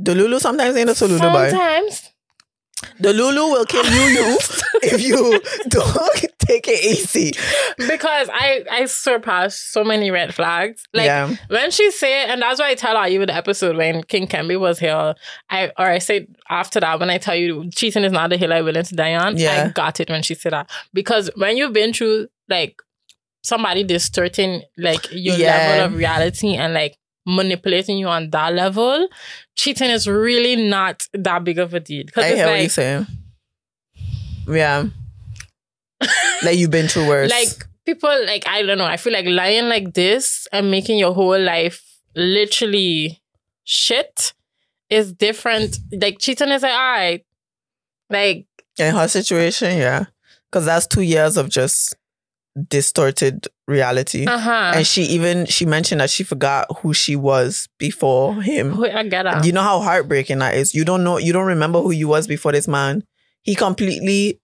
Delulu 0.00 0.40
sometimes 0.40 0.76
ain't 0.76 0.90
a 0.90 0.92
Solulu 0.92 1.32
bye. 1.32 1.50
sometimes 1.50 2.10
Delulu 3.00 3.52
will 3.52 3.64
kill 3.64 3.84
you, 3.84 4.00
you 4.00 4.38
if 4.82 5.00
you 5.00 5.40
don't 5.68 6.24
take 6.38 6.66
it 6.68 6.84
easy. 6.84 7.32
because 7.76 8.28
I 8.32 8.64
I 8.70 8.84
surpassed 8.86 9.72
so 9.72 9.84
many 9.84 10.10
red 10.10 10.34
flags. 10.34 10.84
Like 10.92 11.06
yeah. 11.06 11.34
when 11.48 11.70
she 11.70 11.90
said, 11.90 12.30
and 12.30 12.42
that's 12.42 12.60
why 12.60 12.70
I 12.70 12.74
tell 12.74 12.96
her 13.00 13.08
you 13.08 13.20
with 13.20 13.28
the 13.28 13.34
episode 13.34 13.76
when 13.76 14.02
King 14.04 14.26
Kemby 14.26 14.58
was 14.58 14.78
here. 14.78 15.14
I 15.50 15.72
or 15.78 15.86
I 15.86 15.98
said 15.98 16.26
after 16.48 16.80
that 16.80 17.00
when 17.00 17.10
I 17.10 17.18
tell 17.18 17.36
you 17.36 17.70
cheating 17.70 18.04
is 18.04 18.12
not 18.12 18.32
a 18.32 18.36
hill 18.36 18.52
I'm 18.52 18.64
willing 18.64 18.84
to 18.84 18.94
die 18.94 19.14
on. 19.14 19.36
Yeah. 19.36 19.66
I 19.66 19.68
got 19.70 20.00
it 20.00 20.08
when 20.08 20.22
she 20.22 20.34
said 20.34 20.52
that 20.52 20.70
because 20.92 21.30
when 21.36 21.56
you've 21.56 21.72
been 21.72 21.92
through 21.92 22.28
like 22.48 22.80
somebody 23.48 23.82
distorting 23.84 24.62
like 24.76 25.06
your 25.10 25.36
Yeah. 25.36 25.56
level 25.56 25.86
of 25.86 25.94
reality 25.96 26.54
and 26.54 26.74
like 26.74 26.96
manipulating 27.26 27.98
you 27.98 28.08
on 28.08 28.30
that 28.30 28.54
level, 28.54 29.08
cheating 29.56 29.90
is 29.90 30.06
really 30.06 30.56
not 30.68 31.06
that 31.12 31.44
big 31.44 31.58
of 31.58 31.74
a 31.74 31.80
deal. 31.80 32.04
I 32.16 32.34
hear 32.34 32.46
what 32.46 32.60
you're 32.60 32.68
saying. 32.68 33.06
Yeah. 34.48 34.84
like 36.42 36.56
you've 36.58 36.70
been 36.70 36.88
through 36.88 37.08
worse. 37.08 37.30
like 37.30 37.66
people 37.84 38.10
like 38.26 38.44
I 38.46 38.62
don't 38.62 38.78
know. 38.78 38.84
I 38.84 38.96
feel 38.96 39.12
like 39.12 39.26
lying 39.26 39.68
like 39.68 39.94
this 39.94 40.46
and 40.52 40.70
making 40.70 40.98
your 40.98 41.12
whole 41.14 41.40
life 41.40 41.82
literally 42.14 43.20
shit 43.64 44.32
is 44.90 45.12
different. 45.12 45.78
Like 45.92 46.18
cheating 46.18 46.50
is 46.50 46.62
like 46.62 46.72
all 46.72 46.78
right, 46.92 47.24
like 48.10 48.46
in 48.78 48.94
her 48.94 49.08
situation, 49.08 49.76
yeah. 49.78 50.04
Because 50.50 50.64
that's 50.64 50.86
two 50.86 51.02
years 51.02 51.36
of 51.36 51.50
just 51.50 51.94
distorted 52.68 53.46
reality. 53.66 54.26
uh 54.26 54.38
huh. 54.38 54.72
And 54.76 54.86
she 54.86 55.02
even 55.04 55.46
she 55.46 55.66
mentioned 55.66 56.00
that 56.00 56.10
she 56.10 56.24
forgot 56.24 56.66
who 56.78 56.94
she 56.94 57.16
was 57.16 57.68
before 57.78 58.40
him. 58.42 58.82
I 58.82 59.04
get 59.04 59.24
that. 59.24 59.44
You 59.44 59.52
know 59.52 59.62
how 59.62 59.80
heartbreaking 59.80 60.38
that 60.38 60.54
is. 60.54 60.74
You 60.74 60.84
don't 60.84 61.04
know, 61.04 61.18
you 61.18 61.32
don't 61.32 61.46
remember 61.46 61.80
who 61.80 61.90
you 61.92 62.08
was 62.08 62.26
before 62.26 62.52
this 62.52 62.68
man. 62.68 63.04
He 63.42 63.54
completely 63.54 64.40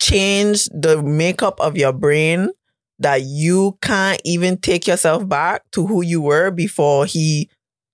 changed 0.00 0.70
the 0.72 1.02
makeup 1.02 1.60
of 1.60 1.76
your 1.76 1.92
brain 1.92 2.50
that 2.98 3.22
you 3.22 3.78
can't 3.80 4.20
even 4.24 4.58
take 4.58 4.86
yourself 4.86 5.26
back 5.28 5.62
to 5.72 5.86
who 5.86 6.02
you 6.02 6.20
were 6.20 6.50
before 6.50 7.06
he 7.06 7.48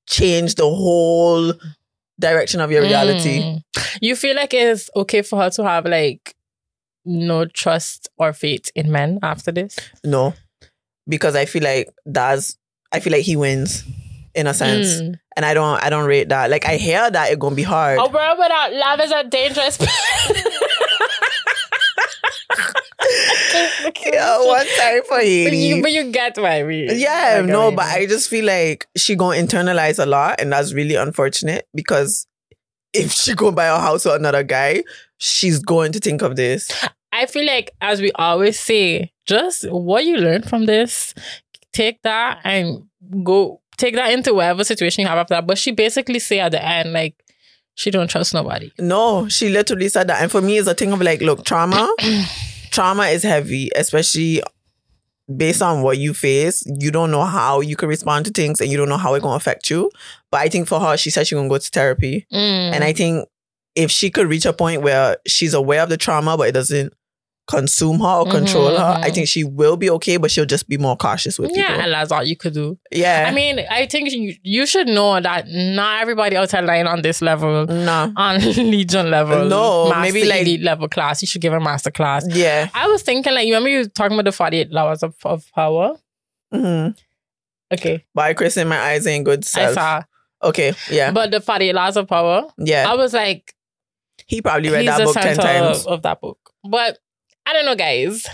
changed 0.09 0.57
the 0.59 0.65
whole 0.65 1.53
direction 2.19 2.61
of 2.61 2.71
your 2.71 2.83
reality. 2.83 3.41
Mm. 3.41 3.63
You 4.01 4.17
feel 4.17 4.37
like 4.37 4.55
it's 4.55 4.91
okay 4.97 5.23
for 5.23 5.41
her 5.41 5.51
to 5.51 5.65
have 5.65 5.87
like 5.87 6.36
no 7.07 7.47
trust 7.47 8.09
or 8.19 8.33
faith 8.33 8.71
in 8.75 8.91
men 8.91 9.19
after 9.23 9.53
this? 9.53 9.77
No. 10.05 10.35
Because 11.09 11.37
I 11.37 11.45
feel 11.45 11.63
like 11.63 11.89
that's 12.05 12.59
I 12.93 13.01
feel 13.01 13.13
like 13.13 13.23
he 13.23 13.37
wins 13.37 13.85
in 14.35 14.47
a 14.47 14.55
sense. 14.55 15.01
Mm. 15.01 15.19
And 15.37 15.47
I 15.47 15.55
don't 15.55 15.83
I 15.83 15.91
don't 15.91 16.07
rate 16.07 16.29
that. 16.29 16.51
Like 16.51 16.67
I 16.67 16.77
hear 16.77 17.11
that 17.11 17.31
it's 17.31 17.39
gonna 17.39 17.55
be 17.55 17.63
hard. 17.63 17.99
A 17.99 18.09
world 18.09 18.39
without 18.39 18.73
love 18.73 19.01
is 19.01 19.13
a 19.13 19.25
dangerous. 19.25 19.79
yeah, 24.13 24.39
one 24.45 24.67
time 24.79 25.03
for 25.03 25.17
But 25.17 25.25
Hailey. 25.25 25.69
you, 25.69 25.83
but 25.83 25.93
you 25.93 26.11
get 26.11 26.37
what 26.37 26.51
I 26.51 26.63
mean. 26.63 26.89
Yeah, 26.93 27.39
Like, 27.41 27.51
no, 27.51 27.69
mean, 27.69 27.77
but 27.77 27.87
I 27.87 28.07
just 28.07 28.29
feel 28.29 28.45
like 28.45 28.87
she 28.97 29.15
gonna 29.17 29.39
internalize 29.39 30.03
a 30.03 30.07
lot, 30.07 30.41
and 30.41 30.53
that's 30.53 30.73
really 30.73 30.95
unfortunate 30.95 31.67
because 31.75 32.27
if 32.93 33.13
she 33.13 33.35
go 33.35 33.53
buy 33.53 33.67
a 33.67 33.79
house 33.79 34.05
with 34.05 34.15
another 34.15 34.43
guy, 34.43 34.83
she's 35.19 35.59
going 35.59 35.93
to 35.93 36.01
think 36.01 36.23
of 36.23 36.37
this. 36.37 36.71
I 37.17 37.27
feel 37.27 37.47
like, 37.47 37.71
as 37.81 38.01
we 38.01 38.13
always 38.13 38.59
say, 38.59 39.13
just 39.27 39.71
what 39.71 40.05
you 40.05 40.17
learn 40.17 40.43
from 40.43 40.67
this, 40.67 41.15
take 41.73 42.03
that 42.03 42.41
and 42.45 42.85
go 43.23 43.61
take 43.77 43.95
that 43.95 44.13
into 44.13 44.35
whatever 44.35 44.65
situation 44.65 45.03
you 45.03 45.09
have 45.09 45.19
after 45.19 45.35
that. 45.35 45.47
But 45.47 45.59
she 45.59 45.71
basically 45.73 46.19
say 46.19 46.41
at 46.41 46.53
the 46.53 46.65
end, 46.65 46.93
like, 46.93 47.15
she 47.75 47.91
don't 47.91 48.09
trust 48.09 48.33
nobody. 48.33 48.73
No, 48.79 49.29
she 49.29 49.49
literally 49.51 49.89
said 49.89 50.09
that, 50.09 50.23
and 50.23 50.31
for 50.31 50.41
me, 50.41 50.59
it's 50.59 50.69
a 50.69 50.75
thing 50.75 50.93
of 50.93 51.01
like, 51.03 51.21
look, 51.21 51.45
trauma, 51.45 51.89
trauma 52.71 53.05
is 53.05 53.23
heavy, 53.23 53.71
especially 53.77 54.43
based 55.35 55.61
on 55.61 55.83
what 55.83 55.99
you 55.99 56.15
face. 56.15 56.63
You 56.67 56.91
don't 56.91 57.11
know 57.11 57.25
how 57.25 57.61
you 57.61 57.77
can 57.77 57.89
respond 57.89 58.25
to 58.27 58.31
things, 58.31 58.61
and 58.61 58.71
you 58.71 58.79
don't 58.79 58.89
know 58.89 58.97
how 58.97 59.15
it 59.15 59.23
gonna 59.23 59.37
affect 59.37 59.69
you. 59.69 59.91
But 60.31 60.41
I 60.41 60.49
think 60.49 60.69
for 60.69 60.81
her, 60.81 60.97
she 60.97 61.11
said 61.11 61.27
she 61.27 61.35
gonna 61.35 61.49
go 61.49 61.59
to 61.59 61.71
therapy. 61.71 62.27
Mm. 62.33 62.73
And 62.73 62.85
I 62.85 62.95
think 62.95 63.29
if 63.75 63.91
she 63.91 64.11
could 64.11 64.27
reach 64.27 64.47
a 64.47 64.55
point 64.55 64.81
where 64.81 65.19
she's 65.27 65.53
aware 65.53 65.83
of 65.83 65.91
the 65.91 65.99
trauma, 65.99 66.37
but 66.39 66.49
it 66.49 66.53
doesn't 66.53 66.95
consume 67.49 68.01
her 68.01 68.07
or 68.21 68.27
control 68.27 68.71
Mhm, 68.71 68.79
her, 68.79 69.01
I 69.05 69.11
mhm. 69.11 69.15
think 69.15 69.29
she 69.29 69.45
will 69.45 69.77
be 69.77 69.89
okay, 69.91 70.17
but 70.17 70.31
she'll 70.33 70.47
just 70.47 70.69
be 70.69 70.77
more 70.79 70.97
cautious 70.97 71.39
with 71.39 71.53
yeah, 71.57 71.69
people. 71.69 71.83
and 71.83 71.93
that's 71.93 72.11
all 72.11 72.25
you 72.25 72.37
could 72.37 72.55
do. 72.55 72.77
Yeah. 72.91 73.27
I 73.29 73.31
mean, 73.33 73.61
I 73.71 73.87
think 73.87 74.11
you, 74.11 74.35
you 74.43 74.67
should 74.67 74.89
know 74.89 75.21
that 75.21 75.47
not 75.49 76.03
everybody 76.03 76.37
outside 76.37 76.65
lying 76.65 76.89
on 76.89 77.03
this 77.03 77.23
level, 77.23 77.65
no. 77.67 78.13
on 78.17 78.41
Legion 78.57 79.11
level, 79.13 79.45
No, 79.45 79.95
maybe 80.01 80.25
like- 80.25 80.43
elite 80.43 80.63
level 80.63 80.89
class. 80.89 81.23
You 81.23 81.29
should 81.29 81.41
give 81.41 81.53
a 81.53 81.61
master 81.61 81.93
class. 81.93 82.27
Yeah. 82.29 82.69
I 82.75 82.89
was 82.89 83.03
thinking, 83.03 83.33
like, 83.33 83.47
you 83.47 83.55
remember 83.55 83.69
you 83.71 83.79
were 83.79 83.85
talking 83.85 84.17
about 84.17 84.25
the 84.25 84.33
48 84.33 84.73
laws 84.73 85.03
of, 85.05 85.15
of 85.25 85.45
power? 85.55 85.95
hmm 86.53 86.89
Okay, 87.73 88.05
By 88.15 88.33
Chris 88.35 88.57
in 88.57 88.69
my 88.69 88.79
eyes 88.79 89.07
ain't 89.09 89.25
good 89.25 89.45
I 89.57 89.73
saw. 89.73 90.03
Okay. 90.43 90.75
Yeah. 90.91 91.11
But 91.11 91.31
the 91.33 91.41
48 91.41 91.73
laws 91.75 91.97
of 91.97 92.07
power, 92.09 92.49
yeah. 92.59 92.85
I 92.91 92.95
was 92.95 93.13
like, 93.13 93.55
he 94.27 94.41
probably 94.43 94.71
read 94.71 94.87
that 94.89 94.99
book 95.03 95.15
10 95.15 95.37
times. 95.37 95.81
of, 95.85 95.87
of 95.95 96.03
that 96.03 96.21
book. 96.21 96.39
But 96.69 96.99
I 97.47 97.53
don't 97.53 97.65
know, 97.65 97.77
guys. 97.77 98.27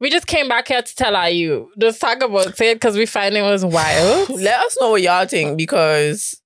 We 0.00 0.10
just 0.10 0.26
came 0.26 0.48
back 0.48 0.68
here 0.68 0.82
to 0.82 0.94
tell 0.96 1.30
you. 1.30 1.70
Just 1.78 2.00
talk 2.00 2.22
about 2.22 2.60
it 2.60 2.74
because 2.74 2.96
we 2.96 3.06
find 3.06 3.34
it 3.36 3.42
was 3.42 3.64
wild. 3.64 4.28
Let 4.40 4.60
us 4.60 4.76
know 4.80 4.90
what 4.90 5.02
y'all 5.02 5.26
think 5.26 5.56
because 5.56 6.40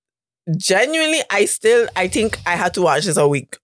genuinely, 0.56 1.20
I 1.30 1.44
still, 1.46 1.88
I 1.96 2.08
think 2.08 2.38
I 2.46 2.56
had 2.56 2.74
to 2.74 2.82
watch 2.82 3.04
this 3.04 3.16
a 3.16 3.26
week 3.26 3.56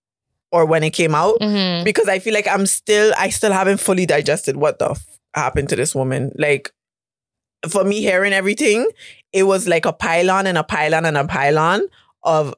or 0.51 0.67
when 0.67 0.83
it 0.85 0.91
came 0.91 1.15
out 1.15 1.39
Mhm. 1.41 1.85
because 1.85 2.09
I 2.09 2.19
feel 2.19 2.35
like 2.35 2.49
I'm 2.49 2.67
still, 2.67 3.13
I 3.17 3.29
still 3.31 3.53
haven't 3.53 3.79
fully 3.79 4.07
digested 4.07 4.57
what 4.57 4.79
the 4.79 4.91
f- 4.91 5.07
happened 5.35 5.69
to 5.71 5.77
this 5.77 5.95
woman. 5.95 6.33
Like, 6.37 6.73
for 7.69 7.85
me, 7.85 8.01
hearing 8.01 8.33
everything, 8.33 8.89
it 9.33 9.45
was 9.45 9.67
like 9.69 9.85
a 9.87 9.93
pylon 9.93 10.47
and 10.47 10.59
a 10.59 10.65
pylon 10.65 11.05
and 11.07 11.17
a 11.17 11.27
pylon 11.27 11.83
of 12.23 12.55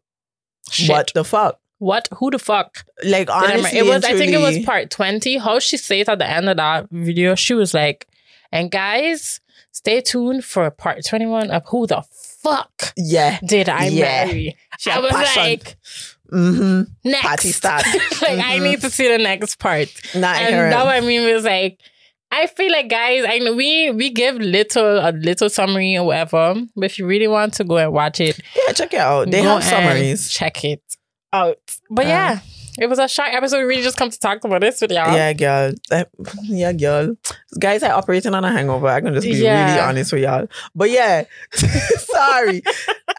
Shit. 0.71 0.91
what 0.91 1.11
the 1.15 1.25
fuck. 1.25 1.61
What? 1.79 2.09
Who 2.17 2.31
the 2.31 2.39
fuck? 2.39 2.85
Like, 3.05 3.29
I 3.29 3.53
honestly, 3.53 3.79
it 3.79 3.85
was. 3.87 4.05
I 4.05 4.17
think 4.17 4.33
it 4.33 4.39
was 4.41 4.59
part 4.65 4.91
twenty. 4.91 5.37
How 5.39 5.59
she 5.59 5.77
said 5.77 6.09
at 6.09 6.19
the 6.19 6.29
end 6.29 6.49
of 6.49 6.57
that 6.57 6.89
video, 6.91 7.35
she 7.35 7.53
was 7.55 7.75
like, 7.75 8.07
"And 8.51 8.71
guys, 8.71 9.41
stay 9.73 10.01
tuned 10.01 10.45
for 10.45 10.71
part 10.71 11.05
twenty-one 11.05 11.51
of 11.51 11.65
who 11.69 11.87
the 11.87 12.03
fuck 12.43 12.93
Yeah. 12.97 13.39
did 13.47 13.69
I 13.69 13.87
Yeah. 13.89 14.25
marry?" 14.27 14.57
She 14.79 14.91
I 14.91 14.99
was 15.01 15.11
passion. 15.13 15.43
like, 15.43 15.77
mm-hmm. 16.33 16.83
"Next, 17.05 17.23
Party 17.27 17.53
start. 17.53 17.85
like 18.23 18.39
I 18.39 18.59
Mhm. 18.59 18.63
need 18.63 18.81
to 18.81 18.91
see 18.91 19.09
the 19.09 19.19
next 19.19 19.59
part." 19.59 19.89
Not 20.15 20.37
and 20.41 20.55
her. 20.55 20.71
that 20.71 20.85
what 20.85 20.95
I 20.95 21.01
mean 21.01 21.31
was 21.33 21.45
like, 21.45 21.79
I 22.31 22.47
feel 22.47 22.73
like 22.73 22.89
guys, 22.89 23.25
I 23.29 23.39
know 23.39 23.55
we 23.55 23.91
we 23.91 24.11
give 24.11 24.37
little 24.37 24.99
a 24.99 25.13
little 25.13 25.49
summary 25.51 25.97
or 25.97 26.05
whatever, 26.05 26.55
but 26.75 26.85
if 26.87 26.99
you 26.99 27.07
really 27.07 27.29
want 27.29 27.55
to 27.55 27.65
go 27.65 27.77
and 27.77 27.93
watch 27.93 28.21
it, 28.21 28.41
yeah, 28.57 28.73
check 28.73 28.95
it 28.95 29.01
out. 29.01 29.31
They 29.31 29.43
have 29.43 29.63
summaries. 29.63 30.31
Check 30.31 30.65
it 30.65 30.81
out. 31.33 31.59
But 31.91 32.07
Uh, 32.07 32.09
yeah, 32.09 32.39
it 32.79 32.89
was 32.89 32.99
a 32.99 33.09
short 33.09 33.31
episode. 33.33 33.59
We 33.59 33.65
really 33.65 33.83
just 33.83 33.97
come 33.97 34.11
to 34.11 34.19
talk 34.19 34.45
about 34.45 34.61
this 34.61 34.81
with 34.81 34.91
y'all. 34.93 35.13
Yeah, 35.13 35.33
girl. 35.33 35.73
I- 35.91 36.07
yeah, 36.45 36.73
girl. 36.73 37.17
Guys, 37.59 37.83
are 37.83 37.93
operating 37.93 38.35
on 38.35 38.45
a 38.45 38.51
hangover. 38.53 38.87
I 38.89 39.01
can 39.01 39.15
just 39.15 39.27
be 39.27 39.35
Yeah. 39.35 39.67
really 39.69 39.81
honest 39.81 40.13
with 40.13 40.23
y'all. 40.23 40.47
But 40.75 40.91
yeah, 40.91 41.25
sorry. 41.55 42.63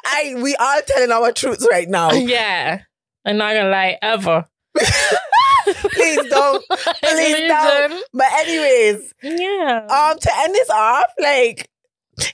I 0.05 0.35
we 0.37 0.55
are 0.55 0.81
telling 0.87 1.11
our 1.11 1.31
truths 1.31 1.67
right 1.71 1.87
now. 1.89 2.11
Yeah. 2.13 2.81
I'm 3.25 3.37
not 3.37 3.53
gonna 3.53 3.69
lie, 3.69 3.97
ever. 4.01 4.45
Please 5.91 6.29
don't. 6.29 6.63
Please 7.03 7.47
don't. 7.49 8.03
But 8.13 8.27
anyways, 8.39 9.13
Yeah. 9.21 9.85
um, 9.89 10.17
to 10.17 10.31
end 10.39 10.55
this 10.55 10.69
off, 10.69 11.07
like, 11.19 11.69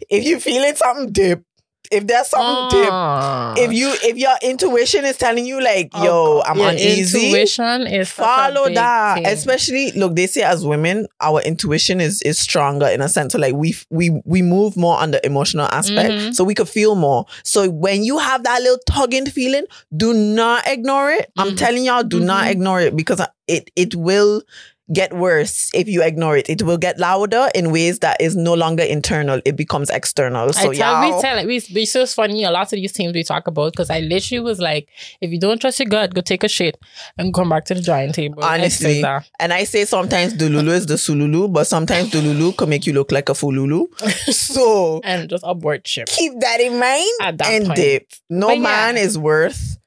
if 0.10 0.24
you 0.24 0.40
feeling 0.40 0.76
something 0.76 1.12
dip, 1.12 1.42
if 1.92 2.08
there's 2.08 2.28
something 2.30 2.80
dip, 2.82 2.90
Aw. 2.92 3.54
if 3.58 3.72
you 3.74 3.94
if 4.04 4.18
your 4.18 4.34
intuition 4.42 5.06
is 5.06 5.18
telling 5.18 5.46
you 5.46 5.62
like, 5.62 5.90
Oh, 5.94 6.04
yo, 6.04 6.36
God. 6.42 6.44
I'm 6.48 6.58
Your 6.58 6.70
uneasy. 6.70 7.26
Intuition 7.28 7.88
is 7.88 8.10
such 8.10 8.26
follow 8.26 8.70
that 8.74 9.16
thing. 9.16 9.26
especially 9.28 9.92
look 9.92 10.16
they 10.16 10.28
say 10.28 10.42
as 10.44 10.66
women 10.66 11.08
our 11.20 11.42
intuition 11.42 12.00
is 12.02 12.22
is 12.24 12.40
stronger 12.40 12.88
in 12.88 13.02
a 13.02 13.10
sense 13.10 13.34
so 13.34 13.40
like 13.40 13.54
we 13.56 13.76
we 13.90 14.10
we 14.26 14.42
move 14.42 14.76
more 14.78 14.98
on 14.98 15.12
the 15.12 15.24
emotional 15.26 15.66
aspect 15.68 16.12
Mhm. 16.14 16.34
so 16.36 16.44
we 16.44 16.54
could 16.56 16.70
feel 16.70 16.96
more 16.96 17.26
so 17.44 17.70
when 17.70 18.04
you 18.04 18.18
have 18.18 18.44
that 18.44 18.62
little 18.62 18.80
tugging 18.90 19.26
feeling 19.26 19.66
do 19.96 20.14
not 20.14 20.64
ignore 20.68 21.12
it 21.12 21.32
i'm 21.38 21.50
Mhm. 21.52 21.58
telling 21.58 21.84
y'all 21.84 22.04
do 22.04 22.20
not 22.20 22.46
Mhm. 22.46 22.52
ignore 22.52 22.82
it 22.82 22.96
because 22.96 23.22
it 23.48 23.70
it 23.76 23.94
will 23.96 24.42
get 24.92 25.14
worse 25.14 25.70
if 25.74 25.88
you 25.88 26.04
ignore 26.04 26.36
it. 26.36 26.50
It 26.50 26.64
will 26.64 26.78
get 26.78 27.00
louder 27.00 27.48
in 27.56 27.72
ways 27.72 28.00
that 28.00 28.20
is 28.20 28.36
no 28.36 28.54
longer 28.54 28.84
internal. 28.84 29.42
It 29.46 29.56
becomes 29.56 29.90
external. 29.90 30.52
So 30.52 30.72
I 30.72 30.74
tell, 30.76 31.02
y'all, 31.02 31.16
we 31.16 31.22
tell 31.22 31.38
it. 31.38 31.48
We, 31.48 31.62
we 31.74 31.86
so 31.86 32.06
funny. 32.06 32.44
A 32.44 32.52
lot 32.52 32.64
of 32.64 32.72
these 32.72 32.92
things 32.92 33.14
we 33.14 33.24
talk 33.24 33.48
about 33.48 33.72
because 33.72 33.90
I 33.90 34.02
literally 34.02 34.42
was 34.42 34.60
like, 34.60 34.90
if 35.22 35.32
you 35.32 35.40
don't 35.40 35.60
trust 35.62 35.80
your 35.80 35.88
gut, 35.88 36.14
go 36.14 36.22
take 36.22 36.44
a 36.44 36.50
shit 36.50 36.78
and 37.18 37.34
come 37.34 37.50
back 37.50 37.66
to 37.66 37.74
the 37.76 37.82
drawing 37.82 38.12
table. 38.12 38.44
Honestly, 38.44 39.02
that. 39.02 39.30
and 39.40 39.54
I 39.54 39.64
say 39.64 39.86
sometimes 39.86 40.34
Delulu 40.34 40.70
is 40.74 40.86
the 40.86 40.96
Solulu, 40.96 41.52
but 41.52 41.66
sometimes 41.66 42.12
the 42.12 42.20
Delulu 42.20 42.58
can 42.58 42.70
make 42.70 42.86
you 42.86 42.94
look 42.94 43.12
like 43.12 43.30
a 43.30 43.34
Fululu. 43.34 43.86
so 44.34 45.00
and 45.04 45.30
just 45.30 45.44
abort 45.48 45.88
ship. 45.88 46.08
keep 46.08 46.34
that 46.42 46.60
in 46.60 46.78
mind 46.80 47.10
At 47.22 47.38
that 47.38 47.48
and 47.48 47.66
point. 47.68 47.76
dip. 47.78 48.12
No 48.30 48.48
But 48.48 48.58
yeah. 48.58 48.62
man 48.64 48.98
is 48.98 49.18
worth 49.18 49.78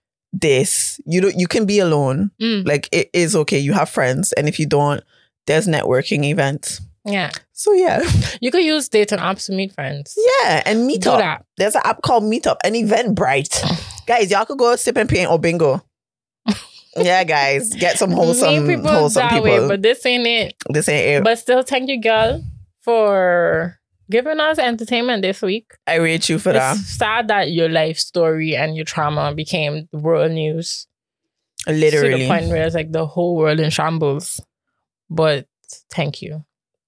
this. 0.41 1.01
You 1.07 1.20
don't. 1.20 1.39
You 1.39 1.47
can 1.47 1.66
be 1.66 1.78
alone. 1.78 2.30
Mm, 2.41 2.66
Like 2.66 2.89
it 2.93 3.11
is 3.12 3.34
okay. 3.37 3.59
You 3.59 3.72
have 3.72 3.89
friends, 3.89 4.32
and 4.32 4.49
if 4.49 4.59
you 4.59 4.66
don't, 4.66 5.03
there's 5.47 5.66
networking 5.66 6.24
events. 6.24 6.80
yeah, 7.05 7.30
So 7.53 7.72
yeah, 7.72 8.03
you 8.41 8.51
could 8.51 8.64
use 8.64 8.89
dating 8.89 9.18
apps 9.20 9.47
to 9.47 9.53
meet 9.53 9.72
friends. 9.72 10.14
yeah, 10.43 10.62
and 10.66 10.89
Do 10.89 10.99
Meetup. 10.99 11.18
that. 11.18 11.45
There's 11.57 11.74
an 11.76 11.82
app 11.84 12.03
called 12.03 12.24
Meetup 12.24 12.57
and 12.64 12.74
Eventbrite. 12.74 13.55
guys, 14.07 14.30
y'all 14.30 14.45
could 14.45 14.59
go 14.59 14.74
sip 14.76 14.97
and 14.97 15.09
paint 15.09 15.30
or 15.30 15.39
bingo. 15.39 15.82
yeah, 16.97 17.22
guys, 17.24 17.72
get 17.74 17.97
some 17.99 18.11
wholesome, 18.11 18.66
Meet 18.66 18.76
people 18.76 18.91
wholesome 18.91 19.20
that 19.22 19.30
people. 19.30 19.45
way, 19.45 19.68
but 19.68 19.82
this 19.82 20.05
ain't 20.07 20.26
it. 20.26 20.55
this 20.70 20.89
ain't 20.89 21.18
it. 21.18 21.24
But 21.24 21.39
still, 21.39 21.62
thank 21.62 21.89
you, 21.89 22.01
girl, 22.01 22.43
for 22.80 23.78
giving 24.11 24.41
us 24.41 24.59
entertainment 24.59 25.23
this 25.23 25.43
week. 25.43 25.73
I 25.87 25.97
rate 25.97 26.29
you 26.29 26.39
for 26.39 26.53
that. 26.53 26.77
Sad 26.77 27.29
that 27.29 27.51
your 27.53 27.69
life 27.69 27.99
story 27.99 28.57
and 28.57 28.77
your 28.77 28.85
trauma 28.85 29.35
became 29.35 29.89
world 29.93 30.33
news. 30.33 30.87
Literally. 31.67 32.11
To 32.11 32.19
the 32.19 32.29
point 32.29 32.49
where 32.49 32.65
it's 32.65 32.75
like 32.75 32.93
the 32.93 33.07
whole 33.07 33.37
world 33.37 33.61
in 33.61 33.71
shambles. 33.71 34.41
But 35.11 35.47
thank 35.91 36.23
you. 36.23 36.45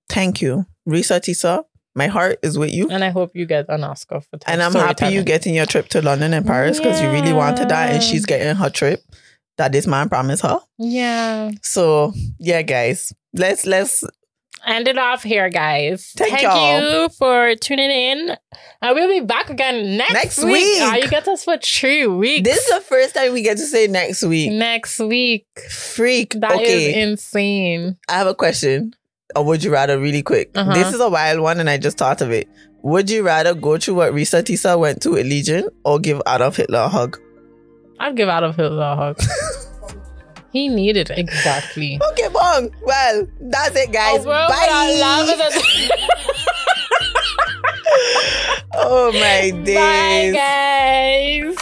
Thank 0.08 0.40
you, 0.40 0.66
Reesa 0.88 1.20
Teesa. 1.20 1.64
My 1.94 2.06
heart 2.06 2.38
is 2.42 2.56
with 2.56 2.72
you. 2.72 2.88
And 2.88 3.02
I 3.02 3.10
hope 3.10 3.32
you 3.34 3.44
get 3.44 3.66
an 3.68 3.82
Oscar 3.82 4.20
for 4.20 4.38
And 4.46 4.62
I'm 4.62 4.72
happy 4.72 5.08
you 5.08 5.24
getting 5.24 5.54
your 5.54 5.66
trip 5.66 5.88
to 5.88 6.00
London 6.00 6.32
and 6.32 6.46
Paris 6.46 6.78
because 6.78 7.02
you 7.02 7.10
really 7.10 7.32
wanted 7.32 7.68
that, 7.70 7.92
and 7.92 8.02
she's 8.02 8.24
getting 8.24 8.54
her 8.54 8.70
trip 8.70 9.02
that 9.56 9.72
this 9.72 9.86
man 9.86 10.08
promised 10.08 10.44
her. 10.44 10.60
Yeah. 10.78 11.50
So 11.62 12.12
yeah, 12.38 12.62
guys, 12.62 13.12
let's 13.34 13.66
let's 13.66 14.04
End 14.66 14.88
it 14.88 14.98
off 14.98 15.22
here, 15.22 15.48
guys. 15.48 16.12
Thank 16.16 16.42
y'all. 16.42 17.02
you 17.02 17.08
for 17.10 17.54
tuning 17.56 17.90
in. 17.90 18.36
And 18.82 18.94
we'll 18.94 19.08
be 19.08 19.24
back 19.24 19.50
again 19.50 19.96
next, 19.96 20.12
Next 20.12 20.38
week. 20.38 20.52
week. 20.54 20.82
Ah, 20.82 20.94
you 20.96 21.08
get 21.08 21.26
us 21.28 21.44
for 21.44 21.56
three 21.58 22.06
weeks. 22.06 22.48
This 22.48 22.58
is 22.66 22.74
the 22.74 22.80
first 22.80 23.14
time 23.14 23.32
we 23.32 23.42
get 23.42 23.56
to 23.56 23.64
say 23.66 23.86
next 23.86 24.22
week. 24.22 24.52
next 24.52 24.98
week. 24.98 25.46
Freak. 25.70 26.34
That 26.40 26.52
is 26.52 26.58
okay, 26.60 27.02
insane. 27.02 27.96
I 28.08 28.12
have 28.14 28.26
a 28.26 28.34
question. 28.34 28.94
Or 29.36 29.44
would 29.44 29.62
you 29.62 29.70
rather 29.72 29.98
really 29.98 30.22
quick? 30.22 30.50
Uh-huh. 30.54 30.72
This 30.74 30.92
is 30.94 31.00
a 31.00 31.08
wild 31.08 31.40
one, 31.40 31.60
and 31.60 31.68
I 31.68 31.76
just 31.78 31.98
thought 31.98 32.20
of 32.22 32.30
it. 32.30 32.48
Would 32.82 33.10
you 33.10 33.22
rather 33.22 33.54
go 33.54 33.76
through 33.76 33.94
what 33.96 34.12
Reesa 34.12 34.42
Teesa 34.42 34.78
went 34.78 35.02
to 35.02 35.16
at 35.18 35.26
Legion 35.26 35.68
or 35.84 35.98
give 35.98 36.22
Adolf 36.26 36.56
Hitler 36.56 36.78
a 36.80 36.88
hug? 36.88 37.18
I'd 38.00 38.16
give 38.16 38.28
Adolf 38.28 38.56
Hitler 38.56 38.82
a 38.82 38.96
hug. 38.96 39.20
he 40.52 40.68
needed 40.68 41.10
it. 41.10 41.18
Exactly. 41.18 41.98
Okay, 42.12 42.28
bong. 42.28 42.70
Well, 42.82 43.26
that's 43.40 43.76
it, 43.76 43.92
guys. 43.92 44.24
Bye. 44.24 44.46
without 44.48 44.98
love 45.00 45.28
is 45.28 45.88
oh 48.74 49.12
my 49.12 49.50
days. 49.64 50.34
Bye, 50.34 50.34
guys. 50.34 51.56